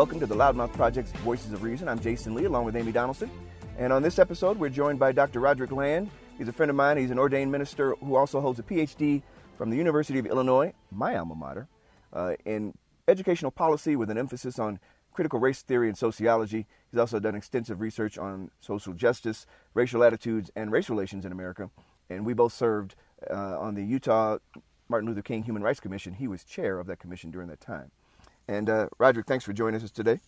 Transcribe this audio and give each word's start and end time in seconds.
Welcome 0.00 0.18
to 0.18 0.24
the 0.24 0.34
Loudmouth 0.34 0.72
Project's 0.72 1.12
Voices 1.20 1.52
of 1.52 1.62
Reason. 1.62 1.86
I'm 1.86 2.00
Jason 2.00 2.34
Lee 2.34 2.46
along 2.46 2.64
with 2.64 2.74
Amy 2.74 2.90
Donaldson. 2.90 3.30
And 3.76 3.92
on 3.92 4.02
this 4.02 4.18
episode, 4.18 4.58
we're 4.58 4.70
joined 4.70 4.98
by 4.98 5.12
Dr. 5.12 5.40
Roderick 5.40 5.72
Land. 5.72 6.10
He's 6.38 6.48
a 6.48 6.54
friend 6.54 6.70
of 6.70 6.76
mine. 6.76 6.96
He's 6.96 7.10
an 7.10 7.18
ordained 7.18 7.52
minister 7.52 7.94
who 7.96 8.16
also 8.16 8.40
holds 8.40 8.58
a 8.58 8.62
PhD 8.62 9.20
from 9.58 9.68
the 9.68 9.76
University 9.76 10.18
of 10.18 10.24
Illinois, 10.24 10.72
my 10.90 11.18
alma 11.18 11.34
mater, 11.34 11.68
uh, 12.14 12.32
in 12.46 12.72
educational 13.08 13.50
policy 13.50 13.94
with 13.94 14.08
an 14.08 14.16
emphasis 14.16 14.58
on 14.58 14.80
critical 15.12 15.38
race 15.38 15.60
theory 15.60 15.88
and 15.88 15.98
sociology. 15.98 16.66
He's 16.90 16.98
also 16.98 17.20
done 17.20 17.34
extensive 17.34 17.82
research 17.82 18.16
on 18.16 18.50
social 18.58 18.94
justice, 18.94 19.44
racial 19.74 20.02
attitudes, 20.02 20.50
and 20.56 20.72
race 20.72 20.88
relations 20.88 21.26
in 21.26 21.30
America. 21.30 21.68
And 22.08 22.24
we 22.24 22.32
both 22.32 22.54
served 22.54 22.94
uh, 23.30 23.58
on 23.60 23.74
the 23.74 23.84
Utah 23.84 24.38
Martin 24.88 25.10
Luther 25.10 25.20
King 25.20 25.42
Human 25.42 25.62
Rights 25.62 25.78
Commission. 25.78 26.14
He 26.14 26.26
was 26.26 26.42
chair 26.42 26.78
of 26.78 26.86
that 26.86 27.00
commission 27.00 27.30
during 27.30 27.48
that 27.48 27.60
time. 27.60 27.90
And 28.50 28.68
uh, 28.68 28.88
Roderick, 28.98 29.26
thanks 29.26 29.44
for 29.44 29.52
joining 29.52 29.80
us 29.80 29.92
today. 29.92 30.18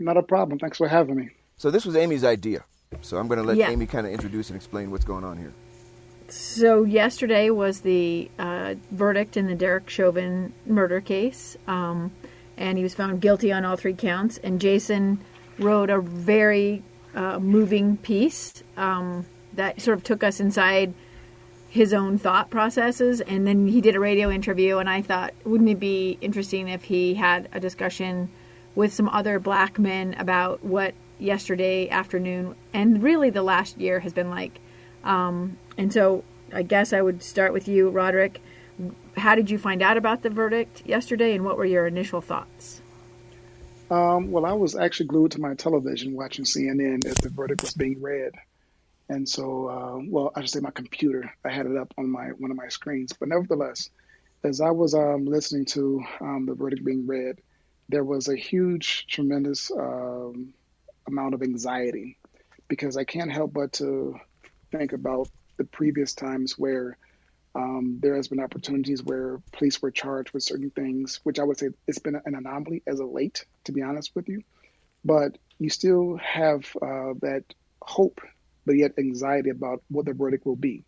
Not 0.00 0.16
a 0.16 0.22
problem. 0.22 0.58
Thanks 0.58 0.76
for 0.76 0.88
having 0.88 1.14
me. 1.14 1.30
So 1.56 1.70
this 1.70 1.86
was 1.86 1.94
Amy's 1.94 2.24
idea. 2.24 2.64
So 3.02 3.18
I'm 3.18 3.28
going 3.28 3.38
to 3.38 3.44
let 3.44 3.56
Yeah. 3.56 3.70
Amy 3.70 3.86
kind 3.86 4.04
of 4.04 4.12
introduce 4.12 4.50
and 4.50 4.56
explain 4.56 4.90
what's 4.90 5.04
going 5.04 5.24
on 5.24 5.38
here. 5.38 5.52
So 6.28 6.82
yesterday 6.82 7.50
was 7.50 7.82
the 7.82 8.28
uh, 8.40 8.74
verdict 8.90 9.36
in 9.36 9.46
the 9.46 9.54
Derek 9.54 9.88
Chauvin 9.88 10.52
murder 10.66 11.00
case, 11.00 11.56
um, 11.68 12.10
and 12.56 12.76
he 12.76 12.82
was 12.82 12.94
found 12.94 13.20
guilty 13.20 13.52
on 13.52 13.64
all 13.64 13.76
three 13.76 13.94
counts. 13.94 14.38
And 14.38 14.60
Jason 14.60 15.20
wrote 15.60 15.88
a 15.88 16.00
very 16.00 16.82
uh, 17.14 17.38
moving 17.38 17.96
piece 17.98 18.64
um, 18.76 19.24
that 19.52 19.80
sort 19.80 19.98
of 19.98 20.02
took 20.02 20.24
us 20.24 20.40
inside 20.40 20.94
his 21.68 21.92
own 21.92 22.18
thought 22.18 22.50
processes. 22.50 23.20
And 23.20 23.46
then 23.46 23.66
he 23.66 23.80
did 23.80 23.96
a 23.96 24.00
radio 24.00 24.30
interview, 24.30 24.78
and 24.78 24.88
I 24.88 25.02
thought, 25.02 25.34
wouldn't 25.44 25.70
it 25.70 25.80
be 25.80 26.18
interesting 26.20 26.68
if 26.68 26.84
he 26.84 27.14
had 27.14 27.48
a 27.52 27.60
discussion 27.60 28.28
with 28.74 28.92
some 28.92 29.08
other 29.08 29.38
black 29.38 29.78
men 29.78 30.14
about 30.18 30.64
what 30.64 30.94
yesterday 31.18 31.88
afternoon 31.88 32.54
and 32.74 33.02
really 33.02 33.30
the 33.30 33.42
last 33.42 33.78
year 33.78 34.00
has 34.00 34.12
been 34.12 34.30
like? 34.30 34.58
Um, 35.04 35.56
and 35.78 35.92
so 35.92 36.24
I 36.52 36.62
guess 36.62 36.92
I 36.92 37.00
would 37.02 37.22
start 37.22 37.52
with 37.52 37.68
you, 37.68 37.90
Roderick. 37.90 38.40
How 39.16 39.34
did 39.34 39.50
you 39.50 39.58
find 39.58 39.82
out 39.82 39.96
about 39.96 40.22
the 40.22 40.30
verdict 40.30 40.82
yesterday, 40.84 41.34
and 41.34 41.44
what 41.44 41.56
were 41.56 41.64
your 41.64 41.86
initial 41.86 42.20
thoughts? 42.20 42.82
Um, 43.90 44.30
well, 44.30 44.44
I 44.44 44.52
was 44.52 44.76
actually 44.76 45.06
glued 45.06 45.32
to 45.32 45.40
my 45.40 45.54
television 45.54 46.14
watching 46.14 46.44
CNN 46.44 47.06
as 47.06 47.14
the 47.16 47.30
verdict 47.30 47.62
was 47.62 47.72
being 47.72 48.02
read. 48.02 48.32
And 49.08 49.28
so, 49.28 49.68
uh, 49.68 50.04
well, 50.08 50.32
I 50.34 50.40
should 50.40 50.50
say 50.50 50.60
my 50.60 50.70
computer. 50.70 51.32
I 51.44 51.50
had 51.50 51.66
it 51.66 51.76
up 51.76 51.94
on 51.96 52.10
my 52.10 52.28
one 52.38 52.50
of 52.50 52.56
my 52.56 52.68
screens. 52.68 53.12
But 53.12 53.28
nevertheless, 53.28 53.90
as 54.42 54.60
I 54.60 54.70
was 54.70 54.94
um, 54.94 55.24
listening 55.24 55.64
to 55.66 56.02
um, 56.20 56.46
the 56.46 56.54
verdict 56.54 56.84
being 56.84 57.06
read, 57.06 57.40
there 57.88 58.04
was 58.04 58.28
a 58.28 58.36
huge, 58.36 59.06
tremendous 59.06 59.70
um, 59.70 60.52
amount 61.06 61.34
of 61.34 61.42
anxiety 61.42 62.18
because 62.68 62.96
I 62.96 63.04
can't 63.04 63.32
help 63.32 63.52
but 63.52 63.74
to 63.74 64.16
think 64.72 64.92
about 64.92 65.28
the 65.56 65.64
previous 65.64 66.14
times 66.14 66.58
where 66.58 66.98
um, 67.54 67.98
there 68.02 68.16
has 68.16 68.28
been 68.28 68.40
opportunities 68.40 69.02
where 69.02 69.40
police 69.52 69.80
were 69.80 69.90
charged 69.90 70.32
with 70.32 70.42
certain 70.42 70.70
things, 70.70 71.20
which 71.22 71.38
I 71.38 71.44
would 71.44 71.58
say 71.58 71.68
it's 71.86 71.98
been 71.98 72.16
an 72.16 72.34
anomaly 72.34 72.82
as 72.86 73.00
of 73.00 73.10
late, 73.10 73.46
to 73.64 73.72
be 73.72 73.82
honest 73.82 74.14
with 74.14 74.28
you. 74.28 74.42
But 75.04 75.38
you 75.58 75.70
still 75.70 76.18
have 76.18 76.66
uh, 76.76 77.14
that 77.22 77.44
hope, 77.80 78.20
but 78.66 78.76
yet 78.76 78.92
anxiety 78.98 79.50
about 79.50 79.82
what 79.88 80.04
the 80.04 80.12
verdict 80.12 80.44
will 80.44 80.56
be. 80.56 80.84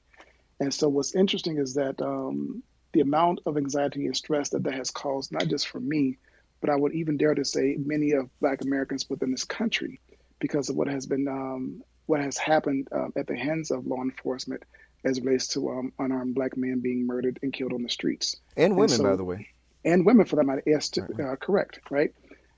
And 0.60 0.74
so, 0.74 0.88
what's 0.88 1.14
interesting 1.14 1.58
is 1.58 1.74
that 1.74 2.02
um, 2.02 2.62
the 2.92 3.00
amount 3.00 3.40
of 3.46 3.56
anxiety 3.56 4.06
and 4.06 4.16
stress 4.16 4.50
that 4.50 4.64
that 4.64 4.74
has 4.74 4.90
caused, 4.90 5.30
not 5.32 5.46
just 5.46 5.68
for 5.68 5.78
me, 5.80 6.18
but 6.60 6.70
I 6.70 6.76
would 6.76 6.92
even 6.94 7.16
dare 7.16 7.34
to 7.34 7.44
say 7.44 7.76
many 7.78 8.12
of 8.12 8.28
Black 8.40 8.62
Americans 8.62 9.08
within 9.08 9.30
this 9.30 9.44
country, 9.44 10.00
because 10.40 10.68
of 10.68 10.76
what 10.76 10.88
has 10.88 11.06
been, 11.06 11.28
um, 11.28 11.82
what 12.06 12.20
has 12.20 12.36
happened 12.36 12.88
uh, 12.90 13.08
at 13.16 13.26
the 13.28 13.36
hands 13.36 13.70
of 13.70 13.86
law 13.86 14.02
enforcement 14.02 14.64
as 15.04 15.18
it 15.18 15.24
relates 15.24 15.46
to 15.48 15.70
um, 15.70 15.92
unarmed 16.00 16.34
Black 16.34 16.56
men 16.56 16.80
being 16.80 17.06
murdered 17.06 17.38
and 17.42 17.52
killed 17.52 17.72
on 17.72 17.82
the 17.84 17.88
streets 17.88 18.34
And 18.56 18.74
women, 18.74 18.88
so- 18.96 19.04
by 19.04 19.14
the 19.14 19.24
way. 19.24 19.46
and 19.84 20.04
women 20.04 20.26
for 20.26 20.34
that 20.36 20.44
matter. 20.44 20.62
Yes, 20.66 20.88
to, 20.90 21.02
uh, 21.02 21.36
correct, 21.36 21.78
right? 21.90 22.12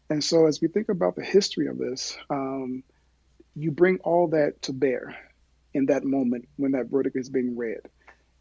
And 0.08 0.24
so, 0.24 0.46
as 0.46 0.60
we 0.60 0.68
think 0.68 0.88
about 0.88 1.16
the 1.16 1.22
history 1.24 1.66
of 1.66 1.76
this, 1.76 2.16
um, 2.30 2.82
you 3.60 3.70
bring 3.70 3.98
all 3.98 4.28
that 4.28 4.62
to 4.62 4.72
bear 4.72 5.14
in 5.74 5.86
that 5.86 6.04
moment 6.04 6.48
when 6.56 6.72
that 6.72 6.86
verdict 6.86 7.16
is 7.16 7.28
being 7.28 7.56
read. 7.56 7.80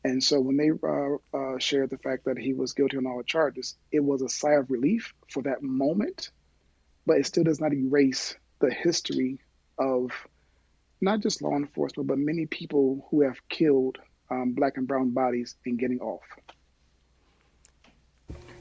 And 0.04 0.24
so, 0.24 0.40
when 0.40 0.56
they 0.56 0.70
uh, 0.72 1.38
uh, 1.38 1.60
shared 1.60 1.90
the 1.90 1.98
fact 1.98 2.24
that 2.26 2.38
he 2.38 2.54
was 2.54 2.72
guilty 2.72 2.96
on 2.96 3.06
all 3.06 3.18
the 3.18 3.24
charges, 3.24 3.76
it 3.92 4.00
was 4.00 4.22
a 4.22 4.30
sigh 4.30 4.54
of 4.54 4.72
relief 4.72 5.14
for 5.30 5.44
that 5.44 5.62
moment, 5.62 6.30
but 7.06 7.18
it 7.18 7.26
still 7.26 7.44
does 7.44 7.60
not 7.60 7.74
erase 7.74 8.36
the 8.62 8.72
history 8.72 9.40
of 9.78 10.12
not 11.02 11.20
just 11.20 11.42
law 11.42 11.56
enforcement, 11.56 12.08
but 12.08 12.18
many 12.18 12.46
people 12.46 13.06
who 13.12 13.22
have 13.22 13.38
killed 13.50 13.98
um, 14.32 14.54
black 14.54 14.78
and 14.78 14.88
brown 14.88 15.10
bodies 15.12 15.56
in 15.66 15.76
getting 15.76 16.00
off. 16.00 16.24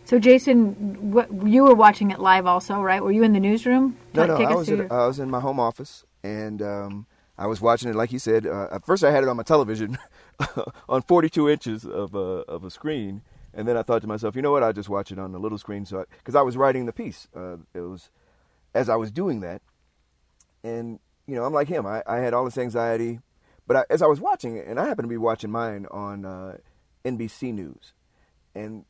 So, 0.04 0.18
Jason, 0.18 1.12
what, 1.12 1.30
you 1.46 1.64
were 1.64 1.74
watching 1.74 2.10
it 2.10 2.18
live, 2.18 2.46
also, 2.46 2.80
right? 2.80 3.02
Were 3.02 3.12
you 3.12 3.22
in 3.22 3.32
the 3.32 3.40
newsroom? 3.40 3.96
No, 4.14 4.26
no, 4.26 4.36
I 4.36 4.54
was, 4.54 4.66
through 4.66 4.86
at, 4.86 4.92
I 4.92 5.06
was 5.06 5.20
in 5.20 5.30
my 5.30 5.38
home 5.38 5.60
office 5.60 6.04
and 6.22 6.62
um, 6.62 7.06
I 7.38 7.46
was 7.46 7.60
watching 7.60 7.88
it, 7.88 7.94
like 7.94 8.12
you 8.12 8.18
said. 8.18 8.46
Uh, 8.46 8.68
at 8.72 8.84
first, 8.84 9.04
I 9.04 9.12
had 9.12 9.22
it 9.22 9.28
on 9.28 9.36
my 9.36 9.42
television 9.44 9.96
on 10.88 11.02
42 11.02 11.48
inches 11.48 11.84
of 11.84 12.14
a, 12.14 12.18
of 12.48 12.64
a 12.64 12.70
screen. 12.70 13.22
And 13.54 13.66
then 13.66 13.76
I 13.76 13.82
thought 13.82 14.02
to 14.02 14.08
myself, 14.08 14.36
you 14.36 14.42
know 14.42 14.50
what? 14.50 14.62
I'll 14.62 14.72
just 14.72 14.88
watch 14.88 15.12
it 15.12 15.18
on 15.18 15.32
the 15.32 15.38
little 15.38 15.58
screen. 15.58 15.86
So, 15.86 16.04
Because 16.18 16.34
I, 16.34 16.42
was 16.42 16.56
writing 16.56 16.86
the 16.86 16.92
piece. 16.92 17.28
Uh, 17.34 17.58
it 17.74 17.80
was 17.80 18.10
as 18.74 18.88
I 18.88 18.96
was 18.96 19.10
doing 19.10 19.40
that. 19.40 19.62
And, 20.64 20.98
you 21.26 21.36
know, 21.36 21.44
I'm 21.44 21.52
like 21.52 21.68
him. 21.68 21.86
I, 21.86 22.02
I 22.06 22.16
had 22.16 22.34
all 22.34 22.44
this 22.44 22.58
anxiety. 22.58 23.20
But 23.66 23.76
I, 23.76 23.84
as 23.90 24.02
I 24.02 24.06
was 24.06 24.20
watching 24.20 24.56
it, 24.56 24.66
and 24.66 24.80
I 24.80 24.86
happened 24.86 25.04
to 25.04 25.08
be 25.08 25.16
watching 25.16 25.50
mine 25.50 25.86
on 25.90 26.24
uh, 26.24 26.56
NBC 27.04 27.54
News. 27.54 27.92
And 28.54 28.84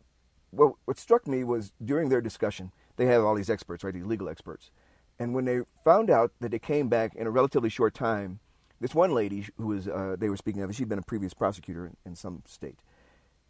what, 0.50 0.74
what 0.86 0.98
struck 0.98 1.26
me 1.26 1.44
was 1.44 1.72
during 1.84 2.08
their 2.08 2.20
discussion, 2.20 2.72
they 2.96 3.06
have 3.06 3.24
all 3.24 3.34
these 3.34 3.50
experts, 3.50 3.84
right? 3.84 3.92
These 3.92 4.06
legal 4.06 4.28
experts. 4.28 4.70
And 5.18 5.34
when 5.34 5.44
they 5.44 5.60
found 5.84 6.10
out 6.10 6.32
that 6.40 6.54
it 6.54 6.62
came 6.62 6.88
back 6.88 7.14
in 7.14 7.26
a 7.26 7.30
relatively 7.30 7.68
short 7.68 7.94
time, 7.94 8.38
this 8.80 8.94
one 8.94 9.12
lady 9.12 9.46
who 9.56 9.68
was 9.68 9.88
uh, 9.88 10.16
they 10.18 10.28
were 10.28 10.36
speaking 10.36 10.62
of, 10.62 10.74
she'd 10.74 10.88
been 10.88 10.98
a 10.98 11.02
previous 11.02 11.34
prosecutor 11.34 11.86
in, 11.86 11.96
in 12.06 12.14
some 12.14 12.42
state. 12.46 12.78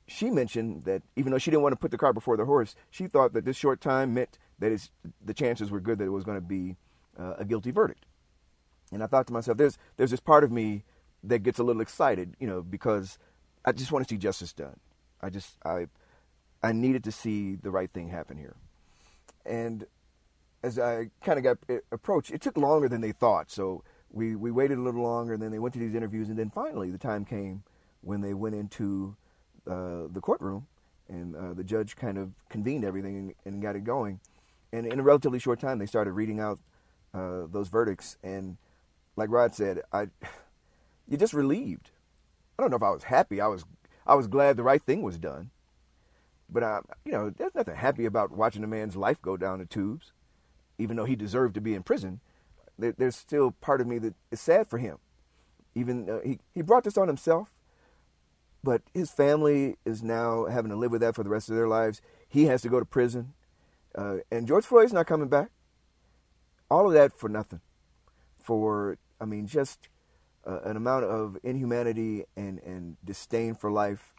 She 0.07 0.31
mentioned 0.31 0.85
that 0.85 1.03
even 1.17 1.33
though 1.33 1.39
she 1.39 1.51
didn't 1.51 1.63
want 1.63 1.75
to 1.75 1.79
put 1.79 1.91
the 1.91 1.99
cart 1.99 2.15
before 2.15 2.39
the 2.39 2.47
horse, 2.47 2.75
she 2.91 3.07
thought 3.07 3.35
that 3.35 3.45
this 3.45 3.57
short 3.57 3.83
time 3.83 4.15
meant 4.15 4.39
that 4.59 4.89
the 5.23 5.35
chances 5.35 5.71
were 5.71 5.81
good 5.81 5.99
that 5.99 6.07
it 6.07 6.11
was 6.11 6.25
going 6.25 6.39
to 6.39 6.47
be 6.47 6.77
uh, 7.19 7.35
a 7.39 7.45
guilty 7.45 7.71
verdict. 7.71 8.07
And 8.91 9.03
I 9.03 9.07
thought 9.07 9.27
to 9.27 9.33
myself, 9.35 9.59
there's 9.59 9.77
there's 9.99 10.11
this 10.11 10.21
part 10.21 10.45
of 10.45 10.51
me 10.51 10.85
that 11.23 11.41
gets 11.41 11.59
a 11.59 11.63
little 11.63 11.83
excited, 11.83 12.37
you 12.41 12.47
know, 12.47 12.63
because 12.63 13.19
I 13.65 13.73
just 13.73 13.93
want 13.93 14.07
to 14.07 14.15
see 14.15 14.19
justice 14.19 14.55
done. 14.55 14.81
I 15.21 15.29
just 15.29 15.57
I 15.65 15.89
I 16.63 16.73
needed 16.73 17.05
to 17.05 17.13
see 17.13 17.57
the 17.57 17.71
right 17.71 17.91
thing 17.91 18.09
happen 18.09 18.39
here. 18.39 18.57
And 19.45 19.87
as 20.63 20.79
I 20.79 21.11
kind 21.23 21.39
of 21.39 21.45
got 21.45 21.59
uh, 21.69 21.81
approached, 21.93 22.31
it 22.31 22.41
took 22.41 22.57
longer 22.57 22.89
than 22.89 23.01
they 23.01 23.13
thought. 23.13 23.51
So 23.51 23.85
we, 24.11 24.35
we 24.37 24.51
waited 24.51 24.79
a 24.79 24.83
little 24.83 25.03
longer, 25.03 25.35
and 25.35 25.43
then 25.43 25.51
they 25.51 25.59
went 25.59 25.75
to 25.75 25.79
these 25.81 25.95
interviews, 25.95 26.29
and 26.29 26.39
then 26.39 26.51
finally 26.51 26.91
the 26.91 26.99
time 26.99 27.25
came 27.25 27.63
when 28.01 28.21
they 28.21 28.35
went 28.35 28.55
into 28.55 29.17
uh, 29.67 30.09
the 30.11 30.21
courtroom, 30.21 30.67
and 31.09 31.37
uh, 31.37 31.55
the 31.55 31.65
judge 31.65 31.97
kind 31.97 32.19
of 32.19 32.33
convened 32.49 32.85
everything 32.85 33.17
and, 33.17 33.35
and 33.45 33.63
got 33.63 33.77
it 33.77 33.85
going. 33.85 34.21
And 34.73 34.87
in 34.87 35.01
a 35.01 35.03
relatively 35.03 35.39
short 35.39 35.61
time, 35.61 35.79
they 35.79 35.87
started 35.87 36.13
reading 36.13 36.41
out 36.41 36.59
uh, 37.15 37.47
those 37.51 37.69
verdicts, 37.69 38.17
and 38.23 38.57
like 39.17 39.31
Rod 39.31 39.55
said, 39.55 39.83
I 39.93 40.09
you're 41.09 41.19
just 41.19 41.35
relieved. 41.35 41.91
I 42.59 42.63
don't 42.63 42.71
know 42.71 42.77
if 42.77 42.83
I 42.83 42.91
was 42.91 43.05
happy. 43.05 43.41
I 43.41 43.47
was 43.47 43.65
I 44.07 44.15
was 44.15 44.27
glad 44.27 44.57
the 44.57 44.63
right 44.63 44.83
thing 44.83 45.03
was 45.03 45.19
done. 45.19 45.51
But 46.51 46.63
uh, 46.63 46.81
you 47.05 47.13
know, 47.13 47.31
there's 47.31 47.55
nothing 47.55 47.77
happy 47.77 48.05
about 48.05 48.31
watching 48.31 48.65
a 48.65 48.67
man's 48.67 48.97
life 48.97 49.21
go 49.21 49.37
down 49.37 49.59
the 49.59 49.67
tubes, 49.67 50.13
even 50.79 50.97
though 50.97 51.05
he 51.05 51.17
deserved 51.17 51.55
to 51.55 51.61
be 51.61 51.75
in 51.75 51.83
prison. 51.83 52.21
There, 52.79 52.95
there's 52.97 53.17
still 53.17 53.51
part 53.51 53.81
of 53.81 53.87
me 53.87 53.99
that 53.99 54.15
is 54.31 54.41
sad 54.41 54.69
for 54.69 54.79
him. 54.79 54.99
Even 55.75 56.09
uh, 56.09 56.21
he 56.25 56.39
he 56.55 56.63
brought 56.63 56.85
this 56.85 56.97
on 56.97 57.09
himself, 57.09 57.53
but 58.63 58.83
his 58.95 59.11
family 59.11 59.77
is 59.85 60.03
now 60.03 60.47
having 60.47 60.71
to 60.71 60.77
live 60.77 60.91
with 60.91 61.01
that 61.01 61.15
for 61.15 61.23
the 61.23 61.31
rest 61.31 61.49
of 61.51 61.57
their 61.57 61.69
lives. 61.69 62.01
He 62.29 62.45
has 62.47 62.63
to 62.63 62.69
go 62.69 62.79
to 62.79 62.87
prison, 62.87 63.35
uh, 63.95 64.19
and 64.31 64.47
George 64.47 64.65
Floyd's 64.65 64.93
not 64.93 65.07
coming 65.07 65.29
back. 65.29 65.51
All 66.71 66.87
of 66.87 66.93
that 66.95 67.13
for 67.13 67.29
nothing. 67.29 67.61
For 68.43 68.99
I 69.21 69.25
mean, 69.25 69.47
just 69.47 69.89
uh, 70.47 70.61
an 70.65 70.77
amount 70.77 71.05
of 71.05 71.37
inhumanity 71.43 72.25
and 72.37 72.61
and 72.61 72.97
disdain 73.05 73.55
for 73.55 73.71
life 73.71 74.15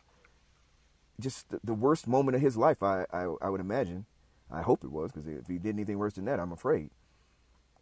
just 1.19 1.47
the, 1.63 1.73
worst 1.73 2.07
moment 2.07 2.35
of 2.35 2.41
his 2.41 2.57
life, 2.57 2.81
I, 2.81 3.05
I, 3.11 3.27
I 3.41 3.49
would 3.49 3.61
imagine. 3.61 4.05
I 4.51 4.61
hope 4.61 4.83
it 4.83 4.91
was, 4.91 5.11
because 5.11 5.27
if 5.27 5.47
he 5.47 5.57
did 5.57 5.75
anything 5.75 5.97
worse 5.97 6.13
than 6.13 6.25
that, 6.25 6.39
I'm 6.39 6.51
afraid. 6.51 6.89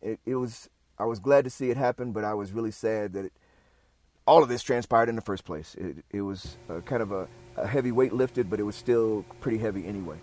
It, 0.01 0.19
it 0.25 0.35
was. 0.35 0.69
I 0.99 1.05
was 1.05 1.19
glad 1.19 1.43
to 1.43 1.49
see 1.49 1.69
it 1.69 1.77
happen, 1.77 2.11
but 2.11 2.23
I 2.23 2.33
was 2.33 2.51
really 2.51 2.71
sad 2.71 3.13
that 3.13 3.25
it, 3.25 3.33
all 4.25 4.43
of 4.43 4.49
this 4.49 4.63
transpired 4.63 5.09
in 5.09 5.15
the 5.15 5.21
first 5.21 5.45
place. 5.45 5.75
It, 5.75 6.03
it 6.11 6.21
was 6.21 6.57
kind 6.85 7.01
of 7.01 7.11
a, 7.11 7.27
a, 7.55 7.67
heavy 7.67 7.91
weight 7.91 8.13
lifted, 8.13 8.49
but 8.49 8.59
it 8.59 8.63
was 8.63 8.75
still 8.75 9.23
pretty 9.39 9.59
heavy 9.59 9.85
anyway. 9.85 10.17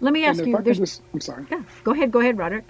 Let 0.00 0.12
me 0.12 0.24
ask 0.24 0.44
you. 0.44 0.56
Just, 0.62 1.02
I'm 1.12 1.20
sorry. 1.20 1.46
Yeah, 1.50 1.62
go 1.84 1.92
ahead. 1.92 2.12
Go 2.12 2.20
ahead, 2.20 2.38
Roderick. 2.38 2.64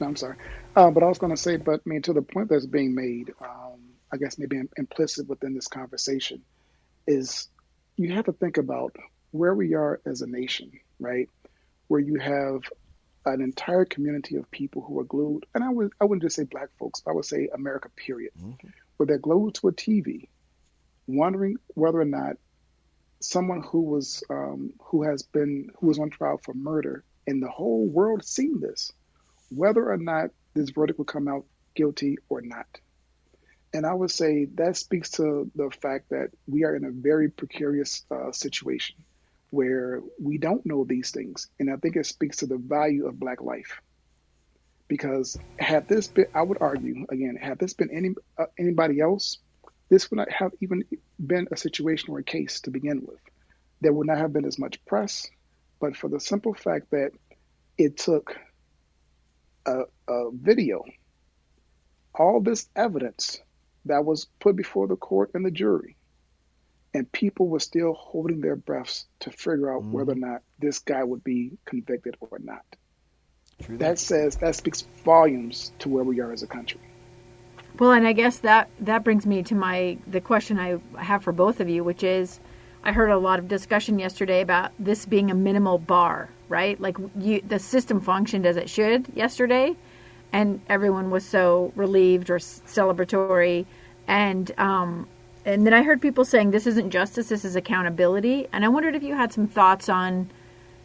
No, 0.00 0.06
I'm 0.06 0.16
sorry. 0.16 0.36
Uh, 0.76 0.90
but 0.90 1.02
I 1.02 1.06
was 1.06 1.18
going 1.18 1.30
to 1.30 1.36
say, 1.36 1.56
but 1.56 1.80
I 1.86 1.88
mean, 1.88 2.02
to 2.02 2.12
the 2.12 2.22
point 2.22 2.48
that's 2.48 2.66
being 2.66 2.94
made, 2.94 3.32
um, 3.40 3.80
I 4.12 4.16
guess 4.16 4.38
maybe 4.38 4.60
implicit 4.76 5.28
within 5.28 5.54
this 5.54 5.68
conversation 5.68 6.42
is 7.06 7.48
you 7.96 8.12
have 8.14 8.26
to 8.26 8.32
think 8.32 8.56
about 8.56 8.96
where 9.30 9.54
we 9.54 9.74
are 9.74 10.00
as 10.06 10.22
a 10.22 10.26
nation, 10.26 10.72
right? 10.98 11.28
Where 11.90 11.98
you 11.98 12.20
have 12.20 12.62
an 13.26 13.40
entire 13.40 13.84
community 13.84 14.36
of 14.36 14.48
people 14.52 14.80
who 14.80 15.00
are 15.00 15.04
glued, 15.04 15.44
and 15.56 15.64
I 15.64 15.70
would 15.70 15.90
I 16.00 16.04
wouldn't 16.04 16.22
just 16.22 16.36
say 16.36 16.44
black 16.44 16.68
folks, 16.78 17.02
I 17.04 17.10
would 17.10 17.24
say 17.24 17.48
America, 17.52 17.88
period, 17.96 18.30
mm-hmm. 18.40 18.68
where 18.96 19.08
they're 19.08 19.18
glued 19.18 19.54
to 19.54 19.66
a 19.66 19.72
TV, 19.72 20.28
wondering 21.08 21.56
whether 21.74 22.00
or 22.00 22.04
not 22.04 22.36
someone 23.18 23.64
who 23.64 23.80
was 23.80 24.22
um, 24.30 24.72
who 24.82 25.02
has 25.02 25.24
been 25.24 25.70
who 25.80 25.88
was 25.88 25.98
on 25.98 26.10
trial 26.10 26.40
for 26.40 26.54
murder, 26.54 27.02
and 27.26 27.42
the 27.42 27.50
whole 27.50 27.88
world 27.88 28.24
seen 28.24 28.60
this, 28.60 28.92
whether 29.48 29.90
or 29.90 29.96
not 29.96 30.30
this 30.54 30.70
verdict 30.70 30.96
will 30.96 31.06
come 31.06 31.26
out 31.26 31.44
guilty 31.74 32.18
or 32.28 32.40
not. 32.40 32.68
And 33.74 33.84
I 33.84 33.94
would 33.94 34.12
say 34.12 34.44
that 34.54 34.76
speaks 34.76 35.10
to 35.12 35.50
the 35.56 35.70
fact 35.82 36.10
that 36.10 36.30
we 36.46 36.62
are 36.62 36.76
in 36.76 36.84
a 36.84 36.92
very 36.92 37.30
precarious 37.30 38.04
uh, 38.12 38.30
situation 38.30 38.94
where 39.50 40.00
we 40.20 40.38
don't 40.38 40.64
know 40.64 40.84
these 40.84 41.10
things. 41.10 41.48
And 41.58 41.70
I 41.70 41.76
think 41.76 41.96
it 41.96 42.06
speaks 42.06 42.38
to 42.38 42.46
the 42.46 42.56
value 42.56 43.06
of 43.06 43.18
Black 43.18 43.42
life. 43.42 43.80
Because 44.88 45.38
had 45.58 45.88
this 45.88 46.08
been, 46.08 46.26
I 46.34 46.42
would 46.42 46.58
argue, 46.60 47.06
again, 47.10 47.36
had 47.40 47.58
this 47.58 47.74
been 47.74 47.90
any 47.92 48.10
uh, 48.36 48.46
anybody 48.58 49.00
else, 49.00 49.38
this 49.88 50.10
would 50.10 50.16
not 50.16 50.32
have 50.32 50.52
even 50.60 50.84
been 51.24 51.46
a 51.52 51.56
situation 51.56 52.12
or 52.12 52.18
a 52.18 52.24
case 52.24 52.60
to 52.62 52.70
begin 52.70 53.02
with. 53.06 53.20
There 53.80 53.92
would 53.92 54.06
not 54.06 54.18
have 54.18 54.32
been 54.32 54.44
as 54.44 54.58
much 54.58 54.84
press, 54.84 55.28
but 55.80 55.96
for 55.96 56.08
the 56.08 56.20
simple 56.20 56.54
fact 56.54 56.90
that 56.90 57.12
it 57.78 57.96
took 57.98 58.36
a, 59.66 59.82
a 60.08 60.30
video, 60.32 60.84
all 62.14 62.40
this 62.40 62.68
evidence 62.74 63.40
that 63.86 64.04
was 64.04 64.26
put 64.38 64.56
before 64.56 64.86
the 64.86 64.96
court 64.96 65.30
and 65.34 65.44
the 65.44 65.50
jury. 65.50 65.96
And 66.92 67.10
people 67.12 67.48
were 67.48 67.60
still 67.60 67.92
holding 67.94 68.40
their 68.40 68.56
breaths 68.56 69.06
to 69.20 69.30
figure 69.30 69.72
out 69.72 69.82
mm 69.82 69.90
whether 69.90 70.12
or 70.12 70.16
not 70.16 70.42
this 70.58 70.80
guy 70.80 71.02
would 71.02 71.22
be 71.22 71.52
convicted 71.64 72.16
or 72.20 72.38
not. 72.42 72.64
True 73.62 73.76
that. 73.76 73.84
that 73.84 73.98
says 73.98 74.36
that 74.36 74.56
speaks 74.56 74.82
volumes 75.04 75.72
to 75.80 75.88
where 75.88 76.04
we 76.04 76.20
are 76.20 76.32
as 76.32 76.42
a 76.42 76.46
country. 76.46 76.80
Well, 77.78 77.92
and 77.92 78.06
I 78.06 78.12
guess 78.12 78.38
that 78.38 78.68
that 78.80 79.04
brings 79.04 79.24
me 79.24 79.42
to 79.44 79.54
my 79.54 79.98
the 80.06 80.20
question 80.20 80.58
I 80.58 80.78
have 80.98 81.22
for 81.22 81.32
both 81.32 81.60
of 81.60 81.68
you, 81.68 81.84
which 81.84 82.02
is, 82.02 82.40
I 82.82 82.92
heard 82.92 83.10
a 83.10 83.18
lot 83.18 83.38
of 83.38 83.48
discussion 83.48 83.98
yesterday 83.98 84.40
about 84.40 84.72
this 84.78 85.06
being 85.06 85.30
a 85.30 85.34
minimal 85.34 85.78
bar, 85.78 86.28
right? 86.48 86.80
Like 86.80 86.96
you, 87.18 87.40
the 87.40 87.58
system 87.58 88.00
functioned 88.00 88.46
as 88.46 88.56
it 88.56 88.68
should 88.68 89.06
yesterday, 89.14 89.76
and 90.32 90.60
everyone 90.68 91.10
was 91.10 91.24
so 91.24 91.72
relieved 91.76 92.30
or 92.30 92.38
celebratory 92.38 93.66
and 94.06 94.50
um, 94.58 95.06
and 95.44 95.66
then 95.66 95.72
I 95.72 95.82
heard 95.82 96.02
people 96.02 96.24
saying 96.24 96.50
this 96.50 96.66
isn't 96.66 96.90
justice, 96.90 97.28
this 97.28 97.44
is 97.44 97.56
accountability, 97.56 98.48
and 98.52 98.64
I 98.64 98.68
wondered 98.68 98.94
if 98.94 99.02
you 99.02 99.14
had 99.14 99.32
some 99.32 99.46
thoughts 99.46 99.88
on, 99.88 100.30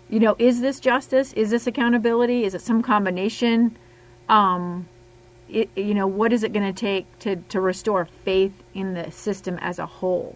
you 0.09 0.19
know, 0.19 0.35
is 0.39 0.61
this 0.61 0.79
justice? 0.79 1.33
Is 1.33 1.49
this 1.49 1.67
accountability? 1.67 2.45
Is 2.45 2.53
it 2.53 2.61
some 2.61 2.81
combination? 2.81 3.77
Um, 4.29 4.87
it, 5.49 5.69
you 5.75 5.93
know, 5.93 6.07
what 6.07 6.33
is 6.33 6.43
it 6.43 6.53
going 6.53 6.73
to 6.73 6.79
take 6.79 7.19
to 7.19 7.35
to 7.35 7.61
restore 7.61 8.05
faith 8.23 8.53
in 8.73 8.93
the 8.93 9.11
system 9.11 9.57
as 9.61 9.79
a 9.79 9.85
whole? 9.85 10.35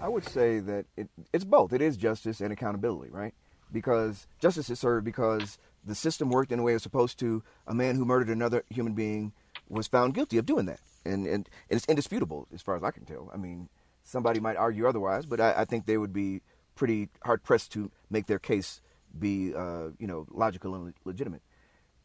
I 0.00 0.08
would 0.08 0.24
say 0.24 0.58
that 0.60 0.86
it, 0.96 1.08
it's 1.32 1.44
both. 1.44 1.72
It 1.72 1.80
is 1.80 1.96
justice 1.96 2.40
and 2.40 2.52
accountability, 2.52 3.10
right? 3.10 3.32
Because 3.72 4.26
justice 4.40 4.68
is 4.68 4.78
served 4.78 5.04
because 5.04 5.58
the 5.86 5.94
system 5.94 6.30
worked 6.30 6.52
in 6.52 6.58
the 6.58 6.64
way 6.64 6.72
it 6.72 6.76
was 6.76 6.82
supposed 6.82 7.18
to. 7.20 7.42
A 7.66 7.74
man 7.74 7.96
who 7.96 8.04
murdered 8.04 8.28
another 8.28 8.64
human 8.68 8.94
being 8.94 9.32
was 9.68 9.86
found 9.86 10.14
guilty 10.14 10.38
of 10.38 10.46
doing 10.46 10.66
that, 10.66 10.80
and 11.04 11.26
and, 11.26 11.48
and 11.70 11.76
it's 11.76 11.86
indisputable 11.86 12.48
as 12.54 12.62
far 12.62 12.76
as 12.76 12.82
I 12.82 12.90
can 12.90 13.04
tell. 13.04 13.30
I 13.32 13.36
mean, 13.36 13.68
somebody 14.02 14.40
might 14.40 14.56
argue 14.56 14.86
otherwise, 14.86 15.26
but 15.26 15.40
I, 15.40 15.54
I 15.58 15.64
think 15.64 15.86
they 15.86 15.98
would 15.98 16.12
be 16.12 16.42
pretty 16.74 17.08
hard 17.24 17.42
pressed 17.42 17.72
to 17.72 17.90
make 18.10 18.26
their 18.26 18.38
case 18.38 18.80
be 19.18 19.54
uh, 19.54 19.88
you 19.98 20.06
know 20.06 20.26
logical 20.30 20.74
and 20.74 20.94
legitimate. 21.04 21.42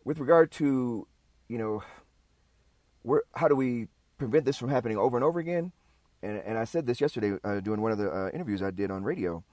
With 0.04 0.20
regard 0.20 0.52
to 0.54 1.08
you 1.48 1.58
know 1.58 1.84
where 3.04 3.24
how 3.36 3.48
do 3.48 3.56
we 3.56 3.88
prevent 4.18 4.46
this 4.46 4.58
from 4.58 4.70
happening 4.70 4.98
over 4.98 5.18
and 5.18 5.24
over 5.24 5.40
again? 5.40 5.72
And, 6.22 6.38
and 6.46 6.58
I 6.58 6.66
said 6.66 6.86
this 6.86 7.00
yesterday 7.00 7.38
uh, 7.44 7.62
during 7.62 7.82
one 7.82 7.92
of 7.92 7.98
the 7.98 8.12
uh, 8.12 8.30
interviews 8.34 8.62
I 8.62 8.72
did 8.72 8.92
on 8.92 9.04
radio, 9.04 9.44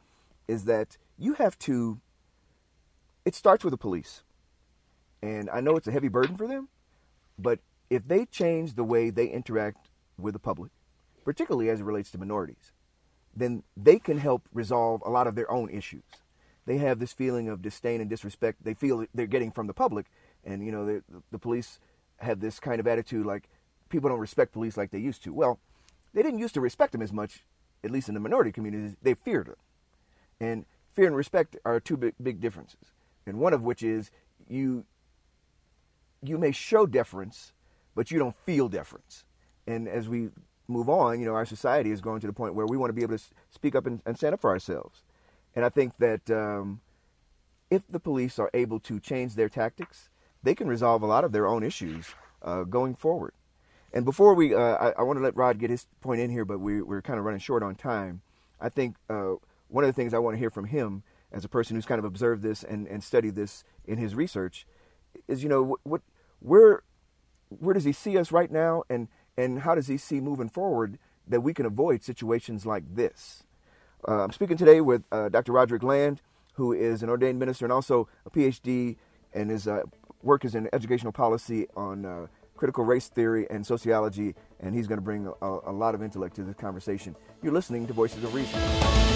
is 0.49 0.65
that 0.65 0.97
you 1.17 1.35
have 1.35 1.59
to 1.61 2.01
it 3.25 3.35
starts 3.35 3.65
with 3.65 3.73
the 3.73 3.79
police. 3.79 4.23
And 5.21 5.51
I 5.51 5.61
know 5.61 5.77
it's 5.77 5.89
a 5.89 5.93
heavy 5.93 6.09
burden 6.09 6.37
for 6.37 6.47
them, 6.47 6.69
but 7.39 7.59
if 7.91 8.07
they 8.07 8.25
change 8.25 8.75
the 8.75 8.85
way 8.85 9.11
they 9.11 9.27
interact 9.27 9.89
with 10.19 10.35
the 10.35 10.39
public, 10.39 10.73
particularly 11.25 11.69
as 11.71 11.81
it 11.81 11.85
relates 11.85 12.11
to 12.13 12.19
minorities, 12.19 12.73
then 13.35 13.63
they 13.77 13.99
can 13.99 14.19
help 14.19 14.49
resolve 14.53 15.03
a 15.05 15.11
lot 15.11 15.27
of 15.27 15.35
their 15.35 15.51
own 15.51 15.69
issues. 15.71 16.05
They 16.65 16.79
have 16.79 16.99
this 16.99 17.13
feeling 17.13 17.49
of 17.49 17.63
disdain 17.63 18.01
and 18.01 18.11
disrespect 18.11 18.65
they 18.65 18.75
feel 18.75 19.07
they're 19.15 19.27
getting 19.27 19.53
from 19.53 19.67
the 19.67 19.75
public, 19.75 20.07
and 20.45 20.65
you 20.65 20.73
know 20.73 21.01
the, 21.31 21.39
police 21.39 21.79
have 22.19 22.41
this 22.41 22.59
kind 22.59 22.81
of 22.81 22.87
attitude 22.87 23.27
like 23.27 23.49
people 23.89 24.09
don't 24.09 24.19
respect 24.19 24.53
police 24.53 24.77
like 24.77 24.91
they 24.91 24.99
used 24.99 25.23
to. 25.25 25.33
Well, 25.33 25.61
they 26.13 26.23
didn't 26.23 26.41
used 26.41 26.55
to 26.55 26.61
respect 26.61 26.93
them 26.93 27.03
as 27.03 27.13
much, 27.13 27.45
at 27.85 27.91
least 27.91 28.09
in 28.09 28.15
the 28.15 28.21
minority 28.21 28.51
communities. 28.51 28.97
They 29.03 29.15
feared 29.15 29.47
them, 29.47 29.57
and 30.41 30.65
fear 30.95 31.07
and 31.07 31.15
respect 31.15 31.57
are 31.65 31.79
two 31.79 31.97
big, 31.97 32.15
big 32.21 32.41
differences 32.41 32.91
and 33.27 33.39
one 33.39 33.53
of 33.53 33.63
which 33.63 33.83
is 33.83 34.11
you 34.49 34.85
you 36.23 36.39
may 36.39 36.53
show 36.53 36.87
deference, 36.87 37.53
but 37.97 38.13
you 38.13 38.21
don't 38.21 38.37
feel 38.45 38.69
difference. 38.69 39.25
And 39.67 39.89
as 39.89 40.09
we 40.09 40.29
move 40.69 40.89
on, 40.89 41.19
you 41.19 41.27
know, 41.27 41.35
our 41.35 41.47
society 41.47 41.91
is 41.91 42.01
going 42.01 42.21
to 42.21 42.27
the 42.29 42.33
point 42.33 42.55
where 42.55 42.67
we 42.67 42.77
want 42.77 42.91
to 42.91 42.95
be 42.95 43.03
able 43.03 43.19
to 43.19 43.25
speak 43.51 43.75
up 43.75 43.87
and, 43.87 44.01
and 44.07 44.17
stand 44.17 44.35
up 44.35 44.41
for 44.41 44.51
ourselves. 44.51 45.03
And 45.57 45.65
I 45.65 45.71
think 45.71 45.97
that 45.97 46.31
um, 46.31 46.81
if 47.71 47.83
the 47.89 47.99
police 47.99 48.39
are 48.39 48.51
able 48.55 48.79
to 48.81 49.01
change 49.01 49.35
their 49.35 49.49
tactics, 49.49 50.11
they 50.43 50.55
can 50.55 50.69
resolve 50.69 51.03
a 51.03 51.07
lot 51.07 51.25
of 51.25 51.33
their 51.33 51.49
own 51.49 51.65
issues 51.65 52.07
uh, 52.43 52.63
going 52.63 52.95
forward. 52.95 53.33
And 53.93 54.05
before 54.05 54.35
we, 54.35 54.55
uh, 54.55 54.59
I, 54.59 54.91
I, 54.99 55.03
want 55.03 55.19
to 55.19 55.23
let 55.23 55.35
Rod 55.35 55.59
get 55.59 55.71
his 55.71 55.87
point 56.03 56.21
in 56.21 56.31
here, 56.31 56.45
but 56.45 56.59
we, 56.61 56.83
we're 56.83 57.01
kind 57.01 57.19
of 57.19 57.25
running 57.25 57.41
short 57.41 57.63
on 57.63 57.75
time. 57.75 58.21
I 58.61 58.69
think 58.69 58.97
uh, 59.09 59.35
one 59.69 59.85
of 59.85 59.89
the 59.89 59.95
things 59.95 60.13
I 60.13 60.19
want 60.19 60.35
to 60.35 60.39
hear 60.39 60.51
from 60.51 60.67
him 60.67 61.03
as 61.33 61.45
a 61.45 61.49
person 61.49 61.77
who's 61.77 61.87
kind 61.87 61.99
of 61.99 62.05
observed 62.05 62.43
this 62.43 62.63
and, 62.63 62.87
and 62.87 63.03
studied 63.03 63.37
this 63.37 63.65
in 63.87 63.97
his 63.97 64.15
research, 64.15 64.67
is 65.27 65.43
you 65.43 65.49
know 65.49 65.63
what, 65.63 65.81
what 65.83 66.03
where 66.41 66.83
where 67.49 67.75
does 67.75 67.85
he 67.85 67.93
see 67.93 68.19
us 68.19 68.33
right 68.33 68.51
now, 68.51 68.83
and 68.89 69.09
and 69.37 69.61
how 69.61 69.75
does 69.75 69.87
he 69.87 69.97
see 69.97 70.21
moving 70.21 70.49
forward 70.49 70.99
that 71.27 71.41
we 71.41 71.53
can 71.53 71.67
avoid 71.67 72.03
situations 72.03 72.65
like 72.65 72.85
this? 72.95 73.45
Uh, 74.07 74.25
I'm 74.25 74.33
speaking 74.33 74.57
today 74.57 74.81
with 74.81 75.03
uh, 75.11 75.29
Dr. 75.29 75.53
Roderick 75.53 75.83
Land, 75.83 76.23
who 76.55 76.73
is 76.73 77.03
an 77.03 77.11
ordained 77.11 77.39
minister 77.39 77.65
and 77.65 77.73
also 77.73 78.09
a 78.25 78.31
PhD, 78.31 78.97
and 79.35 79.51
his 79.51 79.67
uh, 79.67 79.83
work 80.23 80.45
is 80.45 80.55
in 80.55 80.69
educational 80.73 81.13
policy 81.13 81.67
on 81.77 82.05
uh, 82.05 82.27
critical 82.57 82.85
race 82.85 83.09
theory 83.09 83.47
and 83.51 83.67
sociology, 83.67 84.35
and 84.61 84.75
he's 84.75 84.87
going 84.87 84.99
to 84.99 85.05
bring 85.05 85.27
a, 85.43 85.47
a 85.67 85.73
lot 85.73 85.95
of 85.95 86.03
intellect 86.03 86.37
to 86.37 86.43
this 86.43 86.57
conversation. 86.57 87.15
You're 87.43 87.53
listening 87.53 87.87
to 87.87 87.93
Voices 87.93 88.25
of 88.25 88.35
Reason. 88.35 89.16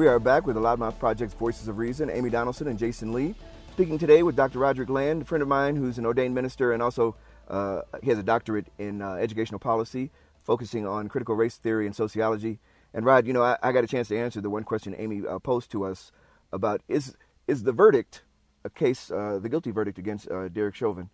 We 0.00 0.08
are 0.08 0.18
back 0.18 0.46
with 0.46 0.56
the 0.56 0.62
Loudmouth 0.62 0.98
Project's 0.98 1.34
Voices 1.34 1.68
of 1.68 1.76
Reason, 1.76 2.08
Amy 2.08 2.30
Donaldson 2.30 2.68
and 2.68 2.78
Jason 2.78 3.12
Lee. 3.12 3.34
Speaking 3.72 3.98
today 3.98 4.22
with 4.22 4.34
Dr. 4.34 4.58
Roderick 4.58 4.88
Land, 4.88 5.20
a 5.20 5.24
friend 5.26 5.42
of 5.42 5.48
mine 5.48 5.76
who's 5.76 5.98
an 5.98 6.06
ordained 6.06 6.34
minister 6.34 6.72
and 6.72 6.82
also 6.82 7.16
uh, 7.48 7.82
he 8.02 8.08
has 8.08 8.18
a 8.18 8.22
doctorate 8.22 8.68
in 8.78 9.02
uh, 9.02 9.16
educational 9.16 9.58
policy, 9.58 10.10
focusing 10.42 10.86
on 10.86 11.10
critical 11.10 11.34
race 11.34 11.58
theory 11.58 11.84
and 11.84 11.94
sociology. 11.94 12.60
And 12.94 13.04
Rod, 13.04 13.26
you 13.26 13.34
know, 13.34 13.42
I, 13.42 13.58
I 13.62 13.72
got 13.72 13.84
a 13.84 13.86
chance 13.86 14.08
to 14.08 14.16
answer 14.16 14.40
the 14.40 14.48
one 14.48 14.64
question 14.64 14.94
Amy 14.96 15.20
uh, 15.28 15.38
posed 15.38 15.70
to 15.72 15.84
us 15.84 16.12
about 16.50 16.80
is 16.88 17.14
is 17.46 17.64
the 17.64 17.72
verdict, 17.72 18.22
a 18.64 18.70
case, 18.70 19.10
uh, 19.10 19.38
the 19.38 19.50
guilty 19.50 19.70
verdict 19.70 19.98
against 19.98 20.30
uh, 20.30 20.48
Derek 20.48 20.76
Chauvin, 20.76 21.10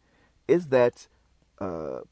is 0.47 0.69
that 0.69 1.09
uh, 1.61 2.03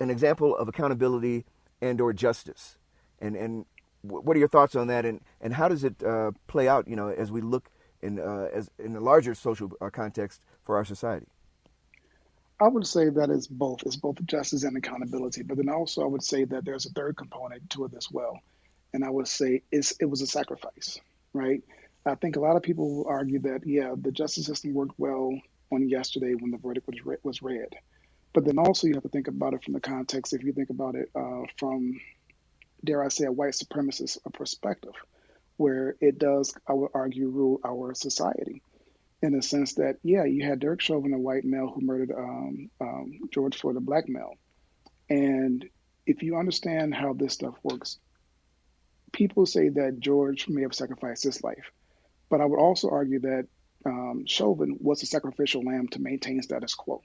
an 0.00 0.10
example 0.10 0.56
of 0.56 0.66
accountability 0.66 1.44
and 1.80 2.00
or 2.00 2.12
justice? 2.12 2.78
And 3.20 3.36
and 3.36 3.66
what 4.02 4.36
are 4.36 4.38
your 4.40 4.48
thoughts 4.48 4.74
on 4.74 4.86
that? 4.88 5.04
And 5.04 5.20
and 5.40 5.54
how 5.54 5.68
does 5.68 5.84
it 5.84 6.02
uh, 6.02 6.32
play 6.46 6.68
out? 6.68 6.88
You 6.88 6.96
know, 6.96 7.08
as 7.08 7.30
we 7.30 7.40
look 7.40 7.70
in 8.02 8.18
uh, 8.18 8.48
as 8.52 8.70
in 8.78 8.96
a 8.96 9.00
larger 9.00 9.34
social 9.34 9.70
uh, 9.80 9.90
context 9.90 10.40
for 10.62 10.76
our 10.76 10.84
society. 10.84 11.26
I 12.60 12.68
would 12.68 12.86
say 12.86 13.08
that 13.08 13.30
it's 13.30 13.46
both. 13.46 13.82
It's 13.86 13.96
both 13.96 14.24
justice 14.26 14.64
and 14.64 14.76
accountability. 14.76 15.42
But 15.42 15.56
then 15.56 15.70
also, 15.70 16.02
I 16.02 16.06
would 16.06 16.22
say 16.22 16.44
that 16.44 16.64
there's 16.64 16.86
a 16.86 16.90
third 16.90 17.16
component 17.16 17.70
to 17.70 17.86
it 17.86 17.92
as 17.96 18.10
well, 18.10 18.38
and 18.92 19.04
I 19.04 19.10
would 19.10 19.28
say 19.28 19.62
it's 19.72 19.92
it 19.92 20.04
was 20.04 20.20
a 20.20 20.26
sacrifice, 20.26 20.98
right? 21.32 21.62
I 22.04 22.14
think 22.14 22.36
a 22.36 22.40
lot 22.40 22.56
of 22.56 22.62
people 22.62 22.96
will 22.96 23.06
argue 23.08 23.40
that 23.40 23.66
yeah, 23.66 23.94
the 23.98 24.12
justice 24.12 24.46
system 24.46 24.74
worked 24.74 24.98
well 24.98 25.32
on 25.72 25.88
yesterday 25.88 26.34
when 26.34 26.50
the 26.50 26.58
verdict 26.58 26.86
was 26.86 27.04
re- 27.04 27.16
was 27.22 27.42
read, 27.42 27.74
but 28.32 28.44
then 28.44 28.58
also 28.58 28.86
you 28.86 28.94
have 28.94 29.02
to 29.02 29.08
think 29.08 29.28
about 29.28 29.54
it 29.54 29.64
from 29.64 29.74
the 29.74 29.80
context. 29.80 30.32
If 30.32 30.42
you 30.42 30.52
think 30.52 30.70
about 30.70 30.94
it 30.94 31.10
uh, 31.14 31.42
from, 31.58 31.98
dare 32.84 33.02
I 33.02 33.08
say, 33.08 33.26
a 33.26 33.32
white 33.32 33.54
supremacist 33.54 34.18
perspective, 34.32 34.94
where 35.56 35.96
it 36.00 36.18
does, 36.18 36.54
I 36.66 36.72
would 36.72 36.90
argue, 36.94 37.28
rule 37.28 37.60
our 37.64 37.94
society, 37.94 38.62
in 39.22 39.32
the 39.32 39.42
sense 39.42 39.74
that 39.74 39.96
yeah, 40.02 40.24
you 40.24 40.44
had 40.44 40.60
Derek 40.60 40.80
Chauvin, 40.80 41.12
a 41.12 41.18
white 41.18 41.44
male 41.44 41.68
who 41.68 41.84
murdered 41.84 42.12
um, 42.16 42.70
um, 42.80 43.12
George 43.32 43.56
Floyd, 43.58 43.76
a 43.76 43.80
black 43.80 44.08
male, 44.08 44.34
and 45.08 45.68
if 46.06 46.22
you 46.22 46.36
understand 46.36 46.94
how 46.94 47.12
this 47.12 47.34
stuff 47.34 47.54
works, 47.62 47.98
people 49.12 49.44
say 49.44 49.68
that 49.68 50.00
George 50.00 50.48
may 50.48 50.62
have 50.62 50.74
sacrificed 50.74 51.24
his 51.24 51.42
life 51.42 51.70
but 52.30 52.40
I 52.40 52.46
would 52.46 52.60
also 52.60 52.88
argue 52.88 53.20
that 53.20 53.46
um, 53.84 54.24
Chauvin 54.24 54.78
was 54.80 55.02
a 55.02 55.06
sacrificial 55.06 55.62
lamb 55.62 55.88
to 55.88 56.00
maintain 56.00 56.40
status 56.40 56.74
quo, 56.74 57.02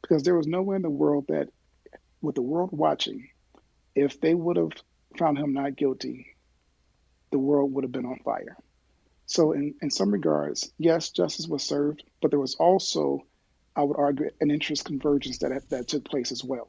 because 0.00 0.22
there 0.22 0.34
was 0.34 0.46
nowhere 0.46 0.76
in 0.76 0.82
the 0.82 0.90
world 0.90 1.26
that, 1.28 1.48
with 2.22 2.34
the 2.34 2.42
world 2.42 2.70
watching, 2.72 3.28
if 3.94 4.20
they 4.20 4.34
would 4.34 4.56
have 4.56 4.72
found 5.18 5.38
him 5.38 5.52
not 5.52 5.76
guilty, 5.76 6.36
the 7.30 7.38
world 7.38 7.72
would 7.72 7.84
have 7.84 7.92
been 7.92 8.06
on 8.06 8.18
fire. 8.24 8.56
So, 9.26 9.52
in, 9.52 9.74
in 9.80 9.90
some 9.90 10.10
regards, 10.10 10.72
yes, 10.78 11.10
justice 11.10 11.46
was 11.46 11.62
served, 11.62 12.04
but 12.20 12.30
there 12.30 12.40
was 12.40 12.54
also, 12.56 13.26
I 13.74 13.82
would 13.82 13.96
argue, 13.96 14.30
an 14.40 14.50
interest 14.50 14.84
convergence 14.84 15.38
that 15.38 15.68
that 15.70 15.88
took 15.88 16.04
place 16.04 16.32
as 16.32 16.44
well, 16.44 16.68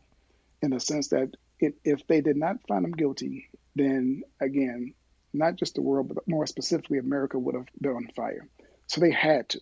in 0.62 0.70
the 0.70 0.80
sense 0.80 1.10
that 1.10 1.36
it, 1.60 1.76
if 1.84 2.08
they 2.08 2.22
did 2.22 2.38
not 2.38 2.66
find 2.68 2.86
him 2.86 2.92
guilty, 2.92 3.50
then 3.76 4.24
again, 4.40 4.94
not 5.34 5.56
just 5.56 5.76
the 5.76 5.82
world, 5.82 6.14
but 6.14 6.28
more 6.28 6.46
specifically 6.46 7.00
America 7.00 7.40
would 7.40 7.56
have 7.56 7.68
been 7.82 7.92
on 7.92 8.08
fire. 8.16 8.48
So 8.88 9.02
they 9.02 9.12
had 9.12 9.50
to. 9.50 9.60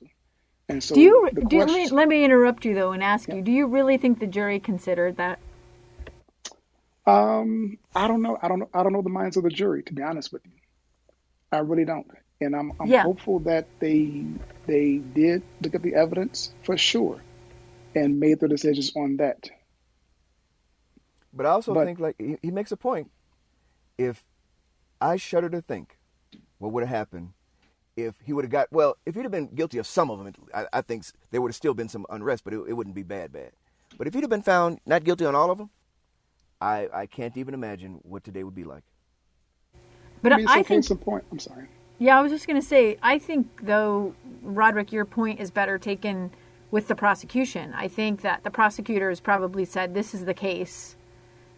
And 0.67 0.83
so 0.83 0.95
do 0.95 1.01
you, 1.01 1.29
do, 1.33 1.41
question, 1.41 1.57
let, 1.57 1.67
me, 1.67 1.89
let 1.89 2.07
me 2.07 2.23
interrupt 2.23 2.65
you 2.65 2.75
though 2.75 2.91
and 2.91 3.03
ask 3.03 3.27
you, 3.29 3.41
do 3.41 3.51
you 3.51 3.67
really 3.67 3.97
think 3.97 4.19
the 4.19 4.27
jury 4.27 4.59
considered 4.59 5.17
that? 5.17 5.39
Um, 7.05 7.77
I 7.95 8.07
don't 8.07 8.21
know. 8.21 8.37
I 8.41 8.47
don't 8.47 8.59
know. 8.59 8.69
I 8.73 8.83
don't 8.83 8.93
know 8.93 9.01
the 9.01 9.09
minds 9.09 9.37
of 9.37 9.43
the 9.43 9.49
jury, 9.49 9.83
to 9.83 9.93
be 9.93 10.03
honest 10.03 10.31
with 10.31 10.43
you. 10.45 10.51
I 11.51 11.57
really 11.59 11.85
don't. 11.85 12.07
And 12.39 12.55
I'm, 12.55 12.71
I'm 12.79 12.87
Yeah. 12.87 13.03
hopeful 13.03 13.39
that 13.39 13.67
they 13.79 14.25
they 14.67 14.97
did 14.97 15.43
look 15.61 15.75
at 15.75 15.81
the 15.81 15.95
evidence 15.95 16.53
for 16.63 16.77
sure 16.77 17.21
and 17.95 18.19
made 18.19 18.39
their 18.39 18.49
decisions 18.49 18.91
on 18.95 19.17
that. 19.17 19.49
But 21.33 21.45
I 21.45 21.49
also 21.49 21.73
But- 21.73 21.85
think 21.85 21.99
like 21.99 22.15
he, 22.17 22.37
he 22.41 22.51
makes 22.51 22.71
a 22.71 22.77
point. 22.77 23.11
If 23.97 24.23
I 24.99 25.17
shudder 25.17 25.49
to 25.49 25.61
think 25.61 25.97
what 26.59 26.71
would 26.71 26.81
have 26.83 26.89
happened 26.95 27.33
if 27.97 28.15
he 28.23 28.33
would 28.33 28.45
have 28.45 28.51
got 28.51 28.71
well, 28.71 28.95
if 29.05 29.15
he'd 29.15 29.23
have 29.23 29.31
been 29.31 29.47
guilty 29.47 29.77
of 29.77 29.85
some 29.85 30.09
of 30.09 30.17
them, 30.23 30.33
I, 30.53 30.65
I 30.73 30.81
think 30.81 31.03
there 31.31 31.41
would 31.41 31.49
have 31.49 31.55
still 31.55 31.73
been 31.73 31.89
some 31.89 32.05
unrest, 32.09 32.43
but 32.43 32.53
it, 32.53 32.61
it 32.69 32.73
wouldn't 32.73 32.95
be 32.95 33.03
bad, 33.03 33.31
bad. 33.33 33.51
But 33.97 34.07
if 34.07 34.13
he'd 34.13 34.21
have 34.21 34.29
been 34.29 34.41
found 34.41 34.79
not 34.85 35.03
guilty 35.03 35.25
on 35.25 35.35
all 35.35 35.51
of 35.51 35.57
them, 35.57 35.69
I 36.61 36.87
I 36.93 37.05
can't 37.07 37.35
even 37.37 37.53
imagine 37.53 37.99
what 38.03 38.23
today 38.23 38.43
would 38.43 38.55
be 38.55 38.63
like. 38.63 38.83
But 40.21 40.33
I 40.33 40.37
mean, 40.37 40.47
I 40.47 40.63
think, 40.63 40.89
in 40.89 40.97
point. 40.97 41.23
I'm 41.31 41.39
sorry. 41.39 41.67
yeah, 41.97 42.17
I 42.17 42.21
was 42.21 42.31
just 42.31 42.45
going 42.45 42.61
to 42.61 42.65
say, 42.65 42.97
I 43.01 43.17
think 43.17 43.65
though, 43.65 44.13
Roderick, 44.43 44.91
your 44.91 45.05
point 45.05 45.39
is 45.39 45.49
better 45.49 45.79
taken 45.79 46.31
with 46.69 46.87
the 46.87 46.95
prosecution. 46.95 47.73
I 47.73 47.87
think 47.87 48.21
that 48.21 48.43
the 48.43 48.51
prosecutors 48.51 49.19
probably 49.19 49.65
said 49.65 49.93
this 49.93 50.13
is 50.13 50.25
the 50.25 50.33
case 50.33 50.95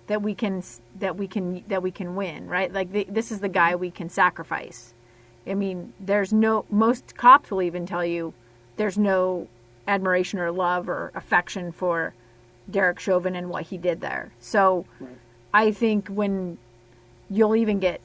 that 0.08 0.22
we 0.22 0.34
can 0.34 0.64
that 1.00 1.18
we 1.18 1.28
can 1.28 1.64
that 1.68 1.84
we 1.84 1.92
can 1.92 2.16
win, 2.16 2.48
right? 2.48 2.72
Like 2.72 2.92
the, 2.92 3.06
this 3.10 3.32
is 3.32 3.40
the 3.40 3.50
guy 3.50 3.76
we 3.76 3.92
can 3.92 4.10
sacrifice. 4.10 4.94
I 5.46 5.54
mean, 5.56 5.94
there's 6.00 6.32
no 6.32 6.66
most 6.70 7.16
cops 7.18 7.52
will 7.52 7.62
even 7.62 7.86
tell 7.86 8.06
you 8.06 8.34
there's 8.78 8.98
no 8.98 9.48
admiration 9.88 10.40
or 10.40 10.52
love 10.52 10.88
or 10.88 11.12
affection 11.16 11.72
for 11.72 12.14
Derek 12.70 13.00
Chauvin 13.00 13.36
and 13.36 13.50
what 13.50 13.64
he 13.64 13.78
did 13.78 14.02
there. 14.02 14.32
So 14.40 14.86
I 15.54 15.72
think 15.72 16.08
when 16.08 16.58
you'll 17.30 17.56
even 17.56 17.80
get 17.80 18.02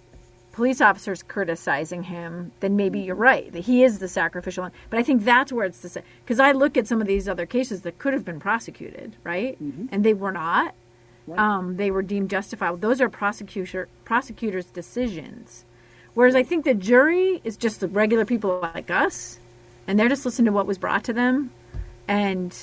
police 0.52 0.80
officers 0.80 1.22
criticizing 1.22 2.02
him, 2.02 2.50
then 2.60 2.74
maybe 2.74 2.98
you're 2.98 3.14
right 3.14 3.52
that 3.52 3.60
he 3.60 3.84
is 3.84 4.00
the 4.00 4.08
sacrificial 4.08 4.62
one. 4.62 4.72
But 4.90 4.98
I 4.98 5.02
think 5.04 5.24
that's 5.24 5.52
where 5.52 5.66
it's 5.66 5.80
the 5.80 6.02
because 6.24 6.40
I 6.40 6.52
look 6.52 6.76
at 6.76 6.86
some 6.86 7.00
of 7.00 7.06
these 7.06 7.28
other 7.28 7.46
cases 7.46 7.82
that 7.82 7.98
could 7.98 8.12
have 8.12 8.24
been 8.24 8.40
prosecuted, 8.40 9.16
right, 9.22 9.58
and 9.92 10.04
they 10.04 10.14
were 10.14 10.32
not. 10.32 10.74
Um, 11.36 11.76
they 11.76 11.90
were 11.90 12.02
deemed 12.02 12.30
justifiable. 12.30 12.78
Those 12.78 13.00
are 13.00 13.08
prosecutor 13.08 13.88
prosecutors' 14.04 14.66
decisions. 14.66 15.64
Whereas 16.14 16.34
I 16.34 16.42
think 16.42 16.64
the 16.64 16.74
jury 16.74 17.40
is 17.44 17.56
just 17.56 17.80
the 17.80 17.88
regular 17.88 18.24
people 18.24 18.58
like 18.74 18.90
us, 18.90 19.38
and 19.86 19.98
they're 19.98 20.08
just 20.08 20.24
listening 20.24 20.46
to 20.46 20.52
what 20.52 20.66
was 20.66 20.78
brought 20.78 21.04
to 21.04 21.12
them, 21.12 21.52
and 22.08 22.56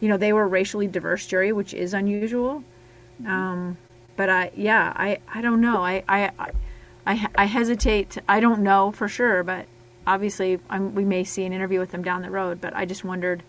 you 0.00 0.08
know 0.08 0.16
they 0.16 0.32
were 0.32 0.42
a 0.42 0.46
racially 0.48 0.86
diverse 0.86 1.26
jury, 1.26 1.52
which 1.52 1.74
is 1.74 1.94
unusual. 1.94 2.64
Um, 3.26 3.76
but 4.16 4.28
I, 4.28 4.50
yeah, 4.54 4.92
I, 4.96 5.18
I 5.32 5.40
don't 5.40 5.60
know. 5.60 5.82
I, 5.82 6.02
I, 6.08 6.30
I, 7.06 7.28
I 7.34 7.44
hesitate. 7.46 8.18
I 8.28 8.40
don't 8.40 8.60
know 8.62 8.92
for 8.92 9.08
sure, 9.08 9.42
but 9.42 9.66
obviously 10.06 10.58
I'm, 10.68 10.94
we 10.94 11.04
may 11.04 11.24
see 11.24 11.44
an 11.44 11.52
interview 11.52 11.80
with 11.80 11.90
them 11.90 12.02
down 12.02 12.22
the 12.22 12.30
road. 12.30 12.60
But 12.60 12.74
I 12.74 12.84
just 12.84 13.04
wondered 13.04 13.42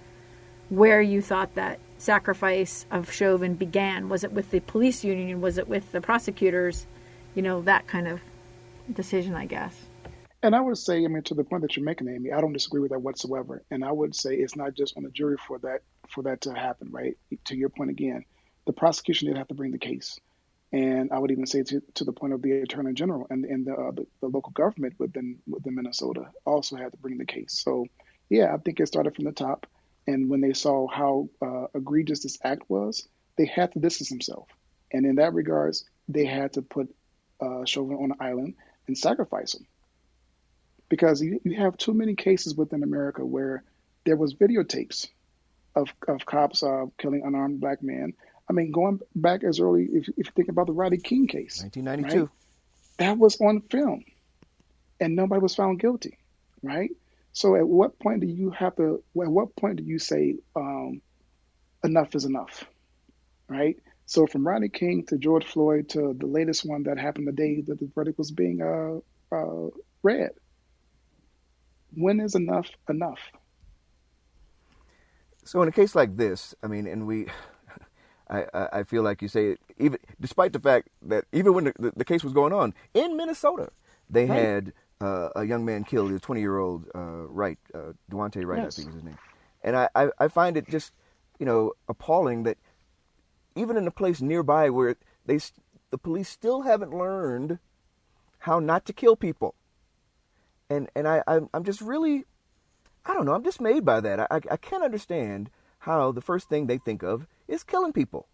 where 0.69 1.01
you 1.01 1.21
thought 1.21 1.55
that 1.55 1.79
sacrifice 1.97 2.85
of 2.91 3.11
Chauvin 3.11 3.55
began. 3.55 4.09
Was 4.09 4.23
it 4.23 4.31
with 4.31 4.51
the 4.51 4.59
police 4.61 5.03
union? 5.03 5.41
Was 5.41 5.57
it 5.57 5.67
with 5.67 5.91
the 5.91 6.01
prosecutors? 6.01 6.85
You 7.35 7.41
know 7.41 7.61
that 7.63 7.87
kind 7.87 8.07
of 8.07 8.21
decision, 8.93 9.35
I 9.35 9.45
guess. 9.45 9.75
And 10.43 10.55
I 10.55 10.59
would 10.59 10.77
say, 10.77 11.03
I 11.05 11.07
mean, 11.07 11.21
to 11.23 11.35
the 11.35 11.43
point 11.43 11.61
that 11.61 11.75
you're 11.75 11.85
making, 11.85 12.07
Amy, 12.09 12.31
I 12.31 12.41
don't 12.41 12.53
disagree 12.53 12.81
with 12.81 12.91
that 12.91 13.01
whatsoever. 13.01 13.63
And 13.69 13.85
I 13.85 13.91
would 13.91 14.15
say 14.15 14.35
it's 14.35 14.55
not 14.55 14.73
just 14.73 14.97
on 14.97 15.03
the 15.03 15.11
jury 15.11 15.37
for 15.37 15.59
that 15.59 15.81
for 16.09 16.23
that 16.23 16.41
to 16.41 16.53
happen, 16.53 16.89
right? 16.91 17.17
To 17.45 17.55
your 17.55 17.69
point 17.69 17.91
again, 17.91 18.25
the 18.65 18.73
prosecution 18.73 19.27
did 19.27 19.37
have 19.37 19.47
to 19.49 19.53
bring 19.53 19.71
the 19.71 19.77
case, 19.77 20.19
and 20.73 21.11
I 21.11 21.19
would 21.19 21.31
even 21.31 21.45
say 21.45 21.63
to, 21.63 21.81
to 21.95 22.03
the 22.03 22.11
point 22.11 22.33
of 22.33 22.41
the 22.41 22.61
attorney 22.61 22.93
general 22.93 23.27
and 23.29 23.45
and 23.45 23.65
the, 23.65 23.73
uh, 23.73 23.91
the 23.91 24.07
the 24.19 24.27
local 24.27 24.51
government 24.51 24.95
within 24.97 25.39
within 25.47 25.75
Minnesota 25.75 26.25
also 26.45 26.75
had 26.75 26.91
to 26.91 26.97
bring 26.97 27.17
the 27.17 27.25
case. 27.25 27.61
So 27.63 27.85
yeah, 28.29 28.53
I 28.53 28.57
think 28.57 28.79
it 28.79 28.87
started 28.87 29.15
from 29.15 29.25
the 29.25 29.31
top, 29.31 29.67
and 30.07 30.29
when 30.29 30.41
they 30.41 30.53
saw 30.53 30.87
how 30.87 31.29
uh, 31.41 31.67
egregious 31.75 32.23
this 32.23 32.39
act 32.43 32.63
was, 32.67 33.07
they 33.37 33.45
had 33.45 33.71
to 33.73 33.79
distance 33.79 34.09
themselves, 34.09 34.51
and 34.91 35.05
in 35.05 35.15
that 35.15 35.33
regards, 35.33 35.85
they 36.07 36.25
had 36.25 36.53
to 36.53 36.61
put 36.63 36.93
uh, 37.39 37.63
Chauvin 37.65 37.97
on 37.97 38.09
the 38.09 38.23
island 38.23 38.55
and 38.87 38.97
sacrifice 38.97 39.55
him 39.55 39.67
because 40.91 41.21
you, 41.21 41.39
you 41.45 41.55
have 41.55 41.77
too 41.77 41.93
many 41.93 42.15
cases 42.15 42.53
within 42.53 42.83
America 42.83 43.25
where 43.25 43.63
there 44.03 44.17
was 44.17 44.33
videotapes 44.35 45.07
of, 45.73 45.87
of 46.05 46.25
cops 46.25 46.63
uh, 46.63 46.85
killing 46.97 47.23
unarmed 47.25 47.61
black 47.61 47.81
men. 47.81 48.13
I 48.49 48.51
mean, 48.51 48.71
going 48.71 48.99
back 49.15 49.45
as 49.45 49.61
early, 49.61 49.85
if, 49.85 50.09
if 50.09 50.27
you 50.27 50.31
think 50.35 50.49
about 50.49 50.67
the 50.67 50.73
Rodney 50.73 50.97
King 50.97 51.27
case, 51.27 51.61
1992. 51.61 52.29
that 52.97 53.17
was 53.17 53.39
on 53.39 53.61
film, 53.61 54.03
and 54.99 55.15
nobody 55.15 55.41
was 55.41 55.55
found 55.55 55.79
guilty, 55.79 56.17
right? 56.61 56.91
So 57.31 57.55
at 57.55 57.65
what 57.65 57.97
point 57.97 58.19
do 58.19 58.27
you 58.27 58.49
have 58.49 58.75
to? 58.75 59.01
At 59.21 59.29
what 59.29 59.55
point 59.55 59.77
do 59.77 59.83
you 59.83 59.97
say 59.97 60.35
um, 60.57 61.01
enough 61.85 62.15
is 62.15 62.25
enough? 62.25 62.65
Right. 63.47 63.77
So 64.07 64.27
from 64.27 64.45
Rodney 64.45 64.67
King 64.67 65.05
to 65.05 65.17
George 65.17 65.45
Floyd 65.45 65.87
to 65.89 66.13
the 66.19 66.25
latest 66.25 66.65
one 66.65 66.83
that 66.83 66.97
happened 66.97 67.29
the 67.29 67.31
day 67.31 67.61
that 67.61 67.79
the 67.79 67.89
verdict 67.95 68.17
was 68.17 68.29
being 68.29 68.61
uh, 68.61 68.99
uh, 69.33 69.69
read. 70.03 70.31
When 71.95 72.19
is 72.19 72.35
enough 72.35 72.69
enough? 72.89 73.19
So 75.43 75.61
in 75.61 75.67
a 75.67 75.71
case 75.71 75.95
like 75.95 76.17
this, 76.17 76.55
I 76.63 76.67
mean, 76.67 76.87
and 76.87 77.07
we, 77.07 77.27
I, 78.29 78.45
I 78.53 78.83
feel 78.83 79.03
like 79.03 79.21
you 79.21 79.27
say, 79.27 79.57
even 79.77 79.99
despite 80.19 80.53
the 80.53 80.59
fact 80.59 80.89
that 81.01 81.25
even 81.33 81.53
when 81.53 81.63
the, 81.65 81.93
the, 81.95 82.05
case 82.05 82.23
was 82.23 82.33
going 82.33 82.53
on 82.53 82.73
in 82.93 83.17
Minnesota, 83.17 83.69
they 84.09 84.25
right. 84.25 84.39
had 84.39 84.73
uh, 85.01 85.29
a 85.35 85.43
young 85.43 85.65
man 85.65 85.83
killed, 85.83 86.11
a 86.11 86.19
20 86.19 86.39
year 86.39 86.57
old 86.57 86.85
uh, 86.95 87.27
Wright, 87.27 87.57
uh, 87.73 87.93
Daunte 88.09 88.45
Wright, 88.45 88.63
yes. 88.63 88.77
I 88.77 88.81
think 88.81 88.89
is 88.89 88.95
his 88.95 89.03
name. 89.03 89.17
And 89.63 89.75
I, 89.75 89.89
I, 89.95 90.09
I 90.19 90.27
find 90.27 90.57
it 90.57 90.69
just, 90.69 90.93
you 91.39 91.45
know, 91.45 91.73
appalling 91.89 92.43
that 92.43 92.57
even 93.55 93.77
in 93.77 93.87
a 93.87 93.91
place 93.91 94.21
nearby 94.21 94.69
where 94.69 94.95
they, 95.25 95.39
the 95.89 95.97
police 95.97 96.29
still 96.29 96.61
haven't 96.61 96.93
learned 96.93 97.59
how 98.39 98.59
not 98.59 98.85
to 98.85 98.93
kill 98.93 99.15
people. 99.15 99.55
And, 100.71 100.89
and 100.95 101.07
I, 101.07 101.21
I'm, 101.27 101.49
I'm 101.53 101.63
just 101.63 101.81
really 101.81 102.25
I 103.05 103.13
don't 103.13 103.25
know. 103.25 103.33
I'm 103.33 103.43
dismayed 103.43 103.83
by 103.83 103.99
that. 104.01 104.19
I, 104.19 104.39
I 104.49 104.57
can't 104.57 104.83
understand 104.83 105.49
how 105.79 106.11
the 106.11 106.21
first 106.21 106.49
thing 106.49 106.67
they 106.67 106.77
think 106.77 107.03
of 107.03 107.25
is 107.47 107.63
killing 107.63 107.93
people. 107.93 108.27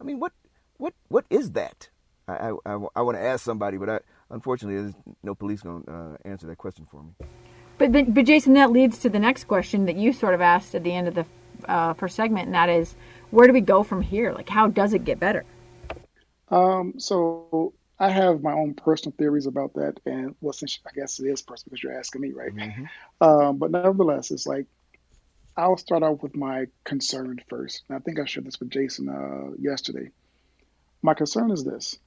I 0.00 0.04
mean, 0.04 0.20
what 0.20 0.32
what 0.76 0.94
what 1.08 1.24
is 1.30 1.52
that? 1.52 1.88
I 2.28 2.52
I, 2.64 2.78
I 2.94 3.02
want 3.02 3.16
to 3.16 3.22
ask 3.22 3.44
somebody, 3.44 3.78
but 3.78 3.88
I, 3.88 4.00
unfortunately, 4.30 4.80
there's 4.80 4.94
no 5.22 5.34
police 5.34 5.62
going 5.62 5.82
to 5.84 5.92
uh, 5.92 6.16
answer 6.24 6.46
that 6.46 6.58
question 6.58 6.86
for 6.90 7.02
me. 7.02 7.12
But, 7.78 7.92
but 7.92 8.14
but 8.14 8.24
Jason, 8.24 8.54
that 8.54 8.70
leads 8.70 8.98
to 9.00 9.08
the 9.08 9.18
next 9.18 9.44
question 9.44 9.86
that 9.86 9.96
you 9.96 10.12
sort 10.12 10.34
of 10.34 10.40
asked 10.40 10.74
at 10.74 10.84
the 10.84 10.92
end 10.92 11.08
of 11.08 11.14
the 11.14 11.26
uh, 11.68 11.94
first 11.94 12.14
segment, 12.14 12.46
and 12.46 12.54
that 12.54 12.68
is, 12.68 12.94
where 13.30 13.46
do 13.46 13.52
we 13.52 13.60
go 13.60 13.82
from 13.82 14.02
here? 14.02 14.32
Like, 14.32 14.48
how 14.48 14.68
does 14.68 14.94
it 14.94 15.04
get 15.04 15.18
better? 15.18 15.44
Um, 16.48 16.94
so 16.98 17.72
I 17.98 18.10
have 18.10 18.42
my 18.42 18.52
own 18.52 18.74
personal 18.74 19.14
theories 19.16 19.46
about 19.46 19.74
that, 19.74 20.00
and 20.04 20.34
well, 20.40 20.52
since 20.52 20.78
I 20.86 20.90
guess 20.94 21.18
it 21.18 21.26
is 21.26 21.40
personal 21.40 21.70
because 21.70 21.82
you're 21.82 21.98
asking 21.98 22.20
me, 22.20 22.32
right? 22.32 22.54
Mm-hmm. 22.54 22.84
Um, 23.20 23.56
but 23.56 23.70
nevertheless, 23.70 24.30
it's 24.30 24.46
like 24.46 24.66
I'll 25.56 25.78
start 25.78 26.02
off 26.02 26.22
with 26.22 26.36
my 26.36 26.66
concern 26.84 27.40
first. 27.48 27.84
And 27.88 27.96
I 27.96 28.00
think 28.00 28.20
I 28.20 28.26
shared 28.26 28.46
this 28.46 28.60
with 28.60 28.70
Jason 28.70 29.08
uh, 29.08 29.56
yesterday. 29.58 30.10
My 31.02 31.14
concern 31.14 31.50
is 31.50 31.64
this. 31.64 31.98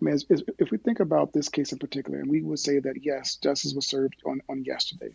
I 0.00 0.04
mean, 0.06 0.18
if 0.58 0.70
we 0.70 0.78
think 0.78 1.00
about 1.00 1.32
this 1.32 1.48
case 1.48 1.72
in 1.72 1.78
particular, 1.78 2.18
and 2.18 2.30
we 2.30 2.42
would 2.42 2.58
say 2.58 2.78
that 2.78 3.02
yes, 3.02 3.36
justice 3.36 3.74
was 3.74 3.86
served 3.86 4.22
on, 4.26 4.40
on 4.48 4.64
yesterday, 4.64 5.14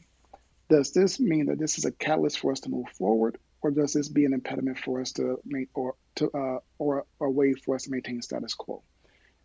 does 0.70 0.92
this 0.94 1.20
mean 1.20 1.48
that 1.48 1.58
this 1.58 1.78
is 1.78 1.86
a 1.86 1.92
catalyst 1.92 2.40
for 2.40 2.52
us 2.52 2.60
to 2.62 2.70
move 2.70 2.88
forward, 2.90 3.40
or 3.62 3.72
does 3.72 3.94
this 3.94 4.08
be 4.08 4.26
an 4.26 4.34
impediment 4.34 4.78
for 4.78 5.02
us 5.02 5.12
to 5.14 5.40
make, 5.44 5.70
or 5.74 5.96
to 6.16 6.30
uh, 6.32 6.60
or 6.78 7.06
a 7.20 7.30
way 7.30 7.54
for 7.54 7.76
us 7.76 7.84
to 7.84 7.92
maintain 7.92 8.22
status 8.22 8.54
quo? 8.54 8.84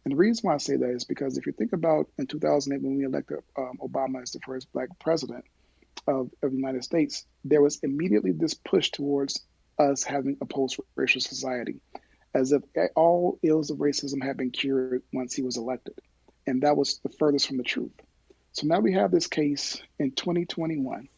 And 0.05 0.13
the 0.13 0.17
reason 0.17 0.47
why 0.47 0.55
I 0.55 0.59
say 0.59 0.77
that 0.77 0.91
is 0.91 1.05
because 1.05 1.39
if 1.39 1.47
you 1.47 1.53
think 1.53 1.73
about 1.73 2.09
in 2.19 2.27
2008 2.27 2.83
when 2.83 2.99
we 2.99 3.05
elected 3.05 3.39
um, 3.57 3.79
Obama 3.83 4.23
as 4.23 4.33
the 4.33 4.41
first 4.41 4.71
black 4.73 4.89
president 4.99 5.45
of, 6.07 6.31
of 6.43 6.51
the 6.51 6.57
United 6.57 6.85
States, 6.85 7.25
there 7.45 7.63
was 7.63 7.79
immediately 7.83 8.33
this 8.33 8.55
push 8.55 8.91
towards 8.91 9.41
us 9.79 10.05
having 10.05 10.37
a 10.41 10.47
post-racial 10.47 11.21
society, 11.21 11.81
as 12.35 12.53
if 12.53 12.63
all 12.95 13.39
ills 13.43 13.71
of 13.71 13.79
racism 13.79 14.23
had 14.23 14.37
been 14.37 14.51
cured 14.51 15.03
once 15.13 15.35
he 15.35 15.43
was 15.43 15.57
elected. 15.57 15.95
And 16.47 16.63
that 16.63 16.77
was 16.77 16.99
the 16.99 17.09
furthest 17.09 17.49
from 17.49 17.57
the 17.57 17.63
truth. 17.63 17.93
So 18.53 18.67
now 18.67 18.81
we 18.81 18.93
have 18.93 19.11
this 19.11 19.27
case 19.27 19.83
in 19.99 20.13
2021 20.13 21.09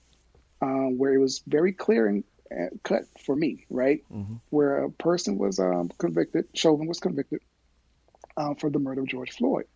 um, 0.63 0.97
where 0.97 1.13
it 1.13 1.19
was 1.19 1.43
very 1.47 1.73
clear 1.73 2.07
and 2.07 2.25
uh, 2.51 2.69
cut 2.85 3.03
for 3.25 3.35
me, 3.35 3.67
right? 3.69 4.05
Mm-hmm. 4.13 4.37
Where 4.51 4.85
a 4.85 4.91
person 4.91 5.37
was 5.37 5.59
um, 5.59 5.91
convicted, 5.99 6.47
Chauvin 6.55 6.87
was 6.87 7.01
convicted 7.01 7.41
uh, 8.37 8.55
for 8.55 8.71
the 8.71 8.79
murder 8.79 9.03
of 9.03 9.09
George 9.09 9.33
Floyd. 9.33 9.67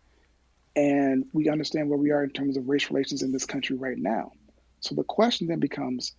And 0.75 1.25
we 1.33 1.49
understand 1.49 1.89
where 1.89 1.97
we 1.97 2.11
are 2.11 2.23
in 2.23 2.29
terms 2.29 2.57
of 2.57 2.69
race 2.69 2.89
relations 2.89 3.23
in 3.23 3.31
this 3.31 3.45
country 3.45 3.75
right 3.75 3.97
now. 3.97 4.31
So 4.79 4.95
the 4.95 5.03
question 5.03 5.47
then 5.47 5.59
becomes 5.59 6.15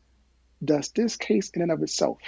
Does 0.63 0.91
this 0.91 1.17
case, 1.17 1.51
in 1.51 1.63
and 1.63 1.73
of 1.73 1.83
itself, 1.83 2.19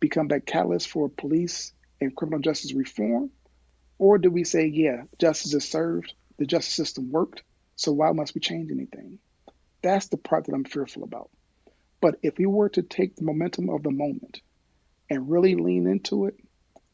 become 0.00 0.28
that 0.28 0.46
catalyst 0.46 0.88
for 0.88 1.08
police 1.08 1.72
and 2.00 2.14
criminal 2.16 2.40
justice 2.40 2.72
reform? 2.72 3.30
Or 3.98 4.18
do 4.18 4.30
we 4.30 4.44
say, 4.44 4.66
yeah, 4.66 5.02
justice 5.18 5.54
is 5.54 5.68
served, 5.68 6.14
the 6.38 6.46
justice 6.46 6.74
system 6.74 7.10
worked, 7.10 7.42
so 7.76 7.92
why 7.92 8.12
must 8.12 8.34
we 8.34 8.40
change 8.40 8.70
anything? 8.70 9.18
That's 9.82 10.08
the 10.08 10.16
part 10.16 10.46
that 10.46 10.54
I'm 10.54 10.64
fearful 10.64 11.04
about. 11.04 11.30
But 12.00 12.16
if 12.22 12.38
we 12.38 12.46
were 12.46 12.70
to 12.70 12.82
take 12.82 13.16
the 13.16 13.24
momentum 13.24 13.68
of 13.68 13.82
the 13.82 13.90
moment 13.90 14.40
and 15.08 15.30
really 15.30 15.54
lean 15.54 15.86
into 15.86 16.26
it, 16.26 16.36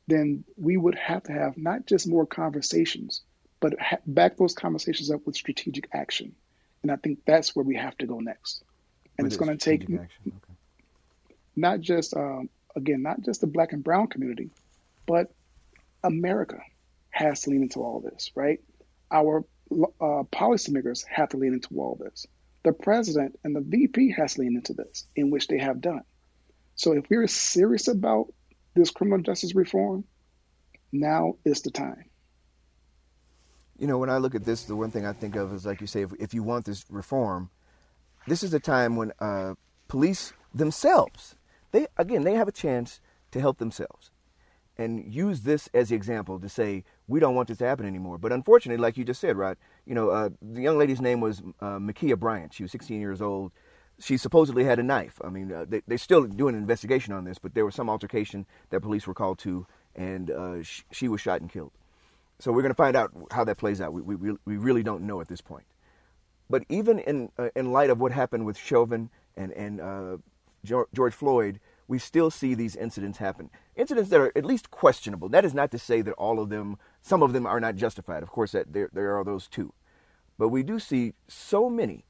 then 0.06 0.44
we 0.56 0.76
would 0.76 0.94
have 0.94 1.24
to 1.24 1.32
have 1.32 1.56
not 1.56 1.86
just 1.86 2.08
more 2.08 2.26
conversations, 2.26 3.22
but 3.60 3.78
ha- 3.80 3.98
back 4.06 4.36
those 4.36 4.54
conversations 4.54 5.10
up 5.10 5.26
with 5.26 5.36
strategic 5.36 5.88
action. 5.92 6.34
And 6.82 6.92
I 6.92 6.96
think 6.96 7.20
that's 7.26 7.56
where 7.56 7.64
we 7.64 7.76
have 7.76 7.96
to 7.98 8.06
go 8.06 8.20
next. 8.20 8.62
And 9.18 9.24
with 9.24 9.32
it's 9.32 9.42
going 9.42 9.56
to 9.56 9.64
take 9.64 9.84
okay. 9.84 10.06
not 11.56 11.80
just, 11.80 12.14
um, 12.16 12.48
again, 12.76 13.02
not 13.02 13.22
just 13.22 13.40
the 13.40 13.46
black 13.46 13.72
and 13.72 13.82
brown 13.82 14.06
community, 14.06 14.50
but 15.06 15.32
America 16.04 16.60
has 17.10 17.42
to 17.42 17.50
lean 17.50 17.62
into 17.62 17.80
all 17.80 18.00
this, 18.00 18.30
right? 18.34 18.60
Our 19.10 19.44
uh, 19.72 20.22
policymakers 20.30 21.04
have 21.06 21.30
to 21.30 21.38
lean 21.38 21.54
into 21.54 21.74
all 21.80 21.98
this. 22.00 22.26
The 22.62 22.72
president 22.72 23.38
and 23.42 23.56
the 23.56 23.60
VP 23.60 24.12
has 24.12 24.34
to 24.34 24.42
lean 24.42 24.56
into 24.56 24.74
this, 24.74 25.06
in 25.16 25.30
which 25.30 25.48
they 25.48 25.58
have 25.58 25.80
done. 25.80 26.02
So 26.74 26.92
if 26.92 27.08
we're 27.08 27.26
serious 27.26 27.88
about 27.88 28.32
this 28.76 28.90
criminal 28.90 29.20
justice 29.22 29.54
reform, 29.54 30.04
now 30.92 31.34
is 31.44 31.62
the 31.62 31.70
time. 31.70 32.04
You 33.78 33.86
know, 33.86 33.98
when 33.98 34.08
I 34.10 34.18
look 34.18 34.34
at 34.34 34.44
this, 34.44 34.64
the 34.64 34.76
one 34.76 34.90
thing 34.90 35.04
I 35.04 35.12
think 35.12 35.36
of 35.36 35.52
is, 35.52 35.66
like 35.66 35.80
you 35.80 35.86
say, 35.86 36.02
if, 36.02 36.12
if 36.18 36.32
you 36.32 36.42
want 36.42 36.64
this 36.64 36.84
reform, 36.88 37.50
this 38.26 38.42
is 38.42 38.54
a 38.54 38.60
time 38.60 38.96
when 38.96 39.12
uh, 39.18 39.54
police 39.88 40.32
themselves, 40.54 41.36
they 41.72 41.86
again, 41.96 42.24
they 42.24 42.34
have 42.34 42.48
a 42.48 42.52
chance 42.52 43.00
to 43.32 43.40
help 43.40 43.58
themselves 43.58 44.10
and 44.78 45.12
use 45.12 45.42
this 45.42 45.68
as 45.72 45.88
the 45.88 45.94
example 45.94 46.38
to 46.38 46.48
say 46.48 46.84
we 47.08 47.18
don't 47.20 47.34
want 47.34 47.48
this 47.48 47.58
to 47.58 47.66
happen 47.66 47.86
anymore. 47.86 48.18
But 48.18 48.32
unfortunately, 48.32 48.80
like 48.80 48.96
you 48.96 49.04
just 49.04 49.20
said, 49.20 49.36
right? 49.36 49.56
You 49.86 49.94
know, 49.94 50.10
uh, 50.10 50.30
the 50.42 50.62
young 50.62 50.78
lady's 50.78 51.00
name 51.00 51.20
was 51.20 51.40
uh, 51.60 51.78
Ma'Khia 51.78 52.18
Bryant. 52.18 52.52
She 52.52 52.62
was 52.62 52.72
16 52.72 53.00
years 53.00 53.22
old 53.22 53.52
she 53.98 54.16
supposedly 54.16 54.64
had 54.64 54.78
a 54.78 54.82
knife. 54.82 55.20
I 55.24 55.30
mean, 55.30 55.52
uh, 55.52 55.64
they, 55.68 55.82
they're 55.86 55.98
still 55.98 56.24
doing 56.24 56.54
an 56.54 56.60
investigation 56.60 57.12
on 57.12 57.24
this, 57.24 57.38
but 57.38 57.54
there 57.54 57.64
was 57.64 57.74
some 57.74 57.88
altercation 57.88 58.46
that 58.70 58.80
police 58.80 59.06
were 59.06 59.14
called 59.14 59.38
to, 59.40 59.66
and 59.94 60.30
uh, 60.30 60.62
sh- 60.62 60.82
she 60.92 61.08
was 61.08 61.20
shot 61.20 61.40
and 61.40 61.50
killed. 61.50 61.72
So 62.38 62.52
we're 62.52 62.62
going 62.62 62.70
to 62.70 62.74
find 62.74 62.96
out 62.96 63.12
how 63.30 63.44
that 63.44 63.56
plays 63.56 63.80
out. 63.80 63.92
We, 63.92 64.02
we, 64.02 64.36
we 64.44 64.56
really 64.56 64.82
don't 64.82 65.02
know 65.02 65.20
at 65.20 65.28
this 65.28 65.40
point. 65.40 65.64
But 66.50 66.64
even 66.68 66.98
in, 66.98 67.30
uh, 67.38 67.48
in 67.56 67.72
light 67.72 67.90
of 67.90 67.98
what 67.98 68.12
happened 68.12 68.44
with 68.44 68.58
Chauvin 68.58 69.10
and, 69.36 69.52
and 69.52 69.80
uh, 69.80 70.16
George 70.64 71.14
Floyd, 71.14 71.60
we 71.88 71.98
still 71.98 72.30
see 72.30 72.54
these 72.54 72.76
incidents 72.76 73.18
happen. 73.18 73.50
Incidents 73.74 74.10
that 74.10 74.20
are 74.20 74.32
at 74.36 74.44
least 74.44 74.70
questionable. 74.70 75.28
That 75.28 75.44
is 75.44 75.54
not 75.54 75.70
to 75.70 75.78
say 75.78 76.02
that 76.02 76.12
all 76.12 76.38
of 76.38 76.50
them, 76.50 76.78
some 77.00 77.22
of 77.22 77.32
them 77.32 77.46
are 77.46 77.60
not 77.60 77.76
justified. 77.76 78.22
Of 78.22 78.30
course, 78.30 78.52
that 78.52 78.72
there, 78.72 78.90
there 78.92 79.16
are 79.16 79.24
those 79.24 79.46
too. 79.48 79.72
But 80.38 80.48
we 80.48 80.62
do 80.62 80.78
see 80.78 81.14
so 81.28 81.70
many 81.70 82.04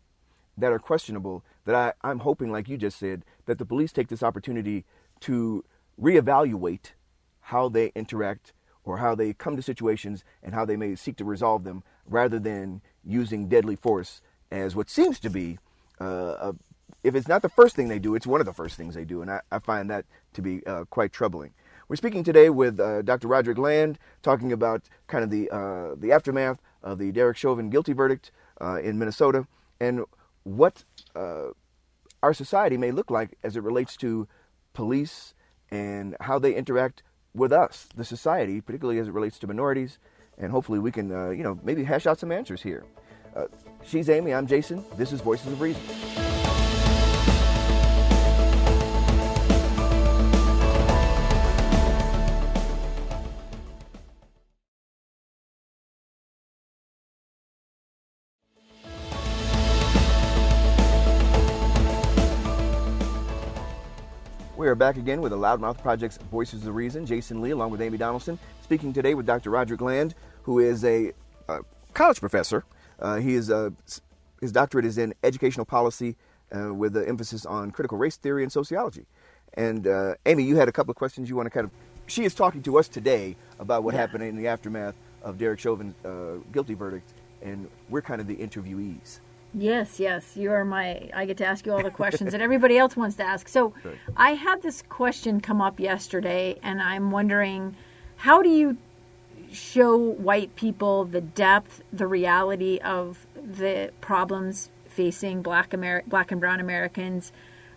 that 0.59 0.73
are 0.73 0.79
questionable 0.79 1.45
that 1.67 1.75
I, 1.75 2.09
I'm 2.09 2.21
hoping, 2.21 2.51
like 2.51 2.69
you 2.69 2.79
just 2.79 2.99
said, 2.99 3.25
that 3.45 3.59
the 3.59 3.67
police 3.67 3.93
take 3.93 4.09
this 4.09 4.23
opportunity 4.23 4.85
to 5.21 5.65
reevaluate 6.01 6.93
how 7.41 7.69
they 7.69 7.93
interact 7.95 8.53
or 8.85 8.99
how 8.99 9.15
they 9.15 9.33
come 9.35 9.57
to 9.57 9.63
situations 9.63 10.25
and 10.43 10.55
how 10.55 10.65
they 10.65 10.77
may 10.77 10.95
seek 10.95 11.17
to 11.17 11.25
resolve 11.25 11.65
them 11.65 11.83
rather 12.09 12.39
than 12.39 12.81
using 13.05 13.49
deadly 13.49 13.77
force 13.77 14.23
as 14.51 14.75
what 14.75 14.89
seems 14.89 15.19
to 15.21 15.29
be 15.29 15.59
uh, 16.01 16.53
a, 16.53 16.55
if 17.03 17.15
it's 17.15 17.29
not 17.29 17.43
the 17.43 17.49
first 17.49 17.77
thing 17.77 17.89
they 17.89 17.99
do, 17.99 18.15
it's 18.15 18.27
one 18.27 18.41
of 18.41 18.47
the 18.47 18.53
first 18.53 18.77
things 18.77 18.95
they 18.95 19.05
do. 19.05 19.23
And 19.23 19.31
I, 19.31 19.41
I 19.51 19.59
find 19.59 19.91
that 19.91 20.05
to 20.35 20.43
be 20.43 20.65
uh, 20.67 20.85
quite 20.85 21.13
troubling. 21.13 21.53
We're 21.89 21.97
speaking 21.97 22.25
today 22.25 22.51
with 22.51 22.81
uh, 22.81 23.03
Dr. 23.03 23.29
Roderick 23.29 23.59
Land, 23.59 23.99
talking 24.23 24.53
about 24.53 24.83
kind 25.07 25.23
of 25.23 25.31
the, 25.31 25.49
uh, 25.51 25.95
the 25.97 26.11
aftermath 26.13 26.61
of 26.83 26.99
the 26.99 27.13
Derek 27.13 27.37
Chauvin 27.37 27.71
guilty 27.71 27.93
verdict 27.93 28.33
uh, 28.61 28.81
in 28.83 28.99
Minnesota 28.99 29.47
and 29.81 30.05
what 30.47 30.85
uh, 31.17 31.49
our 32.23 32.33
society 32.33 32.77
may 32.77 32.93
look 32.93 33.11
like 33.11 33.37
as 33.43 33.57
it 33.57 33.63
relates 33.65 33.97
to 33.97 34.29
police 34.75 35.35
and 35.73 36.17
how 36.21 36.39
they 36.39 36.55
interact 36.55 37.03
with 37.35 37.53
us, 37.53 37.89
the 37.97 38.05
society, 38.05 38.61
particularly 38.61 39.01
as 39.01 39.09
it 39.09 39.13
relates 39.13 39.39
to 39.41 39.47
minorities. 39.49 39.99
And 40.39 40.53
hopefully 40.53 40.79
we 40.79 40.93
can, 40.93 41.11
uh, 41.13 41.31
you 41.31 41.43
know, 41.43 41.59
maybe 41.65 41.83
hash 41.83 42.07
out 42.07 42.21
some 42.21 42.31
answers 42.31 42.63
here. 42.63 42.85
Uh, 43.35 43.47
she's 43.85 44.09
Amy, 44.09 44.33
I'm 44.33 44.47
Jason. 44.47 44.85
This 44.97 45.13
is 45.13 45.21
Voices 45.21 45.53
of 45.53 45.61
Reason. 45.61 45.83
We 64.67 64.71
are 64.71 64.75
back 64.75 64.97
again 64.97 65.21
with 65.21 65.31
the 65.31 65.39
Loudmouth 65.39 65.81
Project's 65.81 66.17
Voices 66.17 66.67
of 66.67 66.75
Reason. 66.75 67.07
Jason 67.07 67.41
Lee, 67.41 67.53
along 67.53 67.71
with 67.71 67.81
Amy 67.81 67.99
Donaldson, 67.99 68.37
speaking 68.65 68.93
today 68.93 69.15
with 69.15 69.25
Dr. 69.25 69.51
Roger 69.51 69.77
Land, 69.77 70.17
who 70.43 70.59
is 70.59 70.85
a 70.85 71.13
uh, 71.49 71.61
college 71.95 72.19
professor. 72.19 72.65
Uh, 72.99 73.15
he 73.15 73.35
is 73.35 73.49
uh, 73.49 73.71
his 74.41 74.51
doctorate 74.51 74.85
is 74.85 74.99
in 74.99 75.15
educational 75.23 75.65
policy 75.65 76.17
uh, 76.53 76.75
with 76.75 76.97
an 76.97 77.05
emphasis 77.05 77.47
on 77.47 77.71
critical 77.71 77.97
race 77.97 78.17
theory 78.17 78.43
and 78.43 78.51
sociology. 78.51 79.07
And 79.55 79.87
uh, 79.87 80.17
Amy, 80.27 80.43
you 80.43 80.57
had 80.57 80.69
a 80.69 80.73
couple 80.73 80.91
of 80.91 80.97
questions 80.97 81.31
you 81.31 81.37
want 81.37 81.47
to 81.47 81.51
kind 81.51 81.67
of. 81.67 81.71
She 82.09 82.25
is 82.25 82.35
talking 82.35 82.65
to 82.65 82.77
us 82.77 82.89
today 82.89 83.37
about 83.61 83.85
what 83.85 83.95
Yeah. 83.95 84.01
happened 84.01 84.25
in 84.25 84.35
the 84.35 84.49
aftermath 84.49 84.97
of 85.23 85.39
Derek 85.39 85.61
Chauvin's 85.61 85.95
uh, 86.05 86.39
guilty 86.51 86.75
verdict, 86.75 87.15
and 87.41 87.71
we're 87.89 88.03
kind 88.03 88.21
of 88.21 88.27
the 88.27 88.35
interviewees. 88.35 89.21
Yes, 89.59 89.99
yes, 89.99 90.37
you 90.37 90.53
are 90.53 90.65
my. 90.67 91.09
I 91.15 91.25
get 91.25 91.39
to 91.39 91.47
ask 91.47 91.65
you 91.65 91.73
all 91.73 91.83
the 91.83 91.91
questions 91.91 92.33
that 92.33 92.41
everybody 92.49 92.77
else 92.77 92.97
wants 92.97 93.17
to 93.17 93.25
ask. 93.25 93.49
So. 93.49 93.73
I 94.17 94.33
had 94.33 94.63
this 94.63 94.83
question 94.83 95.41
come 95.41 95.63
up 95.63 95.81
yesterday, 95.81 96.59
and 96.63 96.83
I'm 96.83 97.11
wondering, 97.11 97.75
how 98.17 98.43
do 98.43 98.51
you 98.51 98.77
show 99.51 99.97
white 99.97 100.55
people 100.57 101.07
the 101.07 101.23
depth, 101.23 101.83
the 101.93 102.07
reality 102.07 102.79
of 102.85 103.27
the 103.35 103.91
problems 104.03 104.69
facing 104.89 105.41
Black 105.41 105.73
Amer- 105.73 106.05
Black 106.07 106.33
and 106.33 106.41
Brown 106.41 106.61
Americans, 106.61 107.33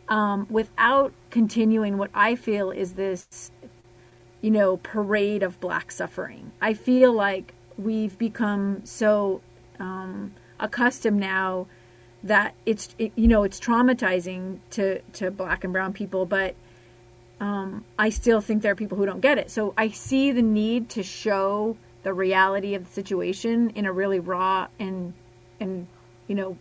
um, 0.09 0.47
without 0.49 1.13
continuing 1.29 1.97
what 1.97 2.09
I 2.13 2.35
feel 2.35 2.71
is 2.71 2.93
this 2.93 3.51
you 4.41 4.51
know, 4.51 4.77
parade 4.77 5.43
of 5.43 5.59
black 5.59 5.91
suffering. 5.91 6.51
I 6.61 6.73
feel 6.73 7.11
like 7.11 7.53
we've 7.77 8.17
become 8.17 8.81
so 8.85 9.41
um, 9.79 10.33
accustomed 10.59 11.19
now 11.19 11.67
that 12.23 12.53
it's 12.65 12.95
it, 12.97 13.11
you 13.15 13.27
know 13.27 13.43
it's 13.43 13.59
traumatizing 13.59 14.59
to 14.71 15.01
to 15.13 15.31
black 15.31 15.63
and 15.63 15.73
brown 15.73 15.93
people, 15.93 16.25
but 16.25 16.55
um, 17.39 17.85
I 17.97 18.09
still 18.09 18.41
think 18.41 18.61
there 18.61 18.73
are 18.73 18.75
people 18.75 18.97
who 18.97 19.05
don't 19.05 19.21
get 19.21 19.37
it. 19.37 19.49
So 19.49 19.73
I 19.77 19.89
see 19.89 20.31
the 20.31 20.41
need 20.41 20.89
to 20.89 21.03
show 21.03 21.77
the 22.03 22.13
reality 22.13 22.75
of 22.75 22.85
the 22.85 22.91
situation 22.91 23.71
in 23.71 23.85
a 23.85 23.93
really 23.93 24.19
raw 24.19 24.67
and 24.79 25.13
and 25.59 25.87
you 26.27 26.35
know, 26.35 26.57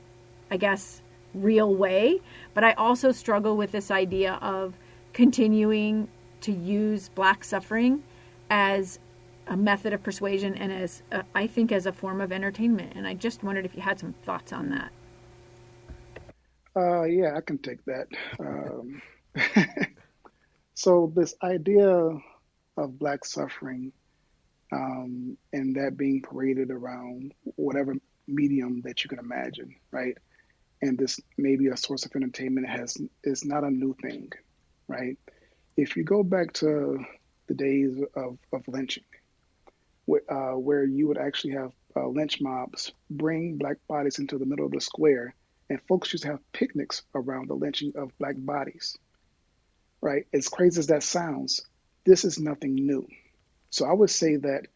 I 0.51 0.57
guess 0.57 1.03
real 1.35 1.75
way. 1.75 2.21
But 2.55 2.65
I 2.65 2.73
also 2.73 3.13
struggle 3.13 3.57
with 3.57 3.73
this 3.73 3.91
idea 3.91 4.35
of 4.41 4.75
continuing 5.13 6.09
to 6.43 6.53
use 6.53 7.09
black 7.09 7.45
suffering 7.45 8.03
as 8.51 8.99
a 9.49 9.57
method 9.57 9.93
of 9.93 10.03
persuasion 10.03 10.55
and 10.55 10.73
as 10.73 11.03
uh, 11.13 11.23
I 11.35 11.47
think 11.47 11.73
as 11.73 11.87
a 11.87 11.93
form 11.93 12.21
of 12.21 12.33
entertainment. 12.33 12.93
And 12.95 13.07
I 13.07 13.15
just 13.15 13.43
wondered 13.43 13.65
if 13.65 13.75
you 13.75 13.83
had 13.83 13.99
some 13.99 14.13
thoughts 14.25 14.53
on 14.53 14.71
that. 14.71 14.93
Uh, 16.77 17.05
yeah, 17.05 17.37
I 17.37 17.41
can 17.41 17.59
take 17.59 17.85
that. 17.87 18.07
Um, 18.39 19.03
so 20.75 21.13
this 21.15 21.35
idea 21.43 21.89
of 22.77 22.99
black 22.99 23.25
suffering 23.25 23.93
um, 24.73 25.37
and 25.53 25.75
that 25.77 25.97
being 25.97 26.23
paraded 26.23 26.71
around 26.71 27.33
whatever 27.57 27.97
medium 28.27 28.83
that 28.83 29.03
you 29.03 29.09
can 29.09 29.19
imagine, 29.19 29.75
right? 29.91 30.17
And 30.83 30.97
this 30.97 31.19
may 31.37 31.57
be 31.57 31.69
a 31.69 31.77
source 31.77 32.05
of 32.05 32.15
entertainment 32.15 32.69
has 32.69 32.97
is 33.25 33.45
not 33.45 33.65
a 33.65 33.71
new 33.71 33.97
thing, 34.01 34.31
right? 34.87 35.19
If 35.77 35.97
you 35.97 36.05
go 36.05 36.23
back 36.23 36.53
to 36.55 37.05
the 37.47 37.55
days 37.55 37.99
of, 38.15 38.39
of 38.53 38.63
lynching, 38.69 39.05
uh, 40.29 40.53
where 40.53 40.85
you 40.85 41.09
would 41.09 41.19
actually 41.19 41.53
have 41.53 41.73
uh, 41.97 42.07
lynch 42.07 42.41
mobs 42.41 42.93
bring 43.11 43.57
black 43.57 43.77
bodies 43.89 44.19
into 44.19 44.39
the 44.39 44.47
middle 44.47 44.67
of 44.67 44.73
the 44.73 44.81
square 44.81 45.35
and 45.71 45.81
folks 45.83 46.13
used 46.13 46.23
to 46.25 46.31
have 46.31 46.53
picnics 46.53 47.03
around 47.15 47.49
the 47.49 47.55
lynching 47.55 47.93
of 47.97 48.17
black 48.19 48.35
bodies. 48.39 48.97
Right? 50.01 50.27
As 50.33 50.49
crazy 50.49 50.79
as 50.79 50.87
that 50.89 51.03
sounds, 51.03 51.61
this 52.05 52.25
is 52.25 52.39
nothing 52.39 52.75
new. 52.75 53.07
So 53.71 53.87
I 53.87 53.93
would 53.93 54.11
say 54.11 54.37
that 54.37 54.67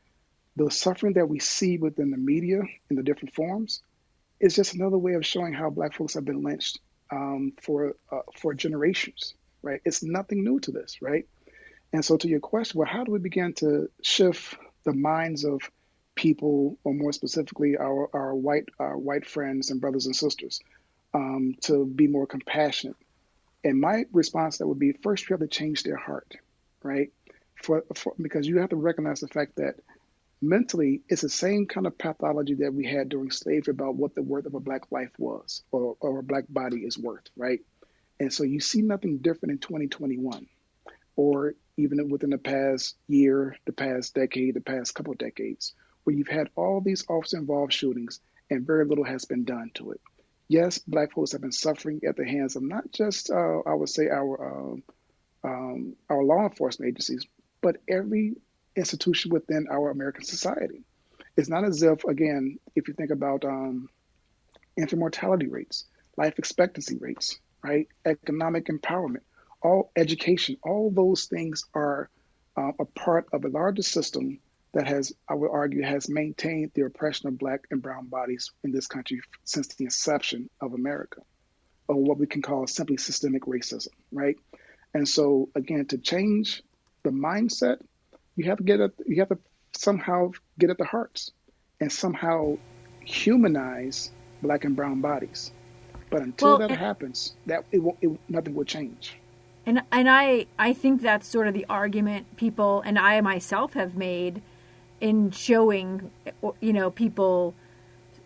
the 0.57 0.71
suffering 0.71 1.14
that 1.14 1.29
we 1.29 1.38
see 1.38 1.79
within 1.79 2.11
the 2.11 2.18
media 2.18 2.61
in 2.90 2.97
the 2.97 3.03
different 3.03 3.35
forms 3.35 3.81
is 4.40 4.55
just 4.55 4.75
another 4.75 4.99
way 4.99 5.14
of 5.14 5.25
showing 5.25 5.53
how 5.53 5.71
black 5.71 5.95
folks 5.95 6.14
have 6.14 6.25
been 6.25 6.42
lynched 6.42 6.81
um, 7.11 7.53
for 7.62 7.95
uh, 8.11 8.21
for 8.37 8.53
generations. 8.53 9.35
Right? 9.62 9.81
It's 9.85 10.03
nothing 10.03 10.45
new 10.45 10.61
to 10.61 10.73
this. 10.73 11.01
Right? 11.01 11.27
And 11.92 12.05
so 12.05 12.16
to 12.16 12.29
your 12.29 12.40
question, 12.40 12.79
well, 12.79 12.88
how 12.88 13.05
do 13.05 13.12
we 13.12 13.18
begin 13.18 13.53
to 13.55 13.88
shift 14.03 14.57
the 14.85 14.92
minds 14.92 15.45
of 15.45 15.61
people, 16.14 16.79
or 16.85 16.95
more 16.95 17.12
specifically, 17.12 17.77
our, 17.77 18.09
our 18.12 18.35
white 18.35 18.68
our 18.79 18.99
white 18.99 19.27
friends 19.27 19.71
and 19.71 19.81
brothers 19.81 20.07
and 20.07 20.14
sisters, 20.14 20.61
um, 21.14 21.55
to 21.62 21.87
be 21.87 22.07
more 22.07 22.27
compassionate. 22.27 22.97
And 23.64 23.81
my 23.81 24.05
response 24.12 24.59
that 24.59 24.66
would 24.66 24.79
be 24.79 24.92
first 24.92 25.29
you 25.29 25.35
have 25.35 25.40
to 25.40 25.47
change 25.47 25.83
their 25.83 25.97
heart, 25.97 26.37
right? 26.83 27.12
For, 27.62 27.85
for 27.95 28.14
because 28.21 28.47
you 28.47 28.59
have 28.59 28.71
to 28.71 28.77
recognize 28.77 29.21
the 29.21 29.29
fact 29.29 29.57
that 29.57 29.77
mentally 30.40 31.03
it's 31.09 31.23
the 31.23 31.29
same 31.29 31.66
kind 31.66 31.87
of 31.87 31.97
pathology 31.97 32.55
that 32.55 32.75
we 32.75 32.85
had 32.85 33.09
during 33.09 33.31
slavery 33.31 33.71
about 33.71 33.95
what 33.95 34.14
the 34.16 34.23
worth 34.23 34.47
of 34.47 34.55
a 34.55 34.61
black 34.61 34.90
life 34.90 35.12
was 35.16 35.62
or, 35.71 35.97
or 36.01 36.18
a 36.18 36.23
black 36.23 36.45
body 36.49 36.79
is 36.79 36.99
worth, 36.99 37.29
right? 37.37 37.61
And 38.18 38.33
so 38.33 38.42
you 38.42 38.59
see 38.59 38.83
nothing 38.83 39.18
different 39.18 39.53
in 39.53 39.59
2021 39.59 40.47
or 41.14 41.55
even 41.77 42.09
within 42.11 42.31
the 42.31 42.39
past 42.39 42.97
year, 43.09 43.57
the 43.65 43.73
past 43.73 44.15
decade, 44.15 44.55
the 44.55 44.61
past 44.61 44.95
couple 44.95 45.13
of 45.13 45.19
decades, 45.19 45.75
where 46.05 46.15
you've 46.15 46.29
had 46.29 46.51
all 46.57 46.81
these 46.81 47.05
officer 47.09 47.39
involved 47.39 47.73
shootings 47.73 48.21
and 48.51 48.67
very 48.67 48.85
little 48.85 49.05
has 49.05 49.25
been 49.25 49.45
done 49.45 49.71
to 49.75 49.93
it. 49.93 50.01
Yes, 50.49 50.79
black 50.79 51.13
folks 51.13 51.33
have 51.33 51.41
been 51.41 51.53
suffering 51.53 52.01
at 52.07 52.17
the 52.17 52.27
hands 52.27 52.57
of 52.57 52.63
not 52.63 52.91
just, 52.93 53.31
uh, 53.31 53.61
I 53.67 53.75
would 53.75 53.89
say, 53.89 54.09
our 54.09 54.73
um, 54.73 54.83
um, 55.45 55.97
our 56.09 56.23
law 56.23 56.45
enforcement 56.45 56.91
agencies, 56.91 57.27
but 57.63 57.79
every 57.89 58.35
institution 58.77 59.33
within 59.33 59.67
our 59.71 59.91
American 59.91 60.25
society. 60.25 60.85
It's 61.37 61.49
not 61.49 61.65
as 61.65 61.83
if, 61.83 62.05
again, 62.05 62.59
if 62.77 62.87
you 62.89 62.95
think 62.95 63.11
about 63.11 63.45
um, 63.45 63.89
infant 64.77 65.01
mortality 65.01 65.49
rates, 65.49 65.87
life 66.17 66.39
expectancy 66.39 66.99
rates, 66.99 67.39
right, 67.65 67.89
economic 68.05 68.67
empowerment, 68.67 69.23
all 69.62 69.90
education, 69.96 70.57
all 70.62 70.90
those 70.90 71.27
things 71.27 71.64
are 71.75 72.09
uh, 72.57 72.72
a 72.79 72.85
part 72.85 73.27
of 73.33 73.44
a 73.44 73.48
larger 73.48 73.83
system 73.83 74.38
that 74.75 74.87
has, 74.87 75.12
I 75.29 75.35
would 75.35 75.51
argue, 75.51 75.83
has 75.83 76.09
maintained 76.09 76.72
the 76.75 76.83
oppression 76.83 77.29
of 77.29 77.38
black 77.38 77.61
and 77.70 77.83
brown 77.83 78.07
bodies 78.07 78.51
in 78.64 78.72
this 78.72 78.87
country 78.87 79.20
since 79.44 79.68
the 79.68 79.85
inception 79.85 80.48
of 80.61 80.72
America, 80.75 81.20
or 81.88 81.96
what 81.96 82.18
we 82.18 82.27
can 82.27 82.42
call 82.42 82.66
simply 82.66 82.96
systemic 82.96 83.42
racism, 83.44 83.88
right? 84.11 84.37
And 84.94 85.07
so, 85.09 85.48
again, 85.55 85.87
to 85.87 85.98
change 85.98 86.62
the 87.03 87.11
mindset, 87.11 87.79
you 88.37 88.46
have 88.46 88.59
to 88.59 88.64
get 88.64 88.81
at, 88.81 88.92
you 89.07 89.16
have 89.20 89.29
to 89.29 89.38
somehow 89.72 90.33
get 90.59 90.70
at 90.70 90.79
the 90.79 90.85
hearts 90.85 91.31
and 91.81 91.92
somehow 91.92 92.57
humanize 93.05 94.11
black 94.40 94.64
and 94.64 94.75
brown 94.77 95.01
bodies. 95.01 95.51
But 96.11 96.22
until 96.22 96.48
Well, 96.51 96.59
that 96.59 96.70
and- 96.70 96.79
happens, 96.79 97.35
that 97.46 97.64
it, 97.72 97.79
won't, 97.79 97.98
it, 98.01 98.11
nothing 98.29 98.55
will 98.55 98.64
change. 98.64 99.18
And 99.64 99.83
and 99.92 100.11
I 100.11 100.46
I 100.59 100.72
think 100.72 101.03
that's 101.03 101.27
sort 101.27 101.46
of 101.46 101.55
the 101.55 101.66
argument 101.68 102.37
people 102.37 102.83
and 102.85 102.98
I 102.98 103.20
myself 103.20 103.75
have 103.75 103.94
made 103.94 104.42
in 105.01 105.31
showing 105.31 106.11
you 106.61 106.72
know 106.72 106.90
people 106.90 107.55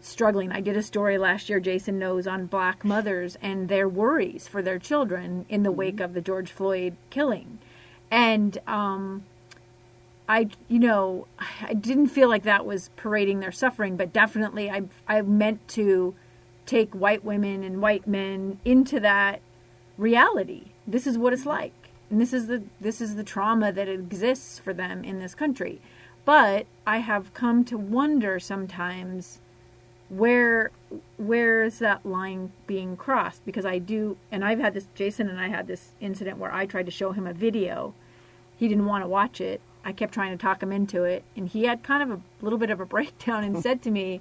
struggling. 0.00 0.52
I 0.52 0.60
did 0.60 0.76
a 0.76 0.82
story 0.82 1.18
last 1.18 1.48
year 1.48 1.60
Jason 1.60 1.98
knows 1.98 2.26
on 2.26 2.46
black 2.46 2.84
mothers 2.84 3.36
and 3.42 3.68
their 3.68 3.88
worries 3.88 4.48
for 4.48 4.62
their 4.62 4.78
children 4.78 5.44
in 5.48 5.62
the 5.62 5.72
wake 5.72 6.00
of 6.00 6.14
the 6.14 6.20
George 6.20 6.50
Floyd 6.52 6.96
killing. 7.10 7.58
And 8.10 8.58
um 8.66 9.24
I 10.28 10.48
you 10.68 10.78
know 10.78 11.26
I 11.60 11.74
didn't 11.74 12.08
feel 12.08 12.30
like 12.30 12.44
that 12.44 12.64
was 12.64 12.90
parading 12.96 13.40
their 13.40 13.52
suffering, 13.52 13.96
but 13.96 14.12
definitely 14.14 14.70
I 14.70 14.84
I 15.06 15.20
meant 15.20 15.68
to 15.68 16.14
take 16.64 16.94
white 16.94 17.24
women 17.24 17.62
and 17.62 17.82
white 17.82 18.06
men 18.06 18.58
into 18.64 19.00
that 19.00 19.40
reality. 19.98 20.72
This 20.86 21.06
is 21.06 21.18
what 21.18 21.32
it's 21.32 21.46
like. 21.46 21.72
And 22.10 22.20
this 22.20 22.32
is 22.32 22.46
the 22.46 22.62
this 22.80 23.00
is 23.00 23.16
the 23.16 23.24
trauma 23.24 23.72
that 23.72 23.88
exists 23.88 24.58
for 24.58 24.72
them 24.72 25.02
in 25.02 25.18
this 25.18 25.34
country. 25.34 25.80
But 26.24 26.66
I 26.86 26.98
have 26.98 27.34
come 27.34 27.64
to 27.64 27.76
wonder 27.76 28.38
sometimes 28.38 29.40
where 30.08 30.70
where 31.16 31.64
is 31.64 31.80
that 31.80 32.06
line 32.06 32.52
being 32.66 32.96
crossed 32.96 33.44
because 33.44 33.64
I 33.64 33.78
do 33.78 34.16
and 34.30 34.44
I've 34.44 34.60
had 34.60 34.74
this 34.74 34.86
Jason 34.94 35.28
and 35.28 35.40
I 35.40 35.48
had 35.48 35.66
this 35.66 35.92
incident 36.00 36.38
where 36.38 36.52
I 36.52 36.66
tried 36.66 36.86
to 36.86 36.92
show 36.92 37.12
him 37.12 37.26
a 37.26 37.32
video. 37.32 37.94
He 38.56 38.68
didn't 38.68 38.86
want 38.86 39.02
to 39.02 39.08
watch 39.08 39.40
it. 39.40 39.60
I 39.84 39.92
kept 39.92 40.14
trying 40.14 40.36
to 40.36 40.40
talk 40.40 40.62
him 40.62 40.72
into 40.72 41.02
it 41.02 41.24
and 41.36 41.48
he 41.48 41.64
had 41.64 41.82
kind 41.82 42.02
of 42.02 42.10
a 42.10 42.22
little 42.40 42.58
bit 42.58 42.70
of 42.70 42.80
a 42.80 42.86
breakdown 42.96 43.42
and 43.42 43.60
said 43.60 43.82
to 43.82 43.90
me, 43.90 44.20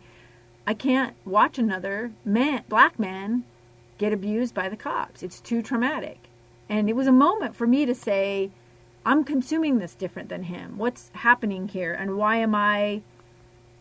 I 0.65 0.73
can't 0.73 1.15
watch 1.25 1.59
another 1.59 2.11
man 2.23 2.63
black 2.67 2.97
man 2.97 3.43
get 3.99 4.11
abused 4.11 4.55
by 4.55 4.69
the 4.69 4.75
cops. 4.75 5.21
It's 5.21 5.39
too 5.39 5.61
traumatic. 5.61 6.17
And 6.69 6.89
it 6.89 6.95
was 6.95 7.07
a 7.07 7.11
moment 7.11 7.55
for 7.55 7.67
me 7.67 7.85
to 7.85 7.95
say, 7.95 8.51
I'm 9.05 9.23
consuming 9.23 9.77
this 9.77 9.93
different 9.93 10.29
than 10.29 10.43
him. 10.43 10.77
What's 10.77 11.09
happening 11.13 11.67
here? 11.67 11.93
And 11.93 12.17
why 12.17 12.37
am 12.37 12.55
I 12.55 13.01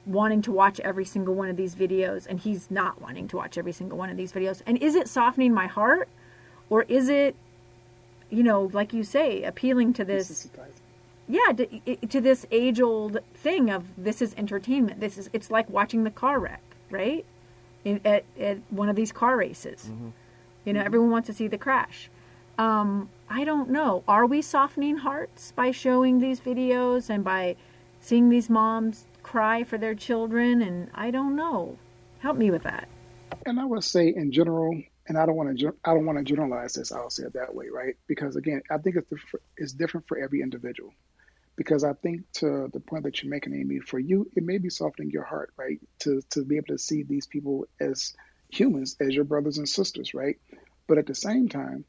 wanting 0.07 0.43
to 0.43 0.53
watch 0.53 0.81
every 0.81 1.05
single 1.05 1.35
one 1.35 1.49
of 1.49 1.57
these 1.57 1.75
videos 1.75 2.27
and 2.29 2.39
he's 2.39 2.71
not 2.71 3.01
wanting 3.01 3.27
to 3.29 3.37
watch 3.37 3.57
every 3.57 3.73
single 3.73 3.97
one 3.97 4.11
of 4.11 4.17
these 4.17 4.33
videos? 4.33 4.63
And 4.67 4.77
is 4.79 4.95
it 4.95 5.09
softening 5.09 5.55
my 5.55 5.67
heart 5.67 6.09
or 6.69 6.83
is 6.83 7.09
it 7.09 7.37
you 8.35 8.43
know, 8.43 8.71
like 8.73 8.93
you 8.93 9.05
say, 9.05 9.43
appealing 9.43 9.93
to 9.95 10.05
this 10.05 10.31
Desensitizing. 10.31 10.81
yeah 11.29 11.53
to, 11.53 12.07
to 12.07 12.21
this 12.21 12.47
age 12.51 12.81
old 12.81 13.19
thing 13.35 13.71
of 13.71 13.85
this 13.97 14.21
is 14.21 14.35
entertainment 14.37 15.01
this 15.01 15.17
is 15.17 15.31
it's 15.33 15.51
like 15.51 15.69
watching 15.71 16.05
the 16.05 16.11
car 16.11 16.39
wreck 16.39 16.63
right 16.91 17.25
In, 17.85 18.01
at, 18.05 18.25
at 18.39 18.59
one 18.69 18.91
of 18.91 18.97
these 18.97 19.11
car 19.11 19.37
races 19.37 19.85
mm-hmm. 19.85 20.09
you 20.67 20.73
know 20.75 20.81
mm-hmm. 20.81 20.87
everyone 20.87 21.11
wants 21.11 21.27
to 21.29 21.33
see 21.33 21.49
the 21.49 21.57
crash 21.57 22.11
um, 22.59 23.09
i 23.29 23.45
don't 23.45 23.71
know 23.71 24.03
are 24.09 24.27
we 24.27 24.43
softening 24.43 24.97
hearts 24.97 25.53
by 25.57 25.71
showing 25.71 26.19
these 26.21 26.41
videos 26.41 27.11
and 27.11 27.25
by 27.25 27.57
seeing 28.01 28.29
these 28.29 28.51
moms 28.51 29.07
cry 29.23 29.65
for 29.65 29.79
their 29.79 29.95
children 29.95 30.63
and 30.63 30.91
i 30.95 31.11
don't 31.11 31.35
know 31.37 31.77
help 32.21 32.37
me 32.37 32.51
with 32.51 32.63
that 32.63 32.89
And 33.47 33.61
I 33.61 33.65
would 33.65 33.85
say 33.85 34.09
in 34.09 34.33
general, 34.33 34.81
and 35.09 35.19
I 35.19 35.27
don't 35.27 35.37
want 35.37 35.59
to 35.59 35.75
I 35.85 35.95
don't 35.95 36.07
want 36.07 36.19
to 36.19 36.25
generalize 36.25 36.75
this. 36.75 36.93
I'll 36.93 37.11
say 37.11 37.25
it 37.25 37.35
that 37.35 37.55
way, 37.55 37.67
right? 37.73 37.97
Because 38.07 38.37
again, 38.37 38.63
I 38.71 38.79
think 38.79 38.97
it's 38.97 39.09
different, 39.09 39.45
it's 39.57 39.73
different 39.73 40.09
for 40.09 40.19
every 40.19 40.43
individual. 40.43 40.95
Because 41.57 41.85
I 41.85 41.93
think 41.95 42.23
to 42.35 42.69
the 42.73 42.81
point 42.81 43.05
that 43.05 43.23
you're 43.23 43.31
making, 43.31 43.55
Amy, 43.55 43.81
for 43.81 43.99
you, 43.99 44.31
it 44.37 44.43
may 44.45 44.59
be 44.59 44.71
softening 44.71 45.11
your 45.11 45.25
heart, 45.25 45.53
right? 45.57 45.81
To 46.01 46.23
to 46.31 46.45
be 46.45 46.57
able 46.57 46.69
to 46.69 46.79
see 46.79 47.03
these 47.05 47.27
people 47.27 47.67
as 47.81 48.15
humans, 48.51 48.97
as 49.01 49.15
your 49.15 49.25
brothers 49.25 49.59
and 49.59 49.69
sisters, 49.69 50.15
right? 50.15 50.39
But 50.89 50.99
at 50.99 51.07
the 51.07 51.15
same 51.15 51.49
time, 51.49 51.85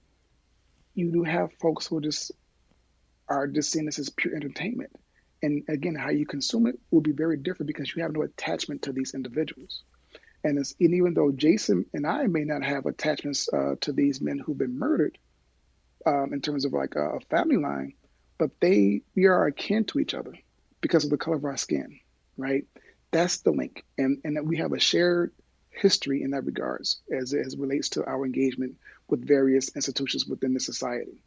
you 0.96 1.12
do 1.12 1.24
have 1.24 1.54
folks 1.62 1.88
who 1.88 2.02
just 2.02 2.32
are 3.28 3.48
just 3.48 3.72
seeing 3.72 3.86
this 3.86 4.00
as 4.00 4.10
pure 4.10 4.36
entertainment. 4.36 4.92
And 5.44 5.64
again, 5.68 5.96
how 5.96 6.10
you 6.10 6.26
consume 6.26 6.68
it 6.68 6.80
will 6.92 7.02
be 7.02 7.12
very 7.12 7.38
different 7.38 7.68
because 7.68 7.94
you 7.96 8.02
have 8.02 8.14
no 8.14 8.24
attachment 8.24 8.84
to 8.84 8.94
these 8.94 9.14
individuals. 9.14 9.84
And, 10.44 10.58
and 10.58 10.94
even 10.94 11.14
though 11.14 11.32
Jason 11.32 11.86
and 11.94 12.06
I 12.06 12.28
may 12.28 12.44
not 12.44 12.64
have 12.64 12.86
attachments 12.86 13.50
uh, 13.52 13.76
to 13.82 13.92
these 13.92 14.22
men 14.22 14.40
who've 14.40 14.58
been 14.58 14.78
murdered 14.78 15.18
um, 16.06 16.34
in 16.34 16.42
terms 16.42 16.66
of 16.66 16.74
like 16.74 16.96
a, 16.96 17.18
a 17.18 17.20
family 17.20 17.58
line, 17.58 17.94
but 18.38 18.52
they 18.60 19.02
we 19.16 19.26
are 19.26 19.48
akin 19.48 19.86
to 19.86 20.00
each 20.00 20.14
other 20.14 20.34
because 20.82 21.04
of 21.04 21.10
the 21.10 21.18
color 21.18 21.38
of 21.38 21.46
our 21.46 21.58
skin, 21.58 22.00
right? 22.38 22.66
That's 23.12 23.38
the 23.38 23.52
link, 23.52 23.84
and 23.98 24.20
and 24.24 24.36
that 24.36 24.46
we 24.46 24.58
have 24.58 24.74
a 24.74 24.80
shared 24.80 25.32
history 25.72 26.22
in 26.22 26.32
that 26.32 26.46
regards 26.46 27.02
as 27.12 27.34
as 27.34 27.54
it 27.54 27.60
relates 27.60 27.90
to 27.90 28.06
our 28.06 28.26
engagement 28.26 28.76
with 29.10 29.28
various 29.28 29.76
institutions 29.76 30.26
within 30.26 30.54
the 30.54 30.60
society. 30.60 31.24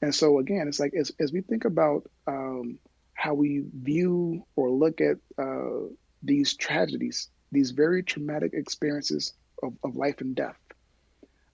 And 0.00 0.14
so 0.14 0.38
again, 0.38 0.66
it's 0.68 0.80
like 0.80 0.94
as 0.94 1.12
as 1.20 1.32
we 1.32 1.42
think 1.42 1.64
about 1.64 2.10
um, 2.26 2.78
how 3.14 3.34
we 3.34 3.64
view 3.72 4.44
or 4.56 4.70
look 4.70 5.00
at 5.00 5.16
uh, 5.38 5.86
these 6.22 6.56
tragedies, 6.56 7.28
these 7.52 7.70
very 7.70 8.02
traumatic 8.02 8.52
experiences 8.54 9.32
of, 9.62 9.74
of 9.84 9.94
life 9.94 10.20
and 10.20 10.34
death. 10.34 10.56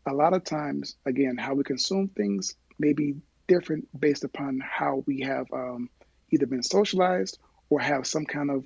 A 0.07 0.15
lot 0.15 0.33
of 0.33 0.45
times, 0.45 0.97
again, 1.05 1.37
how 1.37 1.55
we 1.55 1.65
consume 1.65 2.09
things 2.09 2.55
may 2.79 2.95
be 2.95 3.17
different 3.47 3.89
based 3.99 4.25
upon 4.25 4.61
how 4.61 5.03
we 5.07 5.21
have 5.21 5.47
um, 5.53 5.91
either 6.31 6.47
been 6.47 6.63
socialized 6.63 7.39
or 7.69 7.81
have 7.81 8.07
some 8.07 8.25
kind 8.25 8.51
of 8.51 8.65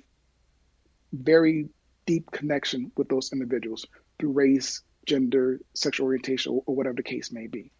very 1.11 1.69
deep 2.05 2.31
connection 2.31 2.91
with 2.95 3.09
those 3.09 3.31
individuals 3.33 3.85
through 4.19 4.31
race, 4.31 4.81
gender, 5.05 5.59
sexual 5.73 6.05
orientation, 6.07 6.61
or, 6.65 6.75
whatever 6.75 6.95
the 6.95 7.03
case 7.03 7.31
may 7.31 7.47
be. 7.47 7.71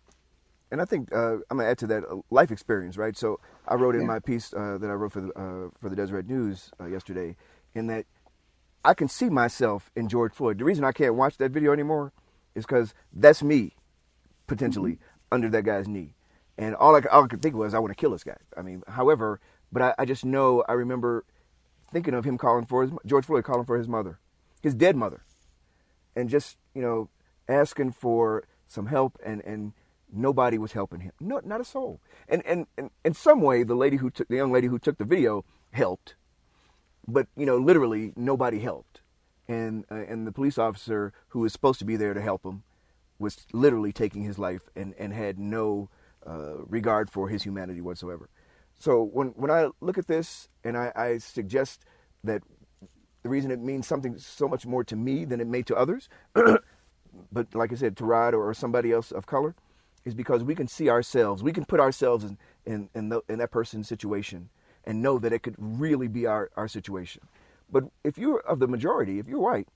And 0.71 0.81
I 0.81 0.85
think 0.85 1.13
uh, 1.13 1.35
I'm 1.49 1.57
gonna 1.57 1.65
add 1.65 1.77
to 1.79 1.87
that 1.87 2.03
uh, 2.09 2.17
life 2.31 2.51
experience, 2.51 2.97
right? 2.97 3.15
So 3.15 3.39
I 3.67 3.75
wrote 3.75 3.95
in 3.95 4.01
Yeah. 4.01 4.07
my 4.07 4.19
piece 4.19 4.53
uh, 4.53 4.77
that 4.79 4.89
I 4.89 4.93
wrote 4.93 5.11
for 5.11 5.21
the 5.21 5.29
uh, 5.39 5.69
for 5.79 5.89
the 5.89 5.95
Deseret 5.95 6.27
News 6.27 6.71
uh, 6.79 6.85
yesterday, 6.85 7.35
in 7.75 7.87
that 7.87 8.05
I 8.83 8.93
can 8.93 9.07
see 9.07 9.29
myself 9.29 9.91
in 9.95 10.09
George 10.09 10.33
Floyd. 10.33 10.57
The 10.57 10.65
reason 10.65 10.83
I 10.83 10.91
can't 10.91 11.15
watch 11.15 11.37
that 11.37 11.51
video 11.51 11.73
anymore 11.73 12.11
is 12.55 12.65
because 12.65 12.93
that's 13.13 13.43
me, 13.43 13.75
potentially 14.47 14.99
under 15.31 15.49
that 15.49 15.63
guy's 15.63 15.87
knee, 15.87 16.15
and 16.57 16.75
all 16.75 16.95
I, 16.95 17.01
all 17.11 17.23
I 17.25 17.27
could 17.27 17.41
think 17.41 17.55
was 17.55 17.73
I 17.73 17.79
want 17.79 17.91
to 17.91 17.99
kill 17.99 18.11
this 18.11 18.23
guy. 18.23 18.37
I 18.57 18.61
mean, 18.63 18.83
however, 18.87 19.39
but 19.71 19.81
I, 19.81 19.93
I 19.99 20.05
just 20.05 20.25
know 20.25 20.63
I 20.67 20.73
remember 20.73 21.23
thinking 21.91 22.13
of 22.15 22.25
him 22.25 22.37
calling 22.37 22.65
for 22.65 22.81
his 22.81 22.91
George 23.05 23.25
Floyd 23.25 23.43
calling 23.43 23.65
for 23.65 23.77
his 23.77 23.87
mother, 23.87 24.19
his 24.61 24.73
dead 24.73 24.95
mother, 24.95 25.23
and 26.15 26.29
just 26.29 26.57
you 26.73 26.81
know 26.81 27.09
asking 27.47 27.91
for 27.91 28.43
some 28.67 28.87
help 28.87 29.17
and 29.25 29.41
and 29.45 29.73
nobody 30.11 30.57
was 30.57 30.73
helping 30.73 31.01
him. 31.01 31.11
No 31.19 31.41
not 31.43 31.61
a 31.61 31.65
soul. 31.65 31.99
And 32.27 32.45
and, 32.45 32.67
and 32.77 32.91
in 33.03 33.13
some 33.13 33.41
way 33.41 33.63
the 33.63 33.75
lady 33.75 33.97
who 33.97 34.09
took 34.09 34.27
the 34.27 34.35
young 34.35 34.51
lady 34.51 34.67
who 34.67 34.79
took 34.79 34.97
the 34.97 35.05
video 35.05 35.45
helped. 35.71 36.15
But 37.07 37.27
you 37.35 37.45
know 37.45 37.57
literally 37.57 38.13
nobody 38.15 38.59
helped. 38.59 39.01
And 39.47 39.85
uh, 39.91 39.95
and 39.95 40.25
the 40.25 40.31
police 40.31 40.57
officer 40.57 41.13
who 41.29 41.39
was 41.39 41.51
supposed 41.51 41.79
to 41.79 41.85
be 41.85 41.95
there 41.95 42.13
to 42.13 42.21
help 42.21 42.45
him 42.45 42.63
was 43.19 43.45
literally 43.53 43.91
taking 43.91 44.23
his 44.23 44.39
life 44.39 44.69
and 44.75 44.93
and 44.97 45.13
had 45.13 45.37
no 45.37 45.89
uh, 46.25 46.63
regard 46.67 47.09
for 47.09 47.29
his 47.29 47.43
humanity 47.43 47.81
whatsoever. 47.81 48.29
So 48.79 49.03
when 49.03 49.29
when 49.29 49.51
I 49.51 49.69
look 49.81 49.97
at 49.97 50.07
this 50.07 50.49
and 50.63 50.77
I, 50.77 50.91
I 50.95 51.17
suggest 51.17 51.85
that 52.23 52.43
the 53.23 53.29
reason 53.29 53.51
it 53.51 53.59
means 53.59 53.87
something 53.87 54.17
so 54.17 54.47
much 54.47 54.65
more 54.65 54.83
to 54.83 54.95
me 54.95 55.25
than 55.25 55.41
it 55.41 55.47
may 55.47 55.63
to 55.63 55.75
others, 55.75 56.09
but 57.31 57.55
like 57.55 57.71
I 57.71 57.75
said, 57.75 57.97
to 57.97 58.05
Rod 58.05 58.33
or 58.33 58.53
somebody 58.53 58.91
else 58.91 59.11
of 59.11 59.25
color, 59.25 59.55
is 60.05 60.13
because 60.13 60.43
we 60.43 60.55
can 60.55 60.67
see 60.67 60.89
ourselves, 60.89 61.41
we 61.41 61.53
can 61.53 61.65
put 61.65 61.79
ourselves 61.79 62.23
in 62.23 62.37
in 62.65 62.89
in, 62.93 63.09
the, 63.09 63.21
in 63.29 63.39
that 63.39 63.51
person's 63.51 63.87
situation 63.87 64.49
and 64.85 65.01
know 65.01 65.17
that 65.17 65.33
it 65.33 65.39
could 65.43 65.55
really 65.57 66.07
be 66.07 66.25
our, 66.25 66.51
our 66.55 66.67
situation. 66.67 67.23
But 67.71 67.85
if 68.03 68.17
you're 68.17 68.39
of 68.39 68.59
the 68.59 68.67
majority, 68.67 69.19
if 69.19 69.27
you're 69.27 69.39
white, 69.39 69.67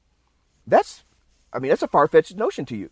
that's, 0.66 1.06
I 1.54 1.60
mean, 1.60 1.70
that's 1.70 1.82
a 1.82 1.88
far 1.88 2.08
fetched 2.08 2.36
notion 2.36 2.66
to 2.66 2.76
you. 2.76 2.90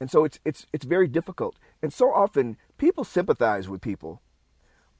And 0.00 0.10
so 0.10 0.24
it's 0.24 0.40
it's 0.44 0.66
it's 0.72 0.84
very 0.84 1.06
difficult. 1.06 1.56
And 1.80 1.92
so 1.92 2.12
often 2.12 2.56
people 2.76 3.04
sympathize 3.04 3.68
with 3.68 3.80
people, 3.80 4.20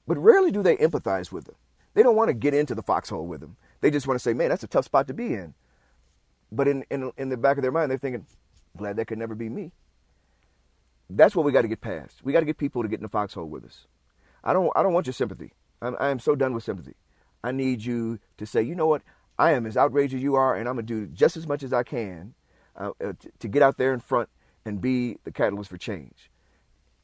but 0.07 0.17
rarely 0.17 0.53
do 0.53 0.63
they 0.63 0.77
empathize 0.77 1.33
with 1.33 1.47
them. 1.47 1.57
They 1.95 2.05
don't 2.05 2.15
want 2.15 2.29
to 2.29 2.35
get 2.35 2.55
into 2.55 2.75
the 2.75 2.83
foxhole 2.83 3.27
with 3.27 3.41
them. 3.41 3.57
They 3.83 3.91
just 3.91 4.07
want 4.07 4.19
to 4.19 4.23
say, 4.23 4.33
"Man, 4.33 4.49
that's 4.49 4.63
a 4.63 4.69
tough 4.69 4.87
spot 4.87 5.09
to 5.09 5.15
be 5.15 5.35
in." 5.35 5.55
But 6.51 6.69
in 6.69 6.85
in 6.91 7.13
in 7.19 7.29
the 7.29 7.37
back 7.37 7.59
of 7.59 7.63
their 7.63 7.73
mind, 7.73 7.91
they're 7.91 7.99
thinking, 7.99 8.27
"Glad 8.77 8.97
that 8.97 9.07
could 9.07 9.19
never 9.19 9.35
be 9.35 9.51
me." 9.51 9.73
That's 11.11 11.37
what 11.37 11.45
we 11.45 11.53
got 11.53 11.63
to 11.63 11.69
get 11.69 11.83
past. 11.83 12.25
We 12.25 12.33
got 12.33 12.41
to 12.41 12.47
get 12.47 12.57
people 12.57 12.83
to 12.83 12.89
get 12.89 13.01
in 13.01 13.03
the 13.03 13.09
foxhole 13.09 13.47
with 13.47 13.65
us. 13.65 13.87
I 14.43 14.53
don't 14.53 14.73
I 14.77 14.83
don't 14.83 14.95
want 14.95 15.07
your 15.07 15.13
sympathy. 15.13 15.53
I'm 15.83 15.97
I 16.01 16.09
am 16.11 16.21
so 16.21 16.35
done 16.35 16.55
with 16.55 16.65
sympathy. 16.65 16.95
I 17.45 17.53
need 17.53 17.85
you 17.85 18.21
to 18.39 18.47
say, 18.47 18.63
"You 18.63 18.77
know 18.77 18.87
what? 18.87 19.03
I 19.39 19.53
am 19.53 19.67
as 19.67 19.77
outraged 19.77 20.15
as 20.15 20.23
you 20.23 20.37
are, 20.37 20.57
and 20.57 20.69
I'm 20.69 20.77
gonna 20.77 20.87
do 20.87 21.07
just 21.07 21.37
as 21.37 21.47
much 21.47 21.65
as 21.65 21.73
I 21.73 21.83
can 21.83 22.35
uh, 22.77 22.93
uh, 23.01 23.15
to, 23.19 23.33
to 23.41 23.49
get 23.49 23.63
out 23.63 23.79
there 23.79 23.93
in 23.93 24.01
front 24.01 24.29
and 24.65 24.81
be 24.81 25.19
the 25.25 25.33
catalyst 25.33 25.71
for 25.71 25.77
change." 25.77 26.31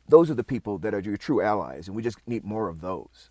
Those 0.08 0.30
are 0.30 0.34
the 0.34 0.44
people 0.44 0.78
that 0.78 0.94
are 0.94 1.00
your 1.00 1.16
true 1.16 1.42
allies, 1.42 1.88
and 1.88 1.96
we 1.96 2.02
just 2.02 2.18
need 2.26 2.44
more 2.44 2.68
of 2.68 2.80
those. 2.80 3.30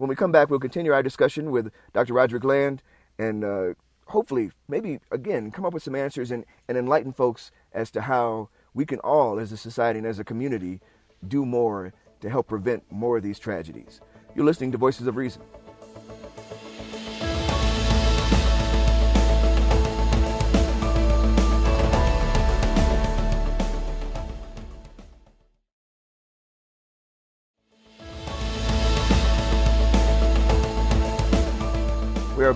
When 0.00 0.08
we 0.08 0.16
come 0.16 0.32
back, 0.32 0.48
we'll 0.48 0.60
continue 0.60 0.94
our 0.94 1.02
discussion 1.02 1.50
with 1.50 1.70
Dr. 1.92 2.14
Roderick 2.14 2.42
Land 2.42 2.82
and 3.18 3.44
uh, 3.44 3.74
hopefully, 4.06 4.50
maybe 4.66 4.98
again, 5.10 5.50
come 5.50 5.66
up 5.66 5.74
with 5.74 5.82
some 5.82 5.94
answers 5.94 6.30
and, 6.30 6.46
and 6.68 6.78
enlighten 6.78 7.12
folks 7.12 7.50
as 7.74 7.90
to 7.90 8.00
how 8.00 8.48
we 8.72 8.86
can 8.86 8.98
all, 9.00 9.38
as 9.38 9.52
a 9.52 9.58
society 9.58 9.98
and 9.98 10.06
as 10.06 10.18
a 10.18 10.24
community, 10.24 10.80
do 11.28 11.44
more 11.44 11.92
to 12.22 12.30
help 12.30 12.48
prevent 12.48 12.82
more 12.90 13.18
of 13.18 13.22
these 13.22 13.38
tragedies. 13.38 14.00
You're 14.34 14.46
listening 14.46 14.72
to 14.72 14.78
Voices 14.78 15.06
of 15.06 15.16
Reason. 15.16 15.42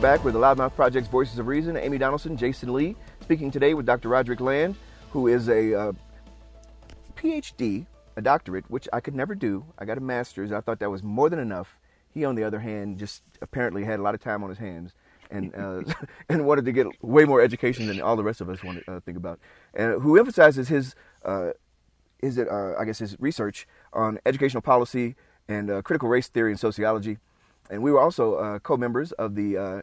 Back 0.05 0.23
with 0.23 0.35
the 0.35 0.39
Loudmouth 0.39 0.75
Project's 0.75 1.09
Voices 1.09 1.39
of 1.39 1.47
Reason. 1.47 1.79
Amy 1.79 1.97
Donaldson, 1.97 2.37
Jason 2.37 2.75
Lee, 2.75 2.95
speaking 3.23 3.51
today 3.51 3.73
with 3.73 3.87
Dr. 3.87 4.11
Roderick 4.11 4.39
Land, 4.39 4.77
who 5.13 5.29
is 5.29 5.49
a 5.49 5.73
uh, 5.73 5.93
PhD, 7.17 7.87
a 8.15 8.21
doctorate, 8.21 8.71
which 8.71 8.87
I 8.93 9.01
could 9.01 9.15
never 9.15 9.35
do. 9.35 9.65
I 9.79 9.87
got 9.87 9.97
a 9.97 10.03
master's. 10.03 10.53
I 10.53 10.61
thought 10.61 10.81
that 10.81 10.91
was 10.91 11.03
more 11.03 11.31
than 11.31 11.39
enough. 11.39 11.79
He, 12.11 12.27
on 12.27 12.35
the 12.35 12.45
other 12.45 12.59
hand, 12.59 12.99
just 12.99 13.23
apparently 13.41 13.83
had 13.83 13.99
a 13.99 14.03
lot 14.03 14.15
of 14.15 14.21
time 14.21 14.43
on 14.43 14.51
his 14.51 14.59
hands 14.59 14.93
and 15.31 15.55
uh, 15.55 15.81
and 16.29 16.45
wanted 16.45 16.67
to 16.67 16.73
get 16.73 16.87
way 17.03 17.25
more 17.25 17.41
education 17.41 17.87
than 17.87 18.03
all 18.03 18.15
the 18.15 18.25
rest 18.25 18.43
of 18.43 18.51
us 18.51 18.63
want 18.63 18.85
to 18.85 18.97
uh, 18.97 19.01
think 19.01 19.17
about. 19.17 19.41
And 19.73 20.03
who 20.03 20.19
emphasizes 20.19 20.69
his 20.69 20.95
uh, 21.25 21.53
his 22.21 22.39
uh, 22.39 22.75
I 22.79 22.85
guess 22.85 22.99
his 22.99 23.17
research 23.21 23.67
on 23.95 24.19
educational 24.27 24.61
policy 24.61 25.17
and 25.49 25.71
uh, 25.71 25.81
critical 25.81 26.11
race 26.11 26.29
theory 26.29 26.51
and 26.51 26.61
sociology. 26.61 27.17
And 27.71 27.83
we 27.83 27.91
were 27.91 28.01
also 28.01 28.59
co-members 28.59 29.13
of 29.13 29.35
the 29.35 29.83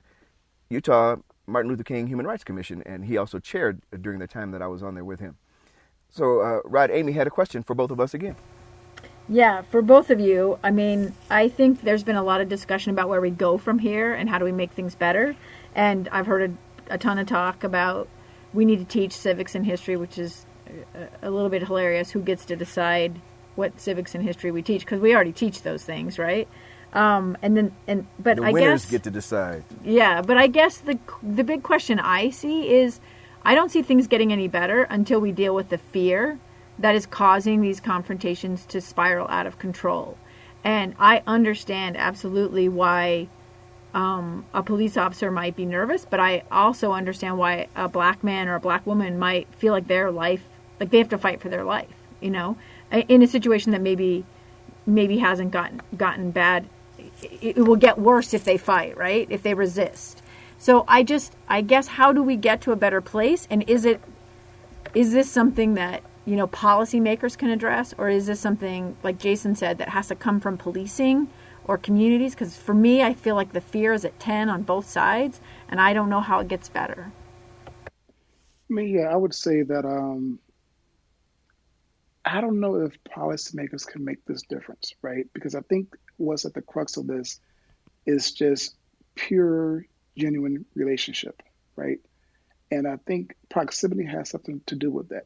Utah 0.72 1.18
Martin 1.48 1.70
Luther 1.70 1.84
King 1.84 2.08
Human 2.08 2.26
Rights 2.26 2.44
Commission, 2.44 2.82
and 2.86 3.06
he 3.06 3.18
also 3.18 3.40
chaired 3.40 3.82
during 4.02 4.20
the 4.20 4.28
time 4.28 4.52
that 4.52 4.62
I 4.62 4.68
was 4.68 4.82
on 4.82 4.96
there 4.96 5.04
with 5.04 5.20
him. 5.20 5.38
So, 6.10 6.42
uh, 6.42 6.60
Rod, 6.66 6.92
Amy 6.92 7.12
had 7.12 7.28
a 7.28 7.30
question 7.30 7.64
for 7.64 7.74
both 7.74 7.92
of 7.92 8.00
us 8.00 8.14
again. 8.14 8.36
Yeah, 9.30 9.62
for 9.62 9.82
both 9.82 10.10
of 10.10 10.20
you, 10.20 10.60
I 10.64 10.72
mean, 10.72 11.14
I 11.30 11.48
think 11.48 11.82
there's 11.82 12.04
been 12.04 12.16
a 12.16 12.24
lot 12.24 12.42
of 12.42 12.50
discussion 12.50 12.92
about 12.92 13.08
where 13.08 13.22
we 13.22 13.30
go 13.30 13.58
from 13.58 13.80
here 13.80 14.14
and 14.14 14.30
how 14.30 14.40
do 14.40 14.46
we 14.46 14.52
make 14.52 14.72
things 14.72 14.96
better. 14.96 15.36
And 15.76 16.10
I've 16.12 16.26
heard 16.26 16.52
a, 16.90 16.94
a 16.94 16.98
ton 16.98 17.18
of 17.18 17.28
talk 17.28 17.64
about 17.64 18.10
we 18.54 18.66
need 18.66 18.80
to 18.80 18.86
teach 18.86 19.14
civics 19.14 19.56
and 19.56 19.66
history, 19.66 19.96
which 19.96 20.18
is 20.18 20.46
a, 20.94 21.28
a 21.28 21.30
little 21.30 21.50
bit 21.50 21.64
hilarious. 21.64 22.12
Who 22.12 22.22
gets 22.22 22.44
to 22.46 22.56
decide 22.56 23.22
what 23.56 23.80
civics 23.80 24.16
and 24.16 24.24
history 24.24 24.52
we 24.52 24.62
teach 24.62 24.82
because 24.82 25.00
we 25.00 25.14
already 25.14 25.32
teach 25.32 25.62
those 25.62 25.84
things, 25.84 26.18
right? 26.18 26.48
Um, 26.94 27.38
and 27.42 27.56
then 27.56 27.72
and 27.88 28.06
but 28.20 28.38
the 28.38 28.44
I 28.44 28.52
winners 28.52 28.84
guess 28.84 28.92
get 28.92 29.04
to 29.04 29.12
decide. 29.12 29.64
yeah, 29.84 30.22
but 30.22 30.38
I 30.38 30.48
guess 30.48 30.78
the 30.78 31.00
the 31.24 31.44
big 31.44 31.64
question 31.64 32.00
I 32.00 32.30
see 32.32 32.74
is 32.74 33.00
I 33.44 33.56
don't 33.56 33.72
see 33.72 33.82
things 33.82 34.08
getting 34.08 34.34
any 34.34 34.48
better 34.48 34.84
until 34.84 35.20
we 35.20 35.32
deal 35.32 35.56
with 35.56 35.70
the 35.70 35.78
fear 35.78 36.38
that 36.80 36.96
is 36.96 37.06
causing 37.06 37.62
these 37.62 37.80
confrontations 37.80 38.66
to 38.66 38.82
spiral 38.82 39.28
out 39.30 39.48
of 39.48 39.58
control. 39.58 40.18
And 40.64 40.96
I 41.00 41.24
understand 41.26 41.98
absolutely 41.98 42.70
why 42.70 43.28
um, 43.94 44.46
a 44.54 44.62
police 44.64 44.98
officer 44.98 45.32
might 45.32 45.56
be 45.56 45.66
nervous, 45.66 46.06
but 46.06 46.20
I 46.20 46.44
also 46.52 46.92
understand 46.92 47.38
why 47.38 47.68
a 47.76 47.88
black 47.88 48.24
man 48.24 48.48
or 48.48 48.56
a 48.56 48.60
black 48.60 48.86
woman 48.86 49.18
might 49.18 49.48
feel 49.56 49.74
like 49.74 49.88
their 49.88 50.12
life, 50.12 50.44
like 50.80 50.90
they 50.90 50.98
have 51.00 51.10
to 51.10 51.18
fight 51.18 51.42
for 51.42 51.50
their 51.50 51.64
life, 51.64 51.90
you 52.20 52.30
know, 52.30 52.58
in 52.92 53.22
a 53.22 53.28
situation 53.28 53.72
that 53.72 53.82
maybe 53.82 54.26
maybe 54.86 55.18
hasn't 55.20 55.52
gotten 55.52 55.82
gotten 55.98 56.32
bad. 56.32 56.68
It, 57.42 57.58
will 57.58 57.76
get 57.76 58.00
worse 58.00 58.34
if 58.34 58.44
they 58.44 58.58
fight, 58.58 58.98
right? 58.98 59.28
If 59.30 59.44
they 59.44 59.54
resist. 59.54 60.22
So 60.58 60.86
I 60.88 61.04
just, 61.04 61.36
I 61.48 61.62
guess, 61.62 61.88
how 61.88 62.14
do 62.14 62.22
we 62.22 62.36
get 62.36 62.62
to 62.62 62.72
a 62.72 62.76
better 62.76 63.02
place? 63.02 63.48
And 63.50 63.68
is 63.68 63.86
it, 63.86 64.02
is 64.94 65.12
this 65.14 65.30
something 65.30 65.76
that 65.76 66.04
you 66.26 66.36
know 66.36 66.48
policymakers 66.48 67.38
can 67.38 67.50
address, 67.50 67.94
or 67.98 68.10
is 68.10 68.28
this 68.28 68.40
something 68.40 68.96
like 69.04 69.18
Jason 69.18 69.56
said 69.56 69.78
that 69.80 69.90
has 69.90 70.08
to 70.10 70.16
come 70.16 70.40
from 70.40 70.58
policing? 70.58 71.28
or 71.66 71.78
communities 71.78 72.34
because 72.34 72.58
for 72.58 72.74
me 72.74 73.04
i 73.04 73.14
feel 73.14 73.36
like 73.36 73.54
the 73.54 73.62
fear 73.62 73.94
is 73.94 74.04
at 74.04 74.20
10 74.20 74.50
on 74.50 74.64
both 74.64 74.90
sides 74.90 75.40
and 75.70 75.80
i 75.80 75.94
don't 75.94 76.10
know 76.10 76.20
how 76.20 76.40
it 76.40 76.48
gets 76.48 76.68
better 76.70 77.12
I 78.72 78.74
mean, 78.74 78.88
yeah, 78.88 79.10
I 79.12 79.18
would 79.18 79.34
say 79.34 79.64
that 79.64 79.84
um, 79.84 80.40
I 82.24 82.42
don't 82.42 82.60
know 82.60 82.76
if 82.76 82.98
policymakers 83.04 83.86
can 83.88 84.06
make 84.06 84.24
this 84.26 84.44
difference, 84.44 84.94
right? 85.02 85.26
Because 85.34 85.56
I 85.56 85.62
think 85.62 85.96
what's 86.18 86.46
at 86.46 86.54
the 86.54 86.62
crux 86.62 86.98
of 86.98 87.08
this 87.08 87.40
is 88.06 88.32
just 88.32 88.76
pure, 89.16 89.86
genuine 90.18 90.66
relationship, 90.76 91.42
right? 91.76 92.00
And 92.70 92.88
I 92.88 92.98
think 92.98 93.36
proximity 93.50 94.06
has 94.06 94.30
something 94.30 94.62
to 94.68 94.76
do 94.76 94.92
with 94.92 95.10
that. 95.10 95.26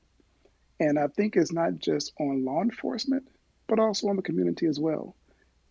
And 0.79 0.97
I 0.97 1.07
think 1.07 1.35
it's 1.35 1.53
not 1.53 1.79
just 1.79 2.13
on 2.19 2.45
law 2.45 2.61
enforcement, 2.61 3.27
but 3.67 3.79
also 3.79 4.07
on 4.07 4.15
the 4.15 4.21
community 4.21 4.65
as 4.65 4.79
well. 4.79 5.15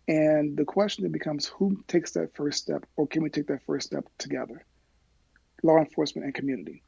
And 0.07 0.55
the 0.55 0.65
question 0.65 1.03
then 1.03 1.11
becomes 1.11 1.47
who 1.47 1.83
takes 1.87 2.11
that 2.11 2.35
first 2.35 2.61
step, 2.61 2.85
or 2.95 3.07
can 3.07 3.23
we 3.23 3.29
take 3.29 3.47
that 3.47 3.65
first 3.65 3.87
step 3.87 4.05
together? 4.17 4.63
Law 5.63 5.77
enforcement 5.77 6.25
and 6.25 6.33
community, 6.33 6.83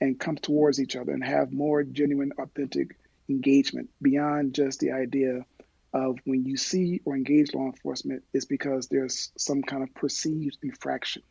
and 0.00 0.18
come 0.18 0.36
towards 0.36 0.80
each 0.80 0.94
other 0.94 1.12
and 1.12 1.24
have 1.24 1.52
more 1.52 1.82
genuine, 1.82 2.32
authentic 2.38 2.96
engagement 3.30 3.90
beyond 4.02 4.54
just 4.54 4.80
the 4.80 4.92
idea 4.92 5.44
of 5.92 6.18
when 6.24 6.44
you 6.44 6.56
see 6.56 7.00
or 7.04 7.16
engage 7.16 7.54
law 7.54 7.66
enforcement, 7.66 8.22
is 8.32 8.44
because 8.44 8.88
there's 8.88 9.32
some 9.36 9.62
kind 9.62 9.82
of 9.82 9.92
perceived 9.94 10.58
infraction. 10.62 11.22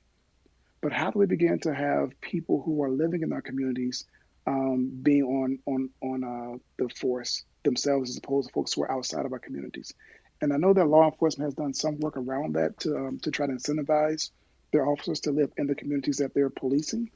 But 0.82 0.92
how 0.94 1.12
do 1.12 1.20
we 1.20 1.26
begin 1.26 1.60
to 1.60 1.74
have 1.74 2.20
people 2.22 2.62
who 2.62 2.84
are 2.84 2.90
living 2.90 3.22
in 3.22 3.34
our 3.34 3.42
communities 3.42 4.06
um, 4.48 4.92
being 5.02 5.24
on 5.24 5.60
on 5.66 5.90
on 6.02 6.24
uh, 6.24 6.58
the 6.78 6.90
force 6.90 7.44
themselves 7.64 8.10
as 8.10 8.18
opposed 8.18 8.48
to 8.48 8.54
folks 8.54 8.74
who 8.74 8.84
are 8.84 8.92
outside 8.92 9.26
of 9.26 9.34
our 9.34 9.40
communities? 9.40 9.94
And 10.42 10.54
I 10.54 10.58
know 10.58 10.74
that 10.74 10.86
law 10.86 11.06
enforcement 11.06 11.48
has 11.48 11.56
done 11.56 11.74
some 11.74 12.00
work 12.00 12.16
around 12.16 12.56
that 12.56 12.80
to 12.82 12.98
um, 12.98 13.20
to 13.20 13.32
try 13.32 13.46
to 13.48 13.54
incentivize 13.54 14.32
their 14.72 14.88
officers 14.88 15.22
to 15.22 15.32
live 15.32 15.52
in 15.58 15.68
the 15.68 15.76
communities 15.76 16.18
that 16.18 16.34
they're 16.34 16.50
policing. 16.50 17.12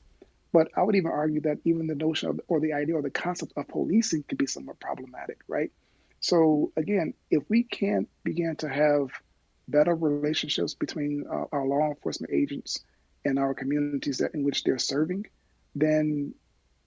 But 0.54 0.70
I 0.78 0.84
would 0.84 0.96
even 0.96 1.12
argue 1.12 1.42
that 1.42 1.58
even 1.66 1.88
the 1.88 1.96
notion 1.96 2.30
of, 2.30 2.40
or 2.48 2.60
the 2.60 2.74
idea 2.74 2.96
or 2.96 3.02
the 3.02 3.10
concept 3.10 3.54
of 3.58 3.68
policing 3.68 4.24
could 4.24 4.38
be 4.38 4.46
somewhat 4.46 4.80
problematic, 4.80 5.40
right? 5.48 5.72
So 6.20 6.72
again, 6.78 7.16
if 7.30 7.44
we 7.50 7.64
can't 7.64 8.08
begin 8.24 8.56
to 8.58 8.70
have 8.70 9.10
better 9.68 9.96
relationships 9.96 10.76
between 10.76 11.26
uh, 11.30 11.46
our 11.52 11.66
law 11.66 11.90
enforcement 11.90 12.32
agents 12.32 12.84
and 13.26 13.40
our 13.40 13.54
communities 13.54 14.20
that 14.20 14.36
in 14.36 14.44
which 14.44 14.64
they're 14.64 14.78
serving, 14.78 15.26
then 15.76 16.36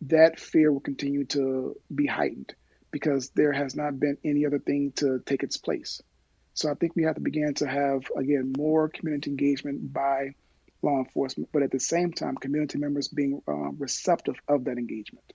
that 0.02 0.38
fear 0.38 0.72
will 0.72 0.80
continue 0.80 1.24
to 1.24 1.76
be 1.92 2.06
heightened 2.06 2.54
because 2.90 3.30
there 3.30 3.52
has 3.52 3.74
not 3.74 3.98
been 3.98 4.16
any 4.24 4.46
other 4.46 4.58
thing 4.58 4.92
to 4.96 5.20
take 5.26 5.42
its 5.42 5.56
place. 5.56 6.00
So 6.54 6.70
I 6.70 6.74
think 6.74 6.94
we 6.94 7.02
have 7.02 7.16
to 7.16 7.20
begin 7.20 7.54
to 7.54 7.66
have, 7.66 8.04
again, 8.16 8.52
more 8.56 8.88
community 8.88 9.30
engagement 9.30 9.92
by 9.92 10.34
law 10.82 10.98
enforcement, 10.98 11.48
but 11.52 11.62
at 11.62 11.70
the 11.70 11.80
same 11.80 12.12
time, 12.12 12.36
community 12.36 12.78
members 12.78 13.08
being 13.08 13.42
um, 13.48 13.76
receptive 13.78 14.36
of 14.48 14.64
that 14.64 14.78
engagement. 14.78 15.32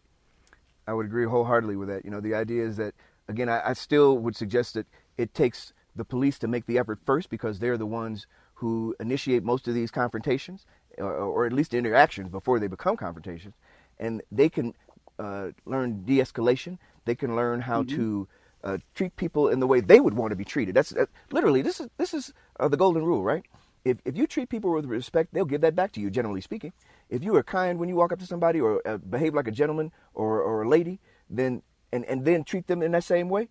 I 0.88 0.94
would 0.94 1.06
agree 1.06 1.26
wholeheartedly 1.26 1.76
with 1.76 1.90
that. 1.90 2.06
You 2.06 2.12
know, 2.12 2.22
the 2.22 2.36
idea 2.36 2.66
is 2.66 2.78
that, 2.78 2.94
again, 3.28 3.50
I, 3.50 3.70
I 3.70 3.74
still 3.74 4.18
would 4.18 4.36
suggest 4.36 4.74
that 4.76 4.88
it 5.18 5.34
takes 5.34 5.74
the 5.96 6.06
police 6.06 6.40
to 6.40 6.48
make 6.48 6.66
the 6.66 6.78
effort 6.78 7.00
first 7.06 7.30
because 7.30 7.60
they're 7.60 7.78
the 7.78 7.86
ones 7.86 8.28
who 8.56 8.96
initiate 9.00 9.44
most 9.44 9.68
of 9.68 9.74
these 9.74 9.92
confrontations, 9.92 10.66
or, 10.98 11.14
or 11.14 11.46
at 11.46 11.54
least 11.54 11.74
interactions 11.74 12.30
before 12.30 12.60
they 12.60 12.68
become 12.68 12.96
confrontations. 12.96 13.56
And 14.00 14.22
they 14.32 14.50
can 14.50 14.74
uh, 15.20 15.50
learn 15.66 16.06
de 16.06 16.18
escalation, 16.18 16.78
they 17.06 17.16
can 17.16 17.36
learn 17.36 17.62
how 17.62 17.84
mm-hmm. 17.84 17.96
to 17.96 18.28
uh, 18.64 18.78
treat 18.96 19.16
people 19.16 19.50
in 19.50 19.60
the 19.60 19.68
way 19.68 19.80
they 19.80 20.00
would 20.00 20.14
want 20.14 20.32
to 20.32 20.36
be 20.36 20.46
treated. 20.46 20.76
That's, 20.76 20.94
literally 21.32 21.62
this 21.62 21.80
is 21.80 21.90
this 21.98 22.14
is 22.14 22.34
uh, 22.60 22.68
the 22.68 22.78
golden 22.78 23.04
rule, 23.04 23.24
right? 23.24 23.44
If 23.84 23.98
if 24.06 24.16
you 24.16 24.28
treat 24.28 24.50
people 24.50 24.72
with 24.72 24.86
respect, 24.86 25.34
they'll 25.34 25.46
give 25.46 25.62
that 25.62 25.76
back 25.76 25.92
to 25.94 26.02
you. 26.02 26.10
Generally 26.10 26.42
speaking, 26.42 26.74
if 27.10 27.24
you 27.24 27.36
are 27.36 27.44
kind 27.44 27.80
when 27.80 27.90
you 27.90 27.96
walk 27.96 28.12
up 28.12 28.20
to 28.20 28.26
somebody 28.26 28.62
or 28.62 28.82
uh, 28.88 28.98
behave 28.98 29.34
like 29.34 29.48
a 29.48 29.52
gentleman 29.52 29.92
or 30.14 30.42
or 30.42 30.64
a 30.64 30.70
lady, 30.70 31.00
then 31.30 31.62
and 31.92 32.06
and 32.06 32.26
then 32.26 32.44
treat 32.44 32.68
them 32.68 32.82
in 32.82 32.92
that 32.92 33.04
same 33.04 33.30
way. 33.30 33.50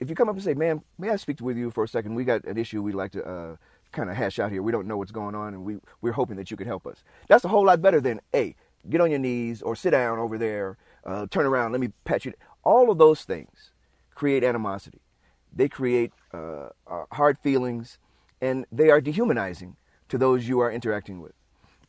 If 0.00 0.08
you 0.08 0.16
come 0.16 0.28
up 0.28 0.34
and 0.34 0.44
say, 0.44 0.54
"Ma'am, 0.54 0.82
may 0.98 1.10
I 1.10 1.16
speak 1.16 1.40
with 1.40 1.56
you 1.56 1.70
for 1.70 1.84
a 1.84 1.88
second? 1.88 2.14
We 2.14 2.24
got 2.24 2.44
an 2.44 2.56
issue 2.56 2.82
we'd 2.82 2.94
like 2.94 3.12
to." 3.12 3.24
Uh, 3.24 3.56
kind 3.92 4.10
of 4.10 4.16
hash 4.16 4.38
out 4.38 4.50
here. 4.50 4.62
We 4.62 4.72
don't 4.72 4.88
know 4.88 4.96
what's 4.96 5.12
going 5.12 5.34
on, 5.34 5.54
and 5.54 5.64
we 5.64 5.76
we're 6.00 6.12
hoping 6.12 6.36
that 6.36 6.50
you 6.50 6.56
could 6.56 6.66
help 6.66 6.86
us. 6.86 7.04
That's 7.28 7.44
a 7.44 7.48
whole 7.48 7.66
lot 7.66 7.82
better 7.82 8.00
than, 8.00 8.20
hey, 8.32 8.56
get 8.88 9.00
on 9.00 9.10
your 9.10 9.20
knees 9.20 9.62
or 9.62 9.76
sit 9.76 9.90
down 9.90 10.18
over 10.18 10.38
there, 10.38 10.76
uh, 11.04 11.26
turn 11.30 11.46
around, 11.46 11.72
let 11.72 11.80
me 11.80 11.90
pat 12.04 12.24
you. 12.24 12.32
All 12.64 12.90
of 12.90 12.98
those 12.98 13.22
things 13.22 13.70
create 14.14 14.42
animosity. 14.42 15.00
They 15.54 15.68
create 15.68 16.12
uh, 16.32 16.70
uh, 16.86 17.04
hard 17.12 17.38
feelings, 17.38 17.98
and 18.42 18.66
they 18.70 18.90
are 18.90 19.00
dehumanizing 19.00 19.76
to 20.08 20.18
those 20.18 20.46
you 20.46 20.60
are 20.60 20.70
interacting 20.70 21.22
with. 21.22 21.32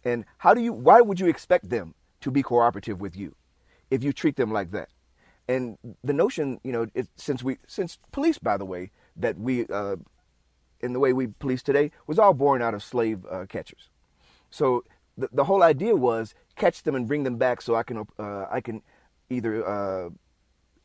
And 0.06 0.24
how 0.38 0.54
do 0.54 0.62
you? 0.62 0.72
Why 0.72 1.02
would 1.02 1.20
you 1.20 1.28
expect 1.28 1.70
them 1.70 1.96
to 2.22 2.32
be 2.32 2.44
cooperative 2.44 3.02
with 3.02 3.18
you 3.18 3.36
if 3.90 4.04
you 4.04 4.14
treat 4.14 4.38
them 4.38 4.52
like 4.52 4.72
that? 4.72 4.88
And 5.48 5.78
the 6.04 6.14
notion, 6.14 6.62
you 6.64 6.72
know, 6.72 6.88
it, 6.94 7.10
since 7.18 7.44
we, 7.44 7.58
since 7.68 7.98
police, 8.14 8.38
by 8.38 8.56
the 8.56 8.66
way, 8.66 8.92
that 9.18 9.38
we, 9.38 9.66
uh, 9.68 9.98
in 10.80 10.94
the 10.94 11.00
way 11.00 11.12
we 11.12 11.28
police 11.28 11.62
today, 11.62 11.92
was 12.08 12.18
all 12.18 12.34
born 12.34 12.62
out 12.62 12.74
of 12.74 12.82
slave 12.82 13.26
uh, 13.30 13.46
catchers. 13.50 13.90
So 14.50 14.86
the, 15.18 15.28
the 15.34 15.44
whole 15.46 15.64
idea 15.64 15.96
was 15.96 16.34
catch 16.56 16.84
them 16.84 16.96
and 16.96 17.08
bring 17.08 17.24
them 17.24 17.38
back, 17.38 17.62
so 17.62 17.76
I 17.76 17.84
can, 17.84 18.06
uh, 18.18 18.46
I 18.50 18.62
can 18.62 18.84
either 19.30 19.68
uh, 19.68 20.10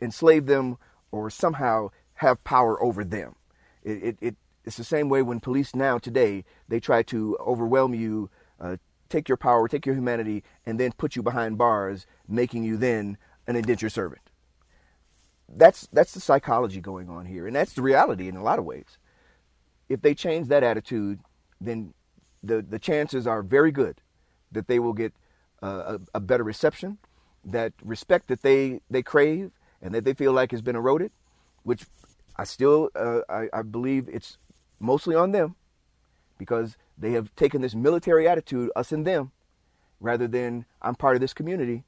enslave 0.00 0.46
them 0.46 0.78
or 1.12 1.30
somehow 1.30 1.90
have 2.14 2.42
power 2.42 2.82
over 2.82 3.04
them. 3.04 3.36
It, 3.84 4.02
it, 4.02 4.18
it, 4.20 4.36
it's 4.68 4.76
the 4.76 4.84
same 4.84 5.08
way 5.08 5.22
when 5.22 5.40
police 5.40 5.74
now 5.74 5.96
today 5.96 6.44
they 6.68 6.78
try 6.78 7.02
to 7.04 7.38
overwhelm 7.40 7.94
you, 7.94 8.28
uh, 8.60 8.76
take 9.08 9.26
your 9.26 9.38
power, 9.38 9.66
take 9.66 9.86
your 9.86 9.94
humanity, 9.94 10.44
and 10.66 10.78
then 10.78 10.92
put 10.92 11.16
you 11.16 11.22
behind 11.22 11.56
bars, 11.56 12.04
making 12.28 12.64
you 12.64 12.76
then 12.76 13.16
an 13.46 13.56
indentured 13.56 13.92
servant. 13.92 14.20
That's 15.48 15.88
that's 15.90 16.12
the 16.12 16.20
psychology 16.20 16.82
going 16.82 17.08
on 17.08 17.24
here, 17.24 17.46
and 17.46 17.56
that's 17.56 17.72
the 17.72 17.80
reality 17.80 18.28
in 18.28 18.36
a 18.36 18.42
lot 18.42 18.58
of 18.58 18.66
ways. 18.66 18.98
If 19.88 20.02
they 20.02 20.14
change 20.14 20.48
that 20.48 20.62
attitude, 20.62 21.20
then 21.58 21.94
the 22.42 22.60
the 22.60 22.78
chances 22.78 23.26
are 23.26 23.42
very 23.42 23.72
good 23.72 24.02
that 24.52 24.66
they 24.66 24.78
will 24.78 24.92
get 24.92 25.14
uh, 25.62 25.96
a, 25.96 26.18
a 26.18 26.20
better 26.20 26.44
reception, 26.44 26.98
that 27.42 27.72
respect 27.82 28.28
that 28.28 28.42
they 28.42 28.82
they 28.90 29.02
crave 29.02 29.50
and 29.80 29.94
that 29.94 30.04
they 30.04 30.12
feel 30.12 30.34
like 30.34 30.50
has 30.50 30.60
been 30.60 30.76
eroded, 30.76 31.10
which 31.62 31.86
I 32.36 32.44
still 32.44 32.90
uh, 32.94 33.20
I, 33.30 33.48
I 33.50 33.62
believe 33.62 34.10
it's 34.12 34.36
mostly 34.80 35.14
on 35.14 35.32
them 35.32 35.54
because 36.36 36.76
they 36.96 37.12
have 37.12 37.34
taken 37.36 37.60
this 37.60 37.74
military 37.74 38.28
attitude, 38.28 38.70
us 38.76 38.92
and 38.92 39.06
them, 39.06 39.32
rather 40.00 40.28
than 40.28 40.64
I'm 40.80 40.94
part 40.94 41.16
of 41.16 41.20
this 41.20 41.34
community. 41.34 41.84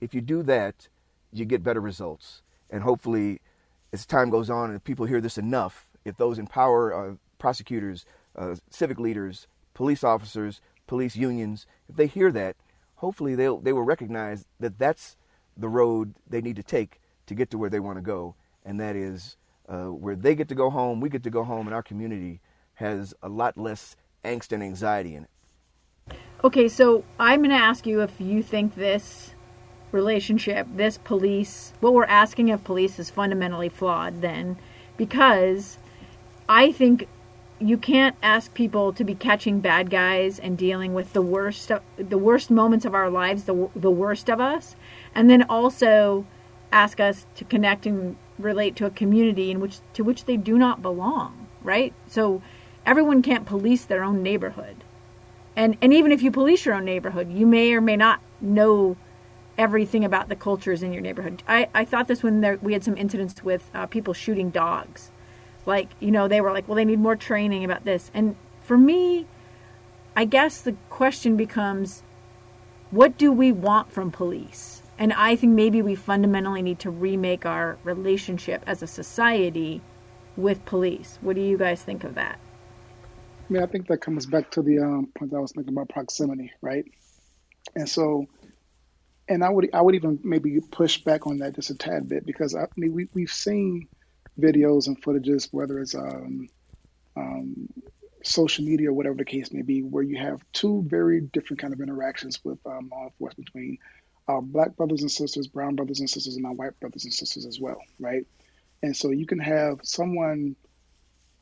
If 0.00 0.14
you 0.14 0.20
do 0.20 0.42
that, 0.44 0.88
you 1.32 1.44
get 1.44 1.62
better 1.62 1.80
results. 1.80 2.42
And 2.70 2.82
hopefully, 2.82 3.40
as 3.92 4.06
time 4.06 4.30
goes 4.30 4.50
on 4.50 4.70
and 4.70 4.82
people 4.82 5.06
hear 5.06 5.20
this 5.20 5.38
enough, 5.38 5.86
if 6.04 6.16
those 6.16 6.38
in 6.38 6.46
power, 6.46 6.94
uh, 6.94 7.14
prosecutors, 7.38 8.04
uh, 8.36 8.56
civic 8.70 8.98
leaders, 8.98 9.46
police 9.74 10.02
officers, 10.02 10.60
police 10.86 11.16
unions, 11.16 11.66
if 11.88 11.96
they 11.96 12.06
hear 12.06 12.32
that, 12.32 12.56
hopefully 12.96 13.34
they'll, 13.34 13.58
they 13.58 13.72
will 13.72 13.82
recognize 13.82 14.44
that 14.58 14.78
that's 14.78 15.16
the 15.56 15.68
road 15.68 16.14
they 16.28 16.40
need 16.40 16.56
to 16.56 16.62
take 16.62 17.00
to 17.26 17.34
get 17.34 17.50
to 17.50 17.58
where 17.58 17.70
they 17.70 17.80
want 17.80 17.96
to 17.98 18.02
go, 18.02 18.34
and 18.64 18.80
that 18.80 18.96
is 18.96 19.36
uh, 19.70 19.84
where 19.86 20.16
they 20.16 20.34
get 20.34 20.48
to 20.48 20.54
go 20.54 20.68
home, 20.68 21.00
we 21.00 21.08
get 21.08 21.22
to 21.22 21.30
go 21.30 21.44
home, 21.44 21.66
and 21.66 21.74
our 21.74 21.82
community 21.82 22.40
has 22.74 23.14
a 23.22 23.28
lot 23.28 23.56
less 23.56 23.96
angst 24.24 24.52
and 24.52 24.62
anxiety 24.62 25.14
in 25.14 25.24
it. 25.24 25.30
Okay, 26.42 26.68
so 26.68 27.04
I'm 27.18 27.40
going 27.40 27.50
to 27.50 27.56
ask 27.56 27.86
you 27.86 28.00
if 28.00 28.20
you 28.20 28.42
think 28.42 28.74
this 28.74 29.30
relationship, 29.92 30.66
this 30.74 30.98
police, 30.98 31.72
what 31.80 31.92
we're 31.92 32.04
asking 32.04 32.50
of 32.50 32.64
police 32.64 32.98
is 32.98 33.10
fundamentally 33.10 33.68
flawed 33.68 34.20
then. 34.20 34.56
because 34.96 35.78
I 36.46 36.72
think 36.72 37.08
you 37.58 37.78
can't 37.78 38.16
ask 38.22 38.52
people 38.52 38.92
to 38.92 39.02
be 39.02 39.14
catching 39.14 39.60
bad 39.60 39.88
guys 39.88 40.38
and 40.38 40.58
dealing 40.58 40.92
with 40.92 41.14
the 41.14 41.22
worst 41.22 41.70
the 41.96 42.18
worst 42.18 42.50
moments 42.50 42.84
of 42.84 42.94
our 42.94 43.08
lives, 43.08 43.44
the 43.44 43.70
the 43.74 43.90
worst 43.90 44.28
of 44.28 44.40
us, 44.40 44.76
and 45.14 45.30
then 45.30 45.42
also 45.44 46.26
ask 46.70 47.00
us 47.00 47.26
to 47.36 47.44
connect 47.46 47.86
and 47.86 48.16
relate 48.40 48.76
to 48.76 48.86
a 48.86 48.90
community 48.90 49.50
in 49.50 49.60
which 49.60 49.78
to 49.94 50.04
which 50.04 50.24
they 50.24 50.36
do 50.36 50.58
not 50.58 50.82
belong, 50.82 51.46
right? 51.62 51.92
So 52.06 52.42
everyone 52.84 53.22
can't 53.22 53.46
police 53.46 53.84
their 53.84 54.02
own 54.02 54.22
neighborhood. 54.22 54.76
And 55.56 55.76
and 55.82 55.92
even 55.92 56.12
if 56.12 56.22
you 56.22 56.30
police 56.30 56.64
your 56.64 56.74
own 56.74 56.84
neighborhood, 56.84 57.30
you 57.30 57.46
may 57.46 57.72
or 57.72 57.80
may 57.80 57.96
not 57.96 58.20
know 58.40 58.96
everything 59.58 60.04
about 60.04 60.28
the 60.28 60.36
cultures 60.36 60.82
in 60.82 60.92
your 60.92 61.02
neighborhood. 61.02 61.42
I, 61.46 61.68
I 61.74 61.84
thought 61.84 62.08
this 62.08 62.22
when 62.22 62.40
there, 62.40 62.58
we 62.62 62.72
had 62.72 62.82
some 62.82 62.96
incidents 62.96 63.44
with 63.44 63.70
uh, 63.74 63.86
people 63.86 64.14
shooting 64.14 64.48
dogs. 64.48 65.10
Like, 65.66 65.90
you 66.00 66.10
know, 66.10 66.28
they 66.28 66.40
were 66.40 66.50
like, 66.50 66.66
well, 66.66 66.76
they 66.76 66.84
need 66.86 66.98
more 66.98 67.14
training 67.14 67.64
about 67.64 67.84
this. 67.84 68.10
And 68.14 68.36
for 68.62 68.78
me, 68.78 69.26
I 70.16 70.24
guess 70.24 70.62
the 70.62 70.74
question 70.88 71.36
becomes 71.36 72.02
what 72.90 73.18
do 73.18 73.30
we 73.30 73.52
want 73.52 73.92
from 73.92 74.10
police? 74.10 74.79
And 75.00 75.14
I 75.14 75.34
think 75.34 75.54
maybe 75.54 75.80
we 75.80 75.94
fundamentally 75.94 76.60
need 76.60 76.78
to 76.80 76.90
remake 76.90 77.46
our 77.46 77.78
relationship 77.84 78.62
as 78.66 78.82
a 78.82 78.86
society 78.86 79.80
with 80.36 80.62
police. 80.66 81.18
What 81.22 81.36
do 81.36 81.42
you 81.42 81.56
guys 81.56 81.82
think 81.82 82.04
of 82.04 82.16
that? 82.16 82.38
I 83.48 83.52
mean, 83.52 83.62
I 83.62 83.66
think 83.66 83.86
that 83.88 84.02
comes 84.02 84.26
back 84.26 84.50
to 84.52 84.62
the 84.62 84.80
um, 84.80 85.08
point 85.16 85.32
I 85.32 85.38
was 85.38 85.52
thinking 85.52 85.72
about 85.72 85.88
proximity, 85.88 86.52
right? 86.60 86.84
And 87.74 87.88
so, 87.88 88.26
and 89.26 89.42
I 89.42 89.48
would 89.48 89.70
I 89.72 89.80
would 89.80 89.94
even 89.94 90.20
maybe 90.22 90.60
push 90.70 90.98
back 90.98 91.26
on 91.26 91.38
that 91.38 91.54
just 91.54 91.70
a 91.70 91.74
tad 91.74 92.06
bit 92.06 92.26
because 92.26 92.54
I, 92.54 92.64
I 92.64 92.66
mean 92.76 92.92
we 92.92 93.08
we've 93.14 93.32
seen 93.32 93.88
videos 94.38 94.86
and 94.86 95.00
footages, 95.02 95.48
whether 95.50 95.78
it's 95.80 95.94
um, 95.94 96.48
um, 97.16 97.68
social 98.22 98.66
media 98.66 98.90
or 98.90 98.92
whatever 98.92 99.16
the 99.16 99.24
case 99.24 99.50
may 99.50 99.62
be, 99.62 99.82
where 99.82 100.02
you 100.02 100.18
have 100.18 100.42
two 100.52 100.84
very 100.86 101.22
different 101.22 101.60
kind 101.60 101.72
of 101.72 101.80
interactions 101.80 102.38
with 102.44 102.58
um, 102.66 102.90
law 102.92 103.04
enforcement 103.04 103.46
between 103.46 103.78
our 104.30 104.42
black 104.42 104.76
brothers 104.76 105.02
and 105.02 105.10
sisters, 105.10 105.46
brown 105.48 105.74
brothers 105.74 106.00
and 106.00 106.08
sisters, 106.08 106.36
and 106.36 106.46
our 106.46 106.52
white 106.52 106.78
brothers 106.80 107.04
and 107.04 107.12
sisters 107.12 107.46
as 107.46 107.58
well, 107.60 107.80
right? 107.98 108.26
And 108.82 108.96
so 108.96 109.10
you 109.10 109.26
can 109.26 109.40
have 109.40 109.80
someone 109.82 110.56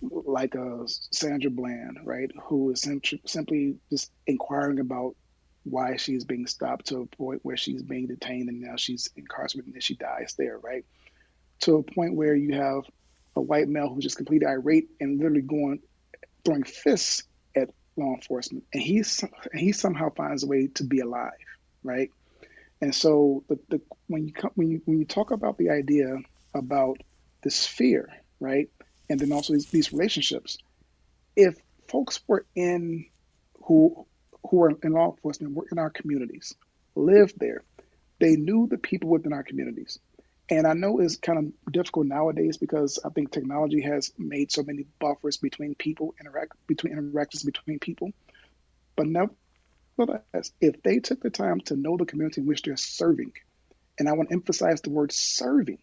like 0.01 0.55
a 0.55 0.85
Sandra 0.87 1.51
Bland, 1.51 1.99
right, 2.05 2.31
who 2.45 2.71
is 2.71 2.89
simply 3.27 3.77
just 3.91 4.11
inquiring 4.27 4.81
about 4.81 5.17
why 5.65 5.97
she's 5.97 6.25
being 6.25 6.47
stopped 6.47 6.87
to 6.87 7.01
a 7.01 7.07
point 7.07 7.41
where 7.43 7.57
she's 7.57 7.83
being 7.83 8.07
detained 8.07 8.49
and 8.49 8.61
now 8.61 8.77
she's 8.77 9.11
incarcerated 9.17 9.67
and 9.67 9.75
then 9.75 9.81
she 9.81 9.97
dies 9.97 10.35
there, 10.39 10.59
right? 10.59 10.85
To 11.61 11.77
a 11.77 11.83
point 11.83 12.15
where 12.15 12.35
you 12.35 12.55
have 12.55 12.85
a 13.37 13.41
white 13.41 13.69
male 13.69 13.89
who's 13.89 14.05
just 14.05 14.17
completely 14.17 14.47
irate 14.47 14.89
and 15.01 15.19
literally 15.19 15.43
going 15.43 15.81
throwing 16.45 16.65
fists 16.65 17.25
at 17.55 17.69
law 17.97 18.15
enforcement, 18.15 18.65
and 18.73 18.83
he's 18.83 19.23
he 19.53 19.73
somehow 19.73 20.11
finds 20.15 20.45
a 20.45 20.47
way 20.47 20.69
to 20.77 20.85
be 20.85 21.01
alive, 21.01 21.33
right? 21.83 22.11
And 22.81 22.95
so 22.95 23.45
the, 23.49 23.59
the 23.69 23.81
when 24.07 24.27
you 24.27 24.33
come, 24.33 24.53
when 24.55 24.71
you 24.71 24.81
when 24.85 24.99
you 24.99 25.05
talk 25.05 25.31
about 25.31 25.59
the 25.59 25.71
idea 25.71 26.17
about 26.55 26.99
this 27.43 27.67
fear, 27.67 28.09
right, 28.41 28.69
and 29.09 29.19
then 29.19 29.33
also 29.33 29.53
these, 29.55 29.67
these 29.67 29.93
relationships, 29.93 30.59
if 31.35 31.57
folks 31.89 32.21
were 32.27 32.47
in 32.55 33.07
who 33.65 34.07
who 34.49 34.63
are 34.63 34.73
in 34.83 34.93
law 34.93 35.11
enforcement, 35.11 35.55
were 35.55 35.67
in 35.71 35.79
our 35.79 35.91
communities, 35.91 36.55
lived 36.95 37.39
there, 37.39 37.63
they 38.19 38.37
knew 38.37 38.67
the 38.69 38.79
people 38.79 39.11
within 39.11 39.33
our 39.33 39.43
communities. 39.43 39.99
And 40.51 40.67
I 40.67 40.73
know 40.73 40.99
it's 40.99 41.17
kind 41.17 41.39
of 41.39 41.73
difficult 41.73 42.07
nowadays 42.07 42.57
because 42.57 42.99
I 43.05 43.11
think 43.11 43.31
technology 43.31 43.83
has 43.83 44.13
made 44.17 44.51
so 44.51 44.63
many 44.63 44.87
buffers 44.99 45.37
between 45.37 45.75
people, 45.75 46.15
interact 46.19 46.53
between 46.67 46.95
interactions 46.95 47.43
between 47.43 47.79
people. 47.79 48.13
But 48.97 49.09
nevertheless, 49.99 50.53
if 50.61 50.83
they 50.83 51.01
took 51.01 51.21
the 51.21 51.31
time 51.31 51.61
to 51.63 51.77
know 51.77 51.97
the 51.97 52.07
community 52.07 52.41
in 52.41 52.47
which 52.47 52.63
they're 52.63 52.77
serving, 52.77 53.33
and 53.99 54.09
I 54.09 54.13
want 54.13 54.29
to 54.29 54.35
emphasize 54.35 54.81
the 54.81 54.91
word 54.91 55.13
serving, 55.13 55.81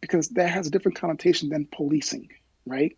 because 0.00 0.30
that 0.30 0.50
has 0.50 0.66
a 0.66 0.70
different 0.70 0.98
connotation 0.98 1.50
than 1.50 1.68
policing, 1.70 2.28
right? 2.66 2.96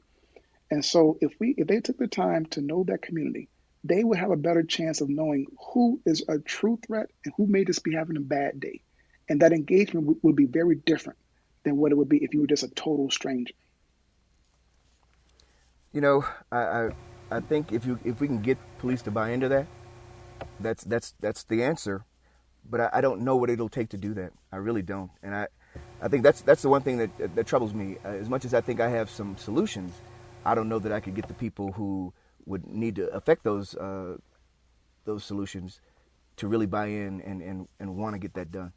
And 0.71 0.85
so 0.85 1.19
if 1.21 1.33
we 1.39 1.55
if 1.57 1.67
they 1.67 1.81
took 1.81 1.99
the 1.99 2.09
time 2.09 2.47
to 2.47 2.61
know 2.61 2.85
that 2.89 3.03
community, 3.03 3.49
they 3.85 4.03
would 4.03 4.19
have 4.19 4.31
a 4.31 4.37
better 4.37 4.63
chance 4.65 5.01
of 5.01 5.09
knowing 5.09 5.47
who 5.73 6.01
is 6.05 6.25
a 6.29 6.39
true 6.39 6.79
threat 6.87 7.07
and 7.25 7.35
who 7.37 7.47
may 7.47 7.65
just 7.65 7.85
be 7.85 7.95
having 7.95 8.17
a 8.17 8.21
bad 8.21 8.59
day. 8.59 8.81
And 9.29 9.43
that 9.43 9.53
engagement 9.53 10.07
w- 10.07 10.21
would 10.23 10.37
be 10.37 10.47
very 10.47 10.77
different 10.77 11.19
than 11.65 11.77
what 11.77 11.93
it 11.93 11.97
would 11.97 12.09
be 12.09 12.19
if 12.19 12.35
you 12.35 12.41
were 12.41 12.47
just 12.47 12.65
a 12.65 12.69
total 12.69 13.11
stranger. 13.11 13.55
You 15.93 16.01
know, 16.01 16.25
I, 16.51 16.59
I, 16.59 16.91
I 17.31 17.41
think 17.41 17.73
if 17.73 17.87
you 17.87 17.99
if 18.05 18.21
we 18.21 18.27
can 18.27 18.43
get 18.43 18.59
police 18.79 19.03
to 19.03 19.11
buy 19.11 19.31
into 19.31 19.49
that, 19.49 19.67
that's 20.61 20.85
that's 20.85 21.15
that's 21.21 21.45
the 21.45 21.63
answer. 21.63 22.05
But 22.69 22.81
I, 22.81 22.91
I 22.95 23.01
don't 23.01 23.21
know 23.21 23.37
what 23.37 23.51
it'll 23.51 23.69
take 23.69 23.91
to 23.91 23.97
do 23.97 24.15
that. 24.15 24.33
I 24.51 24.57
really 24.57 24.83
don't. 24.83 25.11
And 25.23 25.35
I, 25.35 25.47
I 26.03 26.09
think 26.09 26.23
that's 26.23 26.41
that's 26.43 26.63
the 26.63 26.69
one 26.69 26.83
thing 26.83 26.99
that 26.99 27.37
that 27.37 27.47
troubles 27.47 27.75
me. 27.75 27.97
Uh, 28.05 28.09
as 28.09 28.29
much 28.29 28.45
as 28.45 28.55
I 28.55 28.61
think 28.61 28.81
I 28.81 28.89
have 28.89 29.09
some 29.11 29.37
solutions, 29.37 29.93
I 30.45 30.55
don't 30.55 30.69
know 30.69 30.79
that 30.79 30.93
I 30.93 31.01
could 31.01 31.15
get 31.15 31.29
the 31.29 31.35
people 31.35 31.73
who 31.73 32.13
would 32.47 32.67
need 32.67 32.97
to 32.97 33.09
affect 33.09 33.45
those 33.45 33.75
uh, 33.77 34.17
those 35.05 35.25
solutions 35.25 35.81
to 36.37 36.49
really 36.49 36.67
buy 36.67 36.87
in 36.87 37.21
and, 37.23 37.41
and, 37.41 37.69
and 37.81 37.97
want 37.97 38.15
to 38.15 38.19
get 38.19 38.35
that 38.35 38.53
done. 38.53 38.73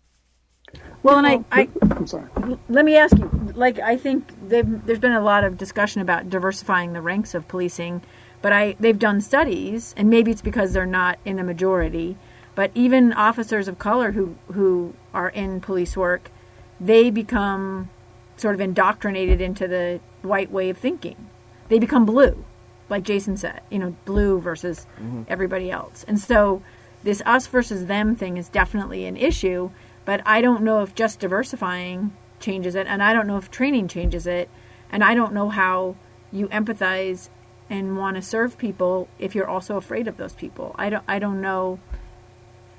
Well, 1.02 1.18
and 1.18 1.28
I, 1.28 1.44
I 1.52 1.68
I'm 1.82 2.06
sorry. 2.06 2.30
let 2.70 2.86
me 2.86 2.96
ask 2.96 3.18
you. 3.18 3.30
Like, 3.56 3.80
I 3.80 3.98
think 3.98 4.32
there's 4.48 5.00
been 5.00 5.14
a 5.14 5.22
lot 5.22 5.44
of 5.44 5.58
discussion 5.58 6.02
about 6.02 6.30
diversifying 6.30 6.94
the 6.94 7.02
ranks 7.02 7.34
of 7.34 7.48
policing, 7.48 8.04
but 8.42 8.54
I 8.54 8.76
they've 8.80 8.98
done 8.98 9.22
studies, 9.22 9.94
and 9.98 10.10
maybe 10.10 10.32
it's 10.32 10.42
because 10.42 10.74
they're 10.74 10.86
not 10.86 11.20
in 11.26 11.40
a 11.40 11.44
majority. 11.44 12.18
But 12.56 12.72
even 12.76 13.14
officers 13.14 13.68
of 13.68 13.80
color 13.80 14.12
who 14.12 14.36
who 14.52 14.94
are 15.14 15.30
in 15.30 15.62
police 15.62 15.96
work, 15.96 16.32
they 16.80 17.10
become 17.10 17.90
sort 18.38 18.56
of 18.56 18.62
indoctrinated 18.62 19.42
into 19.42 19.68
the 19.68 20.00
white 20.22 20.52
way 20.52 20.70
of 20.70 20.78
thinking. 20.78 21.28
They 21.68 21.80
become 21.80 22.06
blue, 22.06 22.46
like 22.90 23.04
Jason 23.04 23.38
said. 23.38 23.62
You 23.70 23.80
know, 23.80 23.96
blue 24.06 24.40
versus 24.40 24.88
mm-hmm. 24.96 25.24
everybody 25.28 25.72
else, 25.72 26.06
and 26.08 26.20
so 26.20 26.62
this 27.04 27.22
us 27.26 27.48
versus 27.48 27.86
them 27.86 28.16
thing 28.16 28.38
is 28.38 28.50
definitely 28.50 29.06
an 29.06 29.16
issue 29.16 29.70
but 30.10 30.24
I 30.26 30.42
don't 30.42 30.64
know 30.64 30.82
if 30.82 30.96
just 30.96 31.20
diversifying 31.20 32.18
changes 32.40 32.74
it, 32.74 32.88
and 32.88 33.04
I 33.04 33.14
don't 33.14 33.28
know 33.28 33.38
if 33.38 33.52
training 33.52 33.90
changes 33.90 34.26
it, 34.26 34.50
and 34.92 35.04
I 35.04 35.14
don't 35.14 35.34
know 35.34 35.50
how 35.50 35.98
you 36.32 36.48
empathize 36.48 37.30
and 37.70 37.98
want 37.98 38.16
to 38.16 38.22
serve 38.22 38.58
people 38.58 39.08
if 39.20 39.36
you're 39.36 39.48
also 39.48 39.78
afraid 39.78 40.08
of 40.08 40.18
those 40.18 40.34
people. 40.34 40.76
I 40.78 40.90
don't 40.90 41.04
I 41.08 41.20
don't 41.20 41.42
know. 41.42 41.80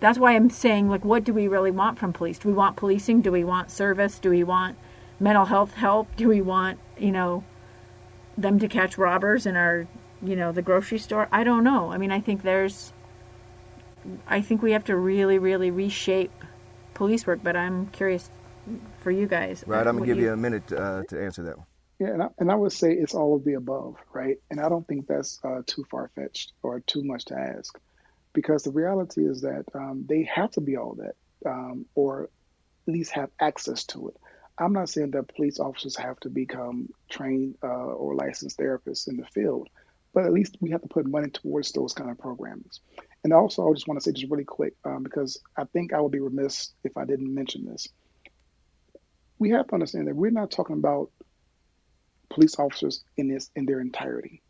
That's 0.00 0.18
why 0.18 0.34
I'm 0.34 0.50
saying 0.50 0.88
like 0.88 1.04
what 1.04 1.24
do 1.24 1.32
we 1.32 1.48
really 1.48 1.70
want 1.70 1.98
from 1.98 2.12
police? 2.12 2.38
Do 2.38 2.48
we 2.48 2.54
want 2.54 2.76
policing? 2.76 3.20
Do 3.20 3.32
we 3.32 3.44
want 3.44 3.70
service? 3.70 4.18
Do 4.18 4.30
we 4.30 4.44
want 4.44 4.76
mental 5.18 5.44
health 5.44 5.74
help? 5.74 6.14
Do 6.16 6.28
we 6.28 6.40
want, 6.40 6.78
you 6.98 7.12
know, 7.12 7.44
them 8.36 8.58
to 8.58 8.68
catch 8.68 8.96
robbers 8.98 9.46
in 9.46 9.56
our, 9.56 9.86
you 10.22 10.34
know, 10.34 10.52
the 10.52 10.62
grocery 10.62 10.98
store? 10.98 11.28
I 11.30 11.44
don't 11.44 11.62
know. 11.62 11.92
I 11.92 11.98
mean, 11.98 12.10
I 12.10 12.20
think 12.20 12.42
there's 12.42 12.92
I 14.26 14.40
think 14.40 14.62
we 14.62 14.72
have 14.72 14.84
to 14.84 14.96
really 14.96 15.38
really 15.38 15.70
reshape 15.70 16.32
police 16.94 17.26
work, 17.26 17.40
but 17.42 17.56
I'm 17.56 17.86
curious 17.88 18.30
for 19.00 19.10
you 19.10 19.26
guys. 19.26 19.64
Right, 19.66 19.86
I'm 19.86 19.96
gonna 19.96 20.06
give 20.06 20.18
you, 20.18 20.24
you 20.24 20.32
a 20.32 20.36
minute 20.36 20.72
uh, 20.72 21.04
to 21.04 21.22
answer 21.22 21.42
that 21.44 21.56
one. 21.56 21.66
Yeah, 22.00 22.08
and 22.08 22.22
I, 22.24 22.28
and 22.38 22.50
I 22.50 22.56
would 22.56 22.72
say 22.72 22.92
it's 22.94 23.14
all 23.14 23.36
of 23.36 23.44
the 23.44 23.54
above, 23.54 23.96
right? 24.14 24.38
And 24.50 24.60
I 24.60 24.70
don't 24.70 24.88
think 24.88 25.06
that's 25.08 25.40
uh, 25.44 25.62
too 25.66 25.84
far 25.90 26.10
fetched 26.16 26.54
or 26.62 26.80
too 26.80 27.04
much 27.04 27.26
to 27.26 27.36
ask, 27.38 27.78
because 28.32 28.64
the 28.64 28.72
reality 28.72 29.26
is 29.26 29.42
that 29.42 29.66
um, 29.74 30.06
they 30.08 30.24
have 30.24 30.50
to 30.52 30.62
be 30.62 30.78
all 30.78 30.94
that, 30.96 31.16
um, 31.48 31.86
or 31.94 32.24
at 32.88 32.94
least 32.94 33.12
have 33.12 33.30
access 33.40 33.84
to 33.86 34.08
it. 34.08 34.16
I'm 34.58 34.72
not 34.72 34.88
saying 34.88 35.12
that 35.12 35.34
police 35.36 35.60
officers 35.60 35.96
have 35.96 36.20
to 36.20 36.30
become 36.30 36.88
trained 37.10 37.56
uh, 37.62 37.68
or 37.68 38.14
licensed 38.14 38.58
therapists 38.58 39.08
in 39.08 39.18
the 39.18 39.26
field, 39.26 39.68
but 40.14 40.26
at 40.26 40.32
least 40.32 40.58
we 40.60 40.70
have 40.70 40.82
to 40.82 40.88
put 40.88 41.06
money 41.06 41.30
towards 41.30 41.72
those 41.72 41.94
kind 41.94 42.10
of 42.10 42.18
programs. 42.18 42.80
And 43.24 43.34
also, 43.34 43.68
I 43.68 43.74
just 43.74 43.88
want 43.88 44.00
to 44.00 44.04
say 44.04 44.12
just 44.14 44.32
really 44.32 44.44
quick, 44.44 44.74
um, 44.86 45.02
because 45.02 45.40
I 45.56 45.64
think 45.64 45.92
I 45.94 46.00
would 46.00 46.12
be 46.12 46.20
remiss 46.20 46.72
if 46.84 46.96
I 46.96 47.04
didn't 47.04 47.34
mention 47.34 47.66
this. 47.66 47.88
We 49.38 49.50
have 49.50 49.68
to 49.68 49.74
understand 49.74 50.08
that 50.08 50.16
we're 50.16 50.30
not 50.30 50.50
talking 50.50 50.76
about 50.76 51.10
police 52.30 52.58
officers 52.58 53.04
in 53.16 53.28
this 53.28 53.50
in 53.56 53.66
their 53.66 53.80
entirety. 53.80 54.42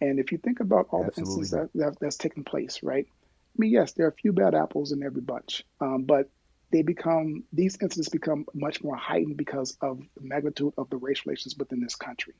And 0.00 0.18
if 0.20 0.30
you 0.32 0.38
think 0.38 0.60
about 0.60 0.88
all 0.90 1.04
Absolutely. 1.04 1.10
the 1.10 1.20
instances 1.20 1.50
that, 1.50 1.70
that, 1.74 2.00
that's 2.00 2.16
taken 2.16 2.44
place, 2.44 2.80
right? 2.82 3.06
I 3.08 3.56
mean, 3.56 3.72
yes, 3.72 3.92
there 3.92 4.06
are 4.06 4.10
a 4.10 4.14
few 4.14 4.32
bad 4.32 4.54
apples 4.54 4.92
in 4.92 5.02
every 5.02 5.22
bunch, 5.22 5.64
um, 5.80 6.04
but 6.04 6.30
they 6.70 6.82
become 6.82 7.44
these 7.52 7.78
incidents 7.80 8.08
become 8.08 8.46
much 8.54 8.84
more 8.84 8.94
heightened 8.94 9.36
because 9.36 9.76
of 9.80 9.98
the 10.16 10.22
magnitude 10.22 10.74
of 10.78 10.88
the 10.90 10.96
race 10.96 11.22
relations 11.26 11.56
within 11.58 11.80
this 11.80 11.96
country. 11.96 12.34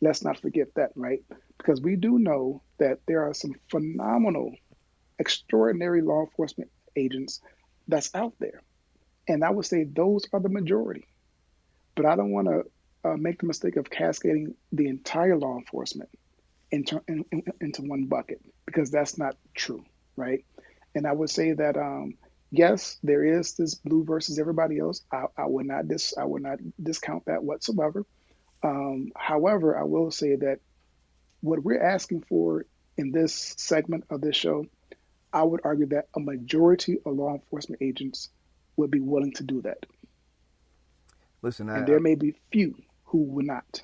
Let's 0.00 0.22
not 0.22 0.38
forget 0.40 0.68
that, 0.74 0.92
right? 0.94 1.24
Because 1.56 1.80
we 1.80 1.96
do 1.96 2.18
know 2.18 2.62
that 2.78 3.00
there 3.06 3.26
are 3.26 3.34
some 3.34 3.54
phenomenal 3.70 4.54
extraordinary 5.18 6.02
law 6.02 6.20
enforcement 6.20 6.70
agents 6.94 7.40
that's 7.88 8.14
out 8.14 8.34
there. 8.38 8.62
And 9.26 9.42
I 9.42 9.50
would 9.50 9.64
say 9.64 9.84
those 9.84 10.26
are 10.32 10.40
the 10.40 10.50
majority. 10.50 11.06
But 11.94 12.04
I 12.04 12.14
don't 12.14 12.30
want 12.30 12.48
to 12.48 12.64
uh, 13.06 13.16
make 13.16 13.40
the 13.40 13.46
mistake 13.46 13.76
of 13.76 13.90
cascading 13.90 14.54
the 14.72 14.88
entire 14.88 15.36
law 15.36 15.56
enforcement 15.56 16.10
into 16.70 17.00
in, 17.06 17.24
in, 17.30 17.42
into 17.60 17.82
one 17.82 18.06
bucket 18.06 18.40
because 18.64 18.90
that's 18.90 19.18
not 19.18 19.36
true, 19.54 19.84
right? 20.16 20.44
And 20.94 21.06
I 21.06 21.12
would 21.12 21.30
say 21.30 21.52
that 21.52 21.76
um, 21.76 22.14
yes, 22.50 22.98
there 23.02 23.24
is 23.24 23.54
this 23.54 23.74
blue 23.74 24.04
versus 24.04 24.38
everybody 24.38 24.78
else. 24.78 25.02
I, 25.12 25.24
I 25.36 25.46
would 25.46 25.66
not 25.66 25.88
dis 25.88 26.14
I 26.18 26.24
would 26.24 26.42
not 26.42 26.58
discount 26.82 27.26
that 27.26 27.44
whatsoever. 27.44 28.04
Um, 28.62 29.12
however, 29.16 29.78
I 29.78 29.84
will 29.84 30.10
say 30.10 30.36
that 30.36 30.58
what 31.40 31.62
we're 31.62 31.82
asking 31.82 32.22
for 32.22 32.64
in 32.96 33.12
this 33.12 33.54
segment 33.58 34.04
of 34.10 34.20
this 34.20 34.34
show, 34.34 34.66
I 35.32 35.42
would 35.42 35.60
argue 35.64 35.86
that 35.86 36.08
a 36.16 36.20
majority 36.20 36.98
of 37.04 37.14
law 37.14 37.34
enforcement 37.34 37.82
agents 37.82 38.30
would 38.76 38.90
be 38.90 39.00
willing 39.00 39.32
to 39.34 39.44
do 39.44 39.62
that. 39.62 39.86
Listen, 41.42 41.68
I, 41.68 41.78
and 41.78 41.86
there 41.86 42.00
may 42.00 42.14
be 42.14 42.34
few 42.50 42.74
who 43.06 43.22
would 43.24 43.46
not. 43.46 43.82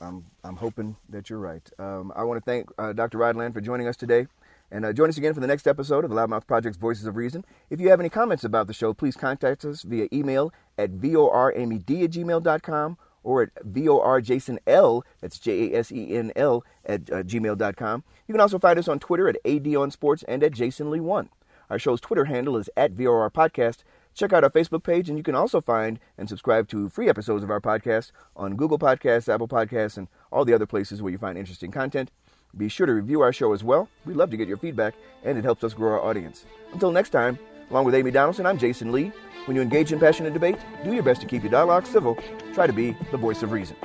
I'm, 0.00 0.26
I'm 0.44 0.56
hoping 0.56 0.96
that 1.08 1.28
you're 1.28 1.40
right. 1.40 1.68
Um, 1.78 2.12
I 2.14 2.22
want 2.22 2.42
to 2.42 2.44
thank 2.48 2.68
uh, 2.78 2.92
Dr. 2.92 3.18
Rodland 3.18 3.52
for 3.52 3.60
joining 3.60 3.88
us 3.88 3.96
today. 3.96 4.26
And 4.72 4.84
uh, 4.84 4.92
join 4.92 5.08
us 5.08 5.18
again 5.18 5.34
for 5.34 5.40
the 5.40 5.48
next 5.48 5.66
episode 5.66 6.04
of 6.04 6.10
the 6.10 6.16
Loudmouth 6.16 6.46
Project's 6.46 6.78
Voices 6.78 7.06
of 7.06 7.16
Reason. 7.16 7.44
If 7.70 7.80
you 7.80 7.90
have 7.90 7.98
any 7.98 8.08
comments 8.08 8.44
about 8.44 8.68
the 8.68 8.72
show, 8.72 8.94
please 8.94 9.16
contact 9.16 9.64
us 9.64 9.82
via 9.82 10.06
email 10.12 10.52
at 10.78 10.92
voramyd 10.92 12.04
at 12.04 12.10
gmail.com 12.12 12.96
or 13.22 13.42
at 13.42 13.54
vorjasonl, 13.64 15.02
that's 15.20 15.38
J-A-S-E-N-L, 15.38 16.64
at 16.86 17.10
uh, 17.10 17.22
gmail.com. 17.22 18.04
You 18.26 18.32
can 18.32 18.40
also 18.40 18.58
find 18.58 18.78
us 18.78 18.88
on 18.88 18.98
Twitter 18.98 19.28
at 19.28 19.36
ADOnSports 19.44 20.24
and 20.28 20.42
at 20.42 20.52
JasonLee1. 20.52 21.28
Our 21.68 21.78
show's 21.78 22.00
Twitter 22.00 22.24
handle 22.24 22.56
is 22.56 22.70
at 22.76 22.92
VOR 22.92 23.30
Podcast. 23.30 23.78
Check 24.14 24.32
out 24.32 24.44
our 24.44 24.50
Facebook 24.50 24.82
page, 24.82 25.08
and 25.08 25.16
you 25.16 25.24
can 25.24 25.34
also 25.34 25.60
find 25.60 25.98
and 26.18 26.28
subscribe 26.28 26.68
to 26.68 26.88
free 26.88 27.08
episodes 27.08 27.42
of 27.44 27.50
our 27.50 27.60
podcast 27.60 28.12
on 28.36 28.56
Google 28.56 28.78
Podcasts, 28.78 29.32
Apple 29.32 29.48
Podcasts, 29.48 29.96
and 29.96 30.08
all 30.30 30.44
the 30.44 30.54
other 30.54 30.66
places 30.66 31.00
where 31.00 31.12
you 31.12 31.18
find 31.18 31.38
interesting 31.38 31.70
content. 31.70 32.10
Be 32.56 32.68
sure 32.68 32.86
to 32.86 32.92
review 32.92 33.20
our 33.20 33.32
show 33.32 33.52
as 33.52 33.62
well. 33.62 33.88
We'd 34.04 34.16
love 34.16 34.30
to 34.30 34.36
get 34.36 34.48
your 34.48 34.56
feedback, 34.56 34.94
and 35.24 35.38
it 35.38 35.44
helps 35.44 35.62
us 35.62 35.72
grow 35.72 35.92
our 35.92 36.00
audience. 36.00 36.44
Until 36.72 36.90
next 36.90 37.10
time, 37.10 37.38
along 37.70 37.84
with 37.84 37.94
Amy 37.94 38.10
Donaldson, 38.10 38.46
I'm 38.46 38.58
Jason 38.58 38.90
Lee. 38.90 39.12
When 39.46 39.56
you 39.56 39.62
engage 39.62 39.92
in 39.92 40.00
passionate 40.00 40.32
debate, 40.32 40.58
do 40.84 40.92
your 40.92 41.04
best 41.04 41.20
to 41.20 41.26
keep 41.26 41.42
your 41.42 41.52
dialogue 41.52 41.86
civil. 41.86 42.18
Try 42.52 42.66
to 42.66 42.72
be 42.72 42.96
the 43.12 43.16
voice 43.16 43.42
of 43.42 43.52
reason. 43.52 43.76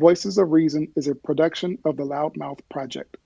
Voices 0.00 0.38
of 0.38 0.50
Reason 0.50 0.90
is 0.96 1.08
a 1.08 1.14
production 1.14 1.76
of 1.84 1.98
the 1.98 2.04
Loudmouth 2.04 2.60
Project. 2.70 3.18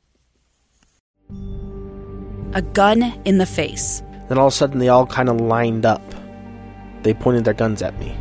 A 2.52 2.62
gun 2.62 3.14
in 3.24 3.38
the 3.38 3.46
face. 3.46 4.02
Then 4.28 4.38
all 4.38 4.48
of 4.48 4.52
a 4.52 4.56
sudden, 4.56 4.80
they 4.80 4.88
all 4.88 5.06
kind 5.06 5.28
of 5.28 5.40
lined 5.40 5.86
up. 5.86 6.02
They 7.04 7.14
pointed 7.14 7.44
their 7.44 7.54
guns 7.54 7.80
at 7.80 7.96
me. 8.00 8.16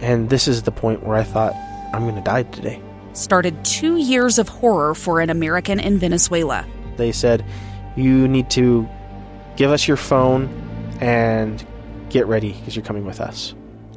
And 0.00 0.30
this 0.30 0.48
is 0.48 0.62
the 0.62 0.70
point 0.70 1.04
where 1.04 1.18
I 1.18 1.24
thought, 1.24 1.52
I'm 1.92 2.04
going 2.04 2.14
to 2.14 2.22
die 2.22 2.44
today. 2.44 2.80
Started 3.12 3.62
two 3.66 3.98
years 3.98 4.38
of 4.38 4.48
horror 4.48 4.94
for 4.94 5.20
an 5.20 5.28
American 5.28 5.78
in 5.78 5.98
Venezuela. 5.98 6.66
They 6.96 7.12
said, 7.12 7.44
You 7.96 8.26
need 8.26 8.48
to 8.50 8.88
give 9.56 9.70
us 9.70 9.86
your 9.86 9.98
phone 9.98 10.48
and 11.02 11.62
get 12.08 12.26
ready 12.26 12.52
because 12.52 12.74
you're 12.74 12.84
coming 12.84 13.04
with 13.04 13.20
us. 13.20 13.54